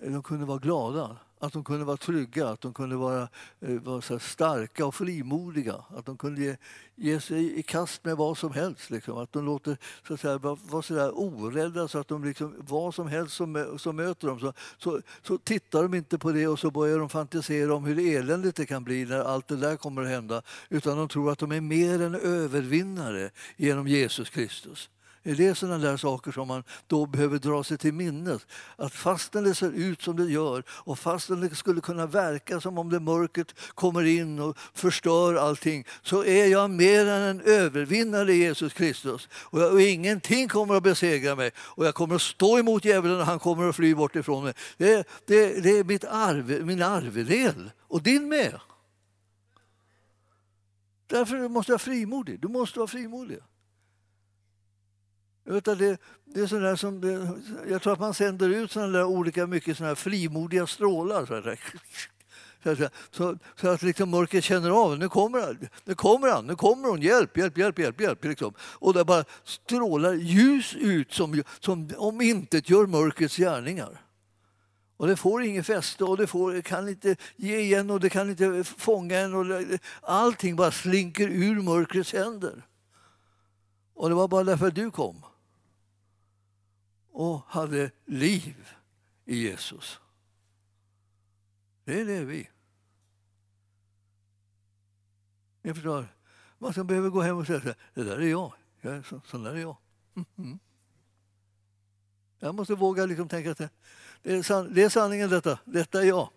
de 0.00 0.22
kunde 0.22 0.46
vara 0.46 0.58
glada. 0.58 1.16
Att 1.40 1.52
de 1.52 1.64
kunde 1.64 1.84
vara 1.84 1.96
trygga, 1.96 2.48
att 2.48 2.60
de 2.60 2.74
kunde 2.74 2.96
vara, 2.96 3.28
eh, 3.60 3.70
vara 3.70 4.00
så 4.00 4.18
starka 4.18 4.86
och 4.86 4.94
frimodiga. 4.94 5.84
Att 5.96 6.06
de 6.06 6.16
kunde 6.16 6.40
ge, 6.42 6.56
ge 6.96 7.20
sig 7.20 7.58
i 7.58 7.62
kast 7.62 8.04
med 8.04 8.16
vad 8.16 8.38
som 8.38 8.52
helst. 8.52 8.90
Liksom. 8.90 9.18
Att 9.18 9.32
de 9.32 9.44
låter 9.44 9.76
så 10.06 10.14
att 10.14 10.20
säga, 10.20 10.38
vara, 10.38 10.58
vara 10.68 10.82
så 10.82 10.94
där 10.94 11.18
orädda 11.18 11.88
så 11.88 11.98
att 11.98 12.08
de 12.08 12.24
liksom, 12.24 12.54
vad 12.58 12.94
som 12.94 13.08
helst 13.08 13.36
som, 13.36 13.78
som 13.78 13.96
möter 13.96 14.28
dem 14.28 14.40
så, 14.40 14.52
så, 14.78 15.00
så 15.22 15.38
tittar 15.38 15.82
de 15.82 15.94
inte 15.94 16.18
på 16.18 16.32
det 16.32 16.46
och 16.46 16.58
så 16.58 16.70
börjar 16.70 16.98
de 16.98 17.08
fantisera 17.08 17.74
om 17.74 17.84
hur 17.84 17.98
eländigt 17.98 18.56
det 18.56 18.66
kan 18.66 18.84
bli 18.84 19.04
när 19.04 19.20
allt 19.20 19.48
det 19.48 19.56
där 19.56 19.76
kommer 19.76 20.02
att 20.02 20.08
hända. 20.08 20.42
Utan 20.68 20.96
de 20.96 21.08
tror 21.08 21.32
att 21.32 21.38
de 21.38 21.52
är 21.52 21.60
mer 21.60 22.02
än 22.02 22.14
övervinnare 22.14 23.30
genom 23.56 23.88
Jesus 23.88 24.30
Kristus. 24.30 24.90
Är 25.22 25.34
Det 25.34 25.54
sådana 25.54 25.78
där 25.78 25.96
saker 25.96 26.32
som 26.32 26.48
man 26.48 26.64
då 26.86 27.06
behöver 27.06 27.38
dra 27.38 27.64
sig 27.64 27.78
till 27.78 27.94
minnes. 27.94 28.46
Att 28.76 28.92
fastän 28.92 29.44
det 29.44 29.54
ser 29.54 29.70
ut 29.70 30.02
som 30.02 30.16
det 30.16 30.24
gör 30.24 30.62
och 30.68 30.98
fastän 30.98 31.40
det 31.40 31.54
skulle 31.54 31.80
kunna 31.80 32.06
verka 32.06 32.60
som 32.60 32.78
om 32.78 32.90
det 32.90 33.00
mörkret 33.00 33.54
kommer 33.74 34.04
in 34.04 34.40
och 34.40 34.58
förstör 34.74 35.34
allting 35.34 35.84
så 36.02 36.24
är 36.24 36.46
jag 36.46 36.70
mer 36.70 37.06
än 37.06 37.22
en 37.22 37.40
övervinnare 37.40 38.32
i 38.32 38.38
Jesus 38.38 38.72
Kristus. 38.72 39.28
Och, 39.32 39.60
jag, 39.60 39.72
och 39.72 39.80
ingenting 39.80 40.48
kommer 40.48 40.74
att 40.74 40.82
besegra 40.82 41.34
mig 41.34 41.50
och 41.56 41.86
jag 41.86 41.94
kommer 41.94 42.14
att 42.14 42.22
stå 42.22 42.58
emot 42.58 42.84
djävulen 42.84 43.20
och 43.20 43.26
han 43.26 43.38
kommer 43.38 43.68
att 43.68 43.76
fly 43.76 43.94
bort 43.94 44.16
ifrån 44.16 44.44
mig. 44.44 44.54
Det, 44.76 45.08
det, 45.26 45.60
det 45.60 45.78
är 45.78 45.84
mitt 45.84 46.04
arv, 46.04 46.66
min 46.66 46.82
arvedel 46.82 47.70
och 47.80 48.02
din 48.02 48.28
med. 48.28 48.60
Därför 51.06 51.48
måste 51.48 51.72
jag 51.72 51.78
vara 51.78 51.84
frimodig. 51.84 52.40
Du 52.40 52.48
måste 52.48 52.78
vara 52.78 52.86
frimodig. 52.88 53.38
Utan 55.50 55.78
det, 55.78 56.00
det 56.24 56.40
är 56.40 56.46
sådär 56.46 56.76
som 56.76 57.00
det, 57.00 57.28
jag 57.70 57.82
tror 57.82 57.92
att 57.92 58.00
man 58.00 58.14
sänder 58.14 58.48
ut 58.48 58.72
sådana 58.72 58.92
där 58.92 59.04
olika 59.04 59.46
mycket 59.46 59.76
sådana 59.76 59.94
frimodiga 59.94 60.66
strålar. 60.66 61.26
Så. 61.26 61.56
Så, 63.10 63.36
så, 63.56 63.68
att 63.68 63.82
liksom 63.82 64.10
mörkret 64.10 64.44
känner 64.44 64.70
av 64.70 64.98
nu 64.98 65.08
kommer 65.08 65.40
han, 65.40 65.68
nu 65.84 65.94
kommer 65.94 66.28
han, 66.28 66.46
nu 66.46 66.56
kommer 66.56 66.88
hon, 66.88 67.02
hjälp, 67.02 67.36
hjälp, 67.36 67.58
hjälp, 67.58 67.78
hjälp. 67.78 68.00
hjälp 68.00 68.24
liksom. 68.24 68.54
Och 68.60 68.94
det 68.94 69.04
bara 69.04 69.24
strålar 69.44 70.14
ljus 70.14 70.74
ut 70.74 71.12
som, 71.12 71.42
som 71.60 71.90
om 71.96 72.20
intet 72.20 72.70
gör 72.70 72.86
mörkrets 72.86 73.36
gärningar. 73.36 74.02
Och 74.96 75.06
det 75.06 75.16
får 75.16 75.42
inget 75.42 75.66
fäste 75.66 76.04
och 76.04 76.16
det 76.16 76.26
får, 76.26 76.60
kan 76.60 76.88
inte 76.88 77.16
ge 77.36 77.58
igen 77.58 77.90
och 77.90 78.00
det 78.00 78.08
kan 78.08 78.30
inte 78.30 78.64
fånga 78.64 79.18
en. 79.18 79.34
Och 79.34 79.46
allting 80.02 80.56
bara 80.56 80.70
slinker 80.70 81.28
ur 81.28 81.62
mörkrets 81.62 82.12
händer. 82.12 82.66
Och 83.94 84.08
det 84.08 84.14
var 84.14 84.28
bara 84.28 84.44
därför 84.44 84.70
du 84.70 84.90
kom 84.90 85.22
och 87.18 87.42
hade 87.46 87.90
liv 88.04 88.68
i 89.24 89.36
Jesus. 89.36 90.00
Det 91.84 92.00
är 92.00 92.04
det 92.04 92.24
vi. 92.24 92.50
Ni 95.62 95.74
förstår? 95.74 96.08
Man 96.58 96.74
som 96.74 96.86
behöver 96.86 97.08
gå 97.08 97.20
hem 97.20 97.36
och 97.36 97.46
säga 97.46 97.60
så 97.60 97.66
här, 97.66 97.76
det 97.94 98.04
där 98.04 98.18
är 98.18 98.30
jag. 98.30 98.52
jag 98.80 98.94
är 98.94 99.02
så, 99.02 99.20
sån 99.26 99.42
där 99.42 99.54
är 99.54 99.58
jag. 99.58 99.76
Mm. 100.36 100.58
Jag 102.38 102.54
måste 102.54 102.74
våga 102.74 103.06
liksom 103.06 103.28
tänka 103.28 103.50
att 103.50 103.58
det, 103.58 103.70
det, 104.22 104.34
är 104.34 104.42
san, 104.42 104.74
det 104.74 104.82
är 104.82 104.88
sanningen 104.88 105.30
detta. 105.30 105.58
Detta 105.64 106.02
är 106.02 106.06
jag. 106.06 106.30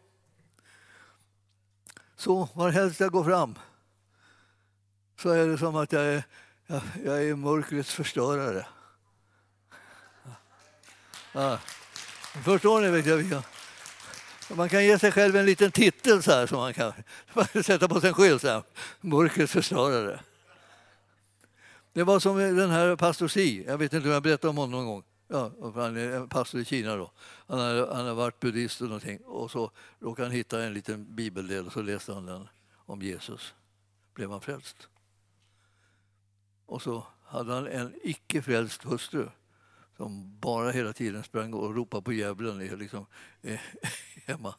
Så 2.15 2.49
varhelst 2.55 2.99
jag 2.99 3.11
går 3.11 3.23
fram 3.23 3.55
så 5.17 5.29
är 5.29 5.47
det 5.47 5.57
som 5.57 5.75
att 5.75 5.91
jag 5.91 6.03
är, 6.03 6.23
jag, 6.67 6.81
jag 7.05 7.23
är 7.23 7.35
mörkrets 7.35 7.93
förstörare. 7.93 8.65
Ja. 11.33 11.59
Förstår 12.43 12.81
ni? 12.81 12.89
Vet 12.89 13.05
jag, 13.05 13.43
man 14.55 14.69
kan 14.69 14.85
ge 14.85 14.99
sig 14.99 15.11
själv 15.11 15.35
en 15.35 15.45
liten 15.45 15.71
titel 15.71 16.23
så 16.23 16.31
här 16.31 16.47
som 16.47 16.57
man 16.57 16.73
kan 16.73 16.93
sätta 17.63 17.87
på 17.87 18.01
sin 18.01 18.13
skylt. 18.13 18.45
Mörkrets 19.01 19.53
förstörare. 19.53 20.19
Det 21.93 22.03
var 22.03 22.19
som 22.19 22.37
den 22.37 22.69
här 22.69 22.95
pastor 22.95 23.27
Si. 23.27 23.63
Jag 23.67 23.77
vet 23.77 23.93
inte 23.93 24.07
om 24.07 24.13
jag 24.13 24.23
berättade 24.23 24.49
om 24.49 24.57
honom 24.57 24.71
någon 24.71 24.85
gång. 24.85 25.03
Ja, 25.27 25.51
han 25.75 25.97
är 25.97 26.27
pastor 26.27 26.61
i 26.61 26.65
Kina. 26.65 26.95
Då. 26.95 27.11
Han, 27.47 27.59
har, 27.59 27.95
han 27.95 28.05
har 28.05 28.13
varit 28.13 28.39
buddhist 28.39 28.81
och 28.81 28.87
någonting. 28.87 29.21
Och 29.21 29.51
så 29.51 29.71
råkade 29.99 30.27
han 30.27 30.35
hitta 30.35 30.63
en 30.63 30.73
liten 30.73 31.15
bibeldel 31.15 31.65
och 31.65 31.73
så 31.73 31.81
läste 31.81 32.13
han 32.13 32.25
den 32.25 32.47
om 32.73 33.01
Jesus. 33.01 33.53
Blev 34.13 34.31
han 34.31 34.41
frälst. 34.41 34.87
Och 36.65 36.81
så 36.81 37.05
hade 37.25 37.53
han 37.53 37.67
en 37.67 37.93
icke 38.03 38.41
frälst 38.41 38.83
hustru 38.83 39.27
som 40.01 40.39
bara 40.39 40.71
hela 40.71 40.93
tiden 40.93 41.23
sprang 41.23 41.53
och 41.53 41.75
ropade 41.75 42.03
på 42.03 42.13
djävulen 42.13 42.57
liksom, 42.57 43.05
eh, 43.41 43.59
hemma. 44.25 44.55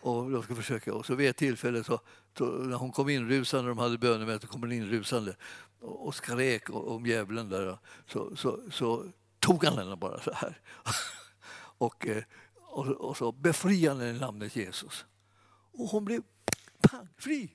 Och 0.00 0.30
de 0.30 0.42
ska 0.42 0.54
försöka. 0.54 0.94
Och 0.94 1.06
så 1.06 1.14
vid 1.14 1.30
ett 1.30 1.36
tillfälle 1.36 1.84
så, 1.84 2.00
så, 2.38 2.44
när 2.44 2.76
hon 2.76 2.92
kom 2.92 3.08
inrusande, 3.08 3.70
de 3.70 3.78
hade 3.78 3.98
bönemöte, 3.98 4.46
kom 4.46 4.60
hon 4.60 4.72
inrusande 4.72 5.36
och, 5.80 6.06
och 6.06 6.14
skrek 6.14 6.70
om 6.70 7.06
djävulen 7.06 7.48
där. 7.48 7.78
Så, 8.06 8.36
så, 8.36 8.60
så 8.70 9.06
tog 9.38 9.64
han 9.64 9.78
henne 9.78 9.96
bara 9.96 10.20
så 10.20 10.32
här. 10.32 10.60
och, 11.78 12.06
eh, 12.06 12.22
och, 12.54 12.86
och 12.86 13.16
så 13.16 13.32
befriade 13.32 13.96
han 13.96 14.06
henne 14.06 14.16
i 14.16 14.20
namnet 14.20 14.56
Jesus. 14.56 15.04
Och 15.72 15.86
hon 15.88 16.04
blev 16.04 16.22
pang, 16.82 17.08
fri. 17.18 17.52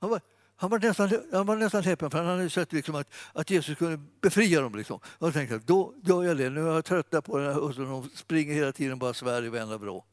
Han 0.00 0.10
bara, 0.10 0.20
han 0.56 0.70
var 0.70 0.78
nästan, 0.78 1.10
han 1.32 1.46
var 1.46 1.56
nästan 1.56 1.82
häpen 1.82 2.10
för 2.10 2.18
han 2.18 2.26
hade 2.26 2.50
sett 2.50 2.72
liksom 2.72 2.94
att, 2.94 3.08
att 3.32 3.50
Jesus 3.50 3.78
kunde 3.78 3.98
befria 4.20 4.60
dem. 4.60 4.74
Liksom. 4.74 5.00
Och 5.18 5.32
tänkte 5.32 5.56
att 5.56 5.66
då 5.66 5.94
gör 6.02 6.22
jag 6.22 6.36
det. 6.36 6.50
Nu 6.50 6.60
är 6.60 6.74
jag 6.74 6.84
trött 6.84 7.24
på 7.24 7.38
den 7.38 7.46
här 7.46 7.60
hustrun. 7.60 7.86
Hon 7.86 8.10
springer 8.14 8.54
hela 8.54 8.72
tiden 8.72 8.92
och 8.92 8.98
bara 8.98 9.14
svär 9.14 9.44
i 9.44 9.48
varenda 9.48 9.78
vrå. 9.78 10.04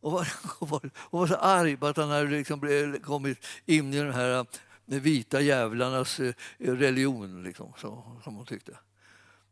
Och 0.00 0.12
var, 0.12 0.28
och, 0.58 0.68
var, 0.68 0.90
och 0.96 1.18
var 1.18 1.26
så 1.26 1.34
arg 1.34 1.76
på 1.76 1.86
att 1.86 1.96
han 1.96 2.10
hade 2.10 2.30
liksom 2.30 2.60
kommit 3.02 3.46
in 3.66 3.94
i 3.94 3.98
den 3.98 4.12
här 4.12 4.46
de 4.86 5.00
vita 5.00 5.40
jävlarnas 5.40 6.20
eh, 6.20 6.34
religion, 6.58 7.42
liksom, 7.42 7.72
så, 7.78 8.04
som 8.24 8.34
hon 8.34 8.46
tyckte. 8.46 8.78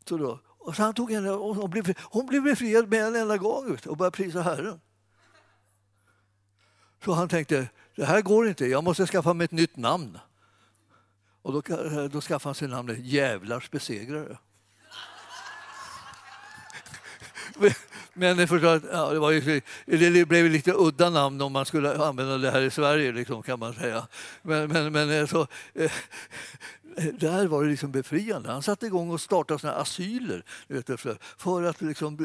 Så 0.09 0.17
då, 0.17 0.39
och 0.47 0.75
så 0.75 0.83
han 0.83 0.93
tog 0.93 1.11
henne 1.11 1.31
och 1.31 1.55
hon 1.55 1.69
blev, 1.69 1.93
hon 1.99 2.25
blev 2.25 2.43
befriad 2.43 2.89
med 2.89 3.05
en 3.05 3.15
enda 3.15 3.37
gång 3.37 3.77
och 3.85 3.97
började 3.97 4.15
prisa 4.15 4.41
Herren. 4.41 4.81
Så 7.05 7.13
han 7.13 7.29
tänkte, 7.29 7.69
det 8.01 8.07
här 8.07 8.21
går 8.21 8.47
inte, 8.47 8.65
jag 8.65 8.83
måste 8.83 9.07
skaffa 9.07 9.33
mig 9.33 9.45
ett 9.45 9.51
nytt 9.51 9.77
namn. 9.77 10.19
Och 11.41 11.53
då, 11.53 11.61
då 12.07 12.21
skaffade 12.21 12.49
han 12.49 12.55
sig 12.55 12.67
namnet 12.67 12.97
Djävlars 12.99 13.71
besegrare. 13.71 14.37
Men 18.13 18.37
ni 18.37 18.47
förstår 18.47 18.75
att 18.75 18.83
ja, 18.91 19.09
det, 19.09 19.19
var 19.19 19.31
ju, 19.31 19.61
det 19.85 20.27
blev 20.27 20.49
lite 20.49 20.73
udda 20.73 21.09
namn 21.09 21.41
om 21.41 21.51
man 21.51 21.65
skulle 21.65 21.97
använda 22.05 22.37
det 22.37 22.51
här 22.51 22.61
i 22.61 22.71
Sverige, 22.71 23.11
liksom, 23.11 23.43
kan 23.43 23.59
man 23.59 23.73
säga. 23.73 24.07
Men, 24.41 24.67
men, 24.67 24.93
men 24.93 25.11
eh, 25.11 25.25
så, 25.25 25.47
eh, 25.73 25.91
där 27.13 27.47
var 27.47 27.63
det 27.63 27.69
liksom 27.69 27.91
befriande. 27.91 28.51
Han 28.51 28.63
satte 28.63 28.85
igång 28.85 29.09
och 29.11 29.21
startade 29.21 29.59
såna 29.59 29.73
asyler 29.73 30.43
vet, 30.67 30.99
för, 30.99 31.17
för 31.37 31.63
att 31.63 31.81
liksom, 31.81 32.17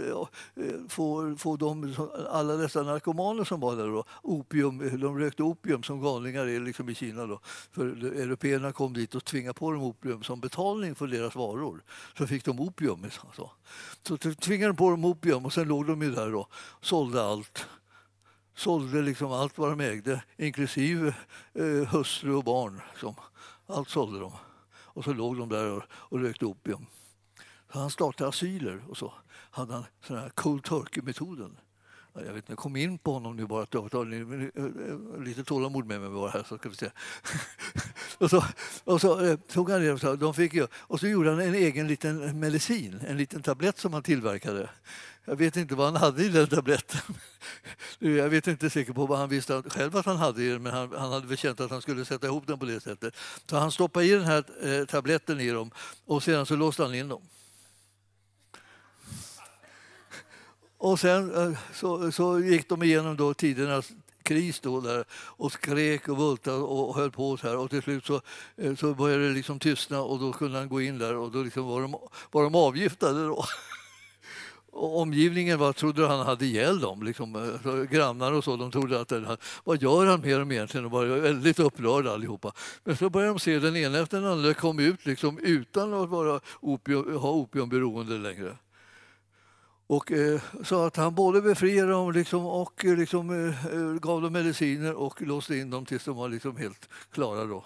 eh, 0.56 0.64
få, 0.88 1.36
få 1.38 1.56
de, 1.56 1.94
alla 2.30 2.56
dessa 2.56 2.82
narkomaner 2.82 3.44
som 3.44 3.60
var 3.60 3.76
där. 3.76 3.86
Då, 3.86 4.04
opium, 4.22 5.00
de 5.00 5.18
rökte 5.18 5.42
opium 5.42 5.82
som 5.82 6.02
galningar 6.02 6.46
är 6.46 6.60
liksom 6.60 6.88
i 6.88 6.94
Kina. 6.94 7.26
Då. 7.26 7.40
För 7.72 7.86
européerna 8.04 8.72
kom 8.72 8.92
dit 8.92 9.14
och 9.14 9.24
tvingade 9.24 9.54
på 9.54 9.72
dem 9.72 9.82
opium 9.82 10.22
som 10.22 10.40
betalning 10.40 10.94
för 10.94 11.06
deras 11.06 11.34
varor. 11.34 11.82
Så 12.18 12.26
fick 12.26 12.44
de 12.44 12.60
opium. 12.60 13.10
Så, 13.32 13.50
så 14.02 14.16
tvingade 14.16 14.72
de 14.72 14.76
på 14.76 14.90
dem 14.90 15.04
opium 15.04 15.44
och 15.44 15.52
sen 15.52 15.68
låg 15.68 15.86
de 15.86 16.02
ju 16.02 16.10
där 16.10 16.34
och 16.34 16.52
sålde 16.80 17.24
allt 17.24 17.66
sålde 18.56 19.02
liksom 19.02 19.32
allt 19.32 19.58
vad 19.58 19.70
de 19.70 19.80
ägde, 19.80 20.22
inklusive 20.36 21.14
eh, 21.54 21.88
hustru 21.88 22.34
och 22.34 22.44
barn. 22.44 22.80
Liksom. 22.92 23.14
Allt 23.66 23.88
sålde 23.88 24.20
de. 24.20 24.32
Och 24.96 25.04
så 25.04 25.12
låg 25.12 25.38
de 25.38 25.48
där 25.48 25.70
och, 25.70 25.82
och 25.90 26.20
rökte 26.20 26.46
opium. 26.46 26.86
Så 27.72 27.78
han 27.78 27.90
startade 27.90 28.28
asyler 28.28 28.82
och 28.88 28.96
så 28.96 29.12
hade 29.28 29.72
han 29.72 29.84
sån 30.00 30.16
här 30.16 30.28
cold 30.28 30.64
turkey-metoden. 30.64 31.56
Jag 32.14 32.22
vet 32.24 32.36
inte, 32.36 32.52
jag 32.52 32.58
kom 32.58 32.76
in 32.76 32.98
på 32.98 33.12
honom 33.12 33.36
nu 33.36 33.46
bara. 33.46 33.66
Ta, 33.66 33.88
ta, 33.88 34.04
lite 35.18 35.44
tålamod 35.44 35.86
med 35.86 36.00
mig 36.00 36.10
bara 36.10 36.30
här 36.30 36.42
så 36.42 36.58
ska 36.58 36.68
vi 36.68 36.76
se. 36.76 36.90
och 38.18 38.30
så, 38.30 38.44
och 38.84 39.00
så 39.00 39.24
eh, 39.24 39.36
tog 39.36 39.70
han 39.70 39.80
det 39.80 40.04
och, 40.04 40.18
de 40.18 40.34
fick, 40.34 40.52
och 40.72 41.00
så 41.00 41.06
gjorde 41.08 41.30
han 41.30 41.40
en 41.40 41.54
egen 41.54 41.88
liten 41.88 42.40
medicin, 42.40 43.00
en 43.06 43.16
liten 43.16 43.42
tablett 43.42 43.78
som 43.78 43.92
han 43.92 44.02
tillverkade. 44.02 44.70
Jag 45.28 45.36
vet 45.36 45.56
inte 45.56 45.74
vad 45.74 45.86
han 45.86 45.96
hade 45.96 46.24
i 46.24 46.28
den 46.28 46.46
tabletten. 46.46 47.00
Jag 47.98 48.28
vet 48.28 48.46
inte 48.46 48.70
säkert 48.70 48.94
på 48.94 49.06
vad 49.06 49.18
han 49.18 49.28
visste 49.28 49.62
själv 49.66 49.96
att 49.96 50.06
han 50.06 50.16
hade 50.16 50.42
i 50.42 50.48
den 50.48 50.62
men 50.62 50.72
han, 50.72 50.92
han 50.92 51.12
hade 51.12 51.26
väl 51.26 51.36
känt 51.36 51.60
att 51.60 51.70
han 51.70 51.82
skulle 51.82 52.04
sätta 52.04 52.26
ihop 52.26 52.46
den 52.46 52.58
på 52.58 52.64
det 52.64 52.80
sättet. 52.80 53.14
Så 53.50 53.56
han 53.56 53.72
stoppade 53.72 54.06
i 54.06 54.10
den 54.10 54.24
här 54.24 54.44
eh, 54.62 54.86
tabletten 54.86 55.40
i 55.40 55.50
dem 55.50 55.70
och 56.04 56.22
sedan 56.22 56.46
så 56.46 56.56
låste 56.56 56.82
han 56.82 56.94
in 56.94 57.08
dem. 57.08 57.22
Och 60.78 61.00
sen 61.00 61.34
eh, 61.34 61.58
så, 61.74 62.12
så 62.12 62.40
gick 62.40 62.68
de 62.68 62.82
igenom 62.82 63.16
då 63.16 63.34
tidernas 63.34 63.92
kris 64.22 64.60
då 64.60 64.80
där 64.80 65.04
och 65.12 65.52
skrek 65.52 66.08
och 66.08 66.16
bultade 66.16 66.56
och 66.56 66.94
höll 66.94 67.10
på 67.10 67.36
så 67.36 67.48
här 67.48 67.56
och 67.56 67.70
till 67.70 67.82
slut 67.82 68.06
så, 68.06 68.20
eh, 68.56 68.76
så 68.76 68.94
började 68.94 69.28
det 69.28 69.34
liksom 69.34 69.58
tystna 69.58 70.00
och 70.00 70.18
då 70.20 70.32
kunde 70.32 70.58
han 70.58 70.68
gå 70.68 70.80
in 70.80 70.98
där 70.98 71.14
och 71.14 71.30
då 71.30 71.42
liksom 71.42 71.66
var, 71.66 71.82
de, 71.82 71.96
var 72.30 72.42
de 72.42 72.54
avgiftade 72.54 73.26
då. 73.26 73.44
Omgivningen 74.76 75.58
var, 75.58 75.72
trodde 75.72 76.06
han 76.06 76.26
hade 76.26 76.44
ihjäl 76.44 76.80
dem. 76.80 77.02
Liksom, 77.02 77.36
eh, 77.36 77.82
grannar 77.82 78.32
och 78.32 78.44
så, 78.44 78.56
de 78.56 78.70
trodde 78.70 79.00
att 79.00 79.08
den, 79.08 79.36
vad 79.64 79.82
gör 79.82 80.06
han 80.06 80.20
med 80.20 80.40
dem 80.40 80.52
egentligen? 80.52 80.84
De 80.84 80.92
var 80.92 81.06
väldigt 81.06 81.58
upprörda 81.58 82.12
allihopa. 82.12 82.52
Men 82.84 82.96
så 82.96 83.10
började 83.10 83.32
de 83.32 83.38
se 83.38 83.58
den 83.58 83.76
ena 83.76 83.98
efter 83.98 84.20
den 84.20 84.30
andra 84.30 84.54
komma 84.54 84.82
ut 84.82 85.06
liksom, 85.06 85.38
utan 85.38 85.94
att 85.94 86.08
vara 86.08 86.40
opium, 86.60 87.16
ha 87.16 87.30
opiumberoende 87.30 88.18
längre. 88.18 88.56
Och 89.86 90.12
eh, 90.12 90.40
så 90.64 90.84
att 90.84 90.96
han 90.96 91.14
både 91.14 91.42
befriade 91.42 91.90
dem 91.90 92.12
liksom, 92.12 92.46
och 92.46 92.84
eh, 92.84 92.96
liksom, 92.96 93.30
eh, 93.48 94.00
gav 94.00 94.22
dem 94.22 94.32
mediciner 94.32 94.94
och 94.94 95.22
låste 95.22 95.56
in 95.56 95.70
dem 95.70 95.86
tills 95.86 96.04
de 96.04 96.16
var 96.16 96.28
liksom 96.28 96.56
helt 96.56 96.88
klara 97.12 97.44
då, 97.44 97.64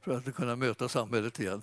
för 0.00 0.16
att 0.16 0.34
kunna 0.34 0.56
möta 0.56 0.88
samhället 0.88 1.40
igen. 1.40 1.62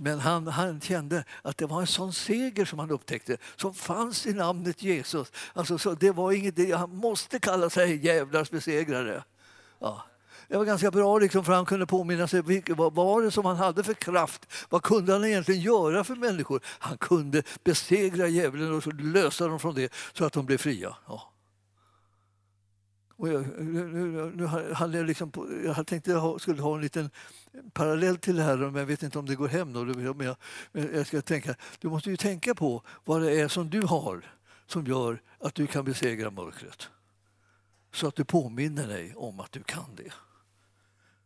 Men 0.00 0.18
han, 0.18 0.46
han 0.46 0.80
kände 0.80 1.24
att 1.42 1.56
det 1.58 1.66
var 1.66 1.80
en 1.80 1.86
sån 1.86 2.12
seger 2.12 2.64
som 2.64 2.78
han 2.78 2.90
upptäckte 2.90 3.36
som 3.56 3.74
fanns 3.74 4.26
i 4.26 4.32
namnet 4.32 4.82
Jesus. 4.82 5.32
Alltså, 5.52 5.78
så 5.78 5.94
det 5.94 6.10
var 6.10 6.32
inget, 6.32 6.76
han 6.76 6.96
måste 6.96 7.38
kalla 7.38 7.70
sig 7.70 8.06
djävlars 8.06 8.50
besegrare. 8.50 9.24
Ja. 9.78 10.04
Det 10.48 10.56
var 10.56 10.64
ganska 10.64 10.90
bra 10.90 11.18
liksom, 11.18 11.44
för 11.44 11.52
han 11.52 11.66
kunde 11.66 11.86
påminna 11.86 12.28
sig 12.28 12.42
vad 12.68 12.94
var 12.94 13.22
det 13.22 13.30
som 13.30 13.44
han 13.44 13.56
hade 13.56 13.84
för 13.84 13.94
kraft. 13.94 14.46
Vad 14.68 14.82
kunde 14.82 15.12
han 15.12 15.24
egentligen 15.24 15.60
göra 15.60 16.04
för 16.04 16.14
människor? 16.14 16.60
Han 16.64 16.98
kunde 16.98 17.42
besegra 17.64 18.28
djävulen 18.28 18.72
och 18.72 18.94
lösa 18.94 19.48
dem 19.48 19.60
från 19.60 19.74
det 19.74 19.92
så 20.12 20.24
att 20.24 20.32
de 20.32 20.46
blev 20.46 20.58
fria. 20.58 20.96
Ja. 21.06 21.32
Och 23.16 23.28
jag, 23.28 23.46
nu, 23.58 24.32
nu 24.34 24.46
hade 24.74 24.98
jag, 24.98 25.06
liksom, 25.06 25.32
jag 25.64 25.86
tänkte 25.86 26.10
att 26.10 26.22
jag 26.22 26.40
skulle 26.40 26.62
ha 26.62 26.74
en 26.74 26.80
liten 26.80 27.10
parallell 27.78 28.16
till 28.16 28.36
det 28.36 28.42
här, 28.42 28.56
men 28.56 28.74
jag 28.74 28.86
vet 28.86 29.02
inte 29.02 29.18
om 29.18 29.26
det 29.26 29.34
går 29.34 29.48
hem. 29.48 29.72
Då. 29.72 29.84
Men 29.84 30.04
jag, 30.04 30.36
men 30.72 30.94
jag 30.94 31.06
ska 31.06 31.22
tänka, 31.22 31.54
du 31.78 31.88
måste 31.88 32.10
ju 32.10 32.16
tänka 32.16 32.54
på 32.54 32.82
vad 33.04 33.22
det 33.22 33.40
är 33.40 33.48
som 33.48 33.70
du 33.70 33.82
har 33.82 34.34
som 34.66 34.86
gör 34.86 35.22
att 35.38 35.54
du 35.54 35.66
kan 35.66 35.84
besegra 35.84 36.30
mörkret. 36.30 36.88
Så 37.92 38.08
att 38.08 38.16
du 38.16 38.24
påminner 38.24 38.88
dig 38.88 39.14
om 39.16 39.40
att 39.40 39.52
du 39.52 39.62
kan 39.62 39.94
det. 39.96 40.12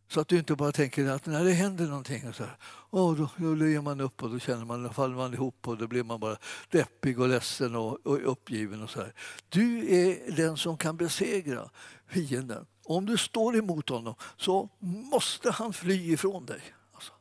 Så 0.07 0.19
att 0.19 0.27
du 0.27 0.37
inte 0.37 0.55
bara 0.55 0.71
tänker 0.71 1.09
att 1.09 1.25
när 1.25 1.43
det 1.43 1.51
händer 1.51 1.85
någonting 1.85 2.33
så 2.33 2.43
här, 2.43 2.57
oh, 2.89 3.15
då, 3.15 3.29
då 3.55 3.67
ger 3.67 3.81
man 3.81 4.01
upp 4.01 4.23
och 4.23 4.29
då 4.29 4.39
känner 4.39 4.65
man, 4.65 4.83
då 4.83 4.89
faller 4.89 5.15
man 5.15 5.33
ihop 5.33 5.67
och 5.67 5.77
då 5.77 5.87
blir 5.87 6.03
man 6.03 6.19
bara 6.19 6.37
deppig 6.69 7.19
och 7.19 7.27
ledsen 7.27 7.75
och, 7.75 8.05
och 8.05 8.31
uppgiven. 8.31 8.81
Och 8.83 8.89
så 8.89 8.99
här. 8.99 9.13
Du 9.49 9.95
är 9.95 10.35
den 10.35 10.57
som 10.57 10.77
kan 10.77 10.97
besegra 10.97 11.69
fienden. 12.07 12.65
Om 12.83 13.05
du 13.05 13.17
står 13.17 13.57
emot 13.57 13.89
honom 13.89 14.15
så 14.37 14.69
måste 14.79 15.51
han 15.51 15.73
fly 15.73 16.13
ifrån 16.13 16.45
dig. 16.45 16.61
Alltså. 16.93 17.13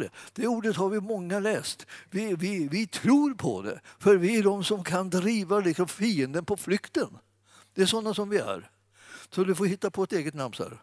Det. 0.00 0.10
det 0.32 0.46
ordet 0.46 0.76
har 0.76 0.88
vi 0.88 1.00
många 1.00 1.38
läst. 1.38 1.86
Vi, 2.10 2.34
vi, 2.34 2.68
vi 2.68 2.86
tror 2.86 3.34
på 3.34 3.62
det, 3.62 3.80
för 3.98 4.16
vi 4.16 4.38
är 4.38 4.42
de 4.42 4.64
som 4.64 4.84
kan 4.84 5.10
driva 5.10 5.60
liksom 5.60 5.88
fienden 5.88 6.44
på 6.44 6.56
flykten. 6.56 7.18
Det 7.74 7.82
är 7.82 7.86
sådana 7.86 8.14
som 8.14 8.28
vi 8.28 8.38
är. 8.38 8.70
Så 9.30 9.44
du 9.44 9.54
får 9.54 9.66
hitta 9.66 9.90
på 9.90 10.02
ett 10.02 10.12
eget 10.12 10.34
namn. 10.34 10.54
Så 10.54 10.62
här 10.62 10.78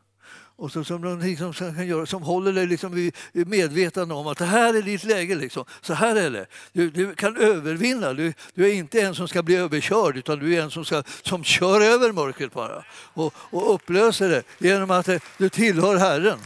och 0.56 0.72
så, 0.72 0.84
som, 0.84 1.20
liksom, 1.20 1.54
som, 1.54 1.76
kan 1.76 1.88
göra, 1.88 2.06
som 2.06 2.24
håller 2.24 2.54
dig 2.54 2.68
liksom 2.68 2.91
vid 2.91 3.14
medvetande 3.47 4.14
om 4.14 4.28
att 4.28 4.38
det 4.38 4.45
här 4.45 4.74
är 4.74 4.82
ditt 4.82 5.04
läge. 5.04 5.36
Liksom. 5.36 5.66
Så 5.82 5.93
här 5.93 6.16
är 6.16 6.30
det. 6.30 6.45
Du, 6.72 6.89
du 6.89 7.16
kan 7.16 7.38
övervinna. 7.38 8.14
Du, 8.14 8.34
du, 8.54 8.70
är 8.70 8.74
inte 8.74 9.01
en 9.01 9.16
som 9.16 9.28
ska 9.28 9.43
bli 9.43 9.56
överkörd 9.56 10.18
utan 10.18 10.39
du 10.39 10.56
är 10.56 10.62
en 10.62 10.72
som, 10.72 10.86
ska, 10.86 11.04
som 11.22 11.43
kör 11.43 11.82
över 11.82 12.12
mörkret 12.12 12.54
bara 12.54 12.86
och, 13.14 13.34
och 13.38 13.74
upplöser 13.74 14.30
det 14.30 14.43
genom 14.58 14.91
att 14.91 15.08
eh, 15.08 15.22
du 15.38 15.49
tillhör 15.49 15.97
Herren. 15.97 16.39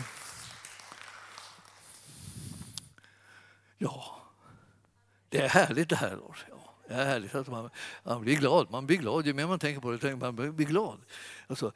Ja, 3.77 4.21
det 5.29 5.37
är 5.37 5.49
härligt 5.49 5.89
det 5.89 5.95
här. 5.95 6.09
Lars. 6.09 6.56
Det 6.87 6.93
är 6.93 7.05
härligt 7.05 7.35
att 7.35 7.47
man, 7.47 7.69
man 8.03 8.21
blir 8.21 8.35
glad. 8.35 8.71
Man 8.71 8.85
blir 8.85 8.97
glad. 8.97 9.25
Ju 9.25 9.33
mer 9.33 9.47
man 9.47 9.59
tänker 9.59 9.81
på 9.81 9.91
det, 9.91 9.97
tänker 9.97 10.31
man 10.31 10.55
blir 10.55 10.65
glad. 10.65 10.99
Alltså, 11.47 11.71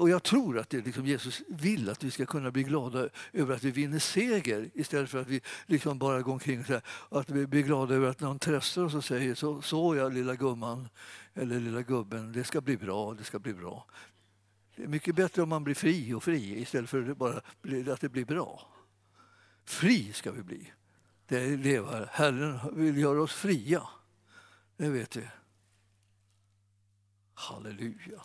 och 0.00 0.10
jag 0.10 0.22
tror 0.22 0.58
att 0.58 0.70
det 0.70 0.84
liksom 0.84 1.06
Jesus 1.06 1.42
vill 1.48 1.90
att 1.90 2.04
vi 2.04 2.10
ska 2.10 2.26
kunna 2.26 2.50
bli 2.50 2.62
glada 2.62 3.08
över 3.32 3.54
att 3.54 3.64
vi 3.64 3.70
vinner 3.70 3.98
seger 3.98 4.70
istället 4.74 5.10
för 5.10 5.20
att 5.20 5.28
vi 5.28 5.40
liksom 5.66 5.98
bara 5.98 6.22
går 6.22 6.32
omkring 6.32 6.64
så 6.64 6.72
här, 6.72 6.82
Att 7.08 7.30
vi 7.30 7.46
blir 7.46 7.62
glada 7.62 7.94
över 7.94 8.08
att 8.08 8.20
någon 8.20 8.38
tröstar 8.38 8.84
oss 8.84 8.94
och 8.94 9.04
säger 9.04 9.34
så, 9.34 9.62
så 9.62 9.96
jag 9.96 10.14
lilla 10.14 10.34
gumman 10.34 10.88
eller 11.34 11.60
lilla 11.60 11.82
gubben, 11.82 12.32
det 12.32 12.44
ska 12.44 12.60
bli 12.60 12.76
bra, 12.76 13.14
det 13.14 13.24
ska 13.24 13.38
bli 13.38 13.54
bra. 13.54 13.86
Det 14.76 14.82
är 14.82 14.88
mycket 14.88 15.14
bättre 15.14 15.42
om 15.42 15.48
man 15.48 15.64
blir 15.64 15.74
fri 15.74 16.14
och 16.14 16.22
fri 16.22 16.60
istället 16.60 16.90
för 16.90 17.14
bara 17.14 17.36
att 17.92 18.00
det 18.00 18.08
blir 18.08 18.24
bra. 18.24 18.68
Fri 19.64 20.12
ska 20.12 20.32
vi 20.32 20.42
bli. 20.42 20.72
Det 21.26 21.56
lever. 21.56 22.08
Herren 22.12 22.58
vill 22.72 22.98
göra 22.98 23.22
oss 23.22 23.32
fria. 23.32 23.82
Det 24.78 24.88
vet 24.88 25.16
vi. 25.16 25.28
Halleluja. 27.34 28.22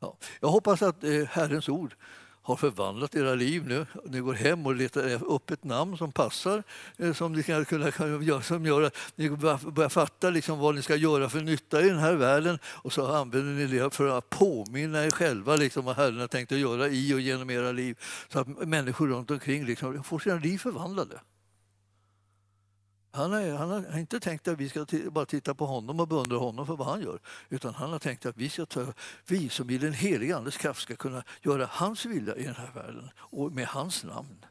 Ja, 0.00 0.16
jag 0.40 0.48
hoppas 0.48 0.82
att 0.82 1.04
eh, 1.04 1.24
Herrens 1.24 1.68
ord 1.68 1.94
har 2.42 2.56
förvandlat 2.56 3.14
era 3.14 3.34
liv 3.34 3.66
nu. 3.66 3.86
Ni 4.04 4.20
går 4.20 4.34
hem 4.34 4.66
och 4.66 4.74
letar 4.74 5.24
upp 5.24 5.50
ett 5.50 5.64
namn 5.64 5.96
som 5.96 6.12
passar, 6.12 6.62
eh, 6.98 7.12
som, 7.12 7.32
ni 7.32 7.42
kan, 7.42 7.64
kunna, 7.64 8.42
som 8.42 8.66
gör 8.66 8.82
att 8.82 8.96
ni 9.14 9.30
börjar 9.30 9.88
fatta 9.88 10.30
liksom 10.30 10.58
vad 10.58 10.74
ni 10.74 10.82
ska 10.82 10.96
göra 10.96 11.28
för 11.28 11.40
nytta 11.40 11.82
i 11.82 11.88
den 11.88 11.98
här 11.98 12.14
världen 12.14 12.58
och 12.64 12.92
så 12.92 13.06
använder 13.06 13.52
ni 13.52 13.66
det 13.66 13.94
för 13.94 14.18
att 14.18 14.30
påminna 14.30 15.04
er 15.04 15.10
själva 15.10 15.56
liksom 15.56 15.84
vad 15.84 15.96
Herren 15.96 16.20
har 16.20 16.28
tänkt 16.28 16.52
att 16.52 16.58
göra 16.58 16.88
i 16.88 17.14
och 17.14 17.20
genom 17.20 17.50
era 17.50 17.72
liv 17.72 17.98
så 18.28 18.38
att 18.38 18.48
människor 18.48 19.08
runt 19.08 19.30
omkring 19.30 19.64
liksom 19.64 20.04
får 20.04 20.18
sina 20.18 20.36
liv 20.36 20.58
förvandlade. 20.58 21.20
Han, 23.14 23.32
har, 23.32 23.50
han 23.50 23.70
har 23.70 23.98
inte 23.98 24.20
tänkt 24.20 24.48
att 24.48 24.58
vi 24.58 24.68
ska 24.68 24.86
bara 25.10 25.26
titta 25.26 25.54
på 25.54 25.66
honom 25.66 26.00
och 26.00 26.08
beundra 26.08 26.36
honom 26.36 26.66
för 26.66 26.76
vad 26.76 26.86
han 26.86 27.02
gör. 27.02 27.20
Utan 27.48 27.74
han 27.74 27.92
har 27.92 27.98
tänkt 27.98 28.26
att 28.26 28.36
vi, 28.36 28.48
ska 28.48 28.66
ta, 28.66 28.86
vi 29.26 29.48
som 29.48 29.70
i 29.70 29.78
den 29.78 29.92
heliga 29.92 30.36
Andes 30.36 30.56
kraft 30.56 30.82
ska 30.82 30.96
kunna 30.96 31.24
göra 31.42 31.68
hans 31.70 32.04
vilja 32.04 32.36
i 32.36 32.42
den 32.42 32.54
här 32.54 32.70
världen 32.74 33.10
och 33.16 33.52
med 33.52 33.66
hans 33.66 34.04
namn. 34.04 34.44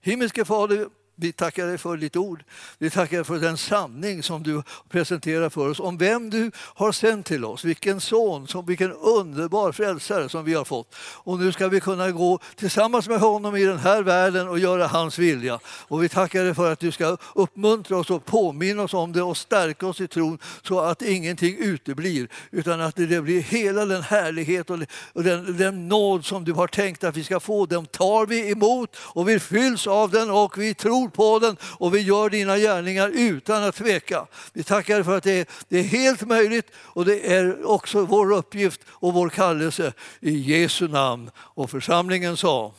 Himmelske 0.00 0.44
Fader, 0.44 0.88
vi 1.16 1.32
tackar 1.32 1.66
dig 1.66 1.78
för 1.78 1.96
ditt 1.96 2.16
ord. 2.16 2.44
Vi 2.78 2.90
tackar 2.90 3.16
dig 3.16 3.24
för 3.24 3.38
den 3.38 3.56
sanning 3.56 4.22
som 4.22 4.42
du 4.42 4.62
presenterar 4.88 5.50
för 5.50 5.68
oss 5.68 5.80
om 5.80 5.98
vem 5.98 6.30
du 6.30 6.50
har 6.56 6.92
sänt 6.92 7.26
till 7.26 7.44
oss. 7.44 7.64
Vilken 7.64 8.00
son, 8.00 8.48
som, 8.48 8.66
vilken 8.66 8.92
underbar 8.92 9.72
frälsare 9.72 10.28
som 10.28 10.44
vi 10.44 10.54
har 10.54 10.64
fått. 10.64 10.94
Och 10.98 11.38
nu 11.38 11.52
ska 11.52 11.68
vi 11.68 11.80
kunna 11.80 12.10
gå 12.10 12.38
tillsammans 12.56 13.08
med 13.08 13.20
honom 13.20 13.56
i 13.56 13.64
den 13.64 13.78
här 13.78 14.02
världen 14.02 14.48
och 14.48 14.58
göra 14.58 14.86
hans 14.86 15.18
vilja. 15.18 15.58
Och 15.66 16.02
vi 16.02 16.08
tackar 16.08 16.44
dig 16.44 16.54
för 16.54 16.72
att 16.72 16.78
du 16.78 16.92
ska 16.92 17.16
uppmuntra 17.34 17.96
oss 17.96 18.10
och 18.10 18.24
påminna 18.24 18.82
oss 18.82 18.94
om 18.94 19.12
det 19.12 19.22
och 19.22 19.36
stärka 19.36 19.86
oss 19.86 20.00
i 20.00 20.08
tron 20.08 20.38
så 20.62 20.80
att 20.80 21.02
ingenting 21.02 21.56
uteblir 21.58 22.28
utan 22.50 22.80
att 22.80 22.96
det 22.96 23.22
blir 23.22 23.40
hela 23.40 23.84
den 23.84 24.02
härlighet 24.02 24.70
och 24.70 24.78
den, 25.14 25.56
den 25.56 25.88
nåd 25.88 26.24
som 26.24 26.44
du 26.44 26.52
har 26.52 26.66
tänkt 26.66 27.04
att 27.04 27.16
vi 27.16 27.24
ska 27.24 27.40
få. 27.40 27.66
Den 27.66 27.86
tar 27.86 28.26
vi 28.26 28.50
emot 28.50 28.96
och 28.98 29.28
vi 29.28 29.40
fylls 29.40 29.86
av 29.86 30.10
den 30.10 30.30
och 30.30 30.58
vi 30.58 30.74
tror 30.74 31.05
tror 31.10 31.38
på 31.40 31.46
den 31.46 31.56
och 31.62 31.94
vi 31.94 32.00
gör 32.00 32.30
dina 32.30 32.58
gärningar 32.58 33.08
utan 33.08 33.62
att 33.62 33.74
tveka. 33.74 34.26
Vi 34.52 34.62
tackar 34.62 35.02
för 35.02 35.16
att 35.16 35.24
det 35.24 35.40
är, 35.40 35.46
det 35.68 35.78
är 35.78 35.82
helt 35.82 36.22
möjligt 36.22 36.70
och 36.76 37.04
det 37.04 37.32
är 37.32 37.66
också 37.66 38.04
vår 38.04 38.32
uppgift 38.32 38.80
och 38.88 39.14
vår 39.14 39.28
kallelse 39.28 39.92
i 40.20 40.30
Jesu 40.30 40.88
namn. 40.88 41.30
Och 41.38 41.70
församlingen 41.70 42.36
sa 42.36 42.72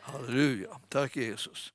Halleluja. 0.00 0.68
Tack 0.88 1.16
Jesus. 1.16 1.72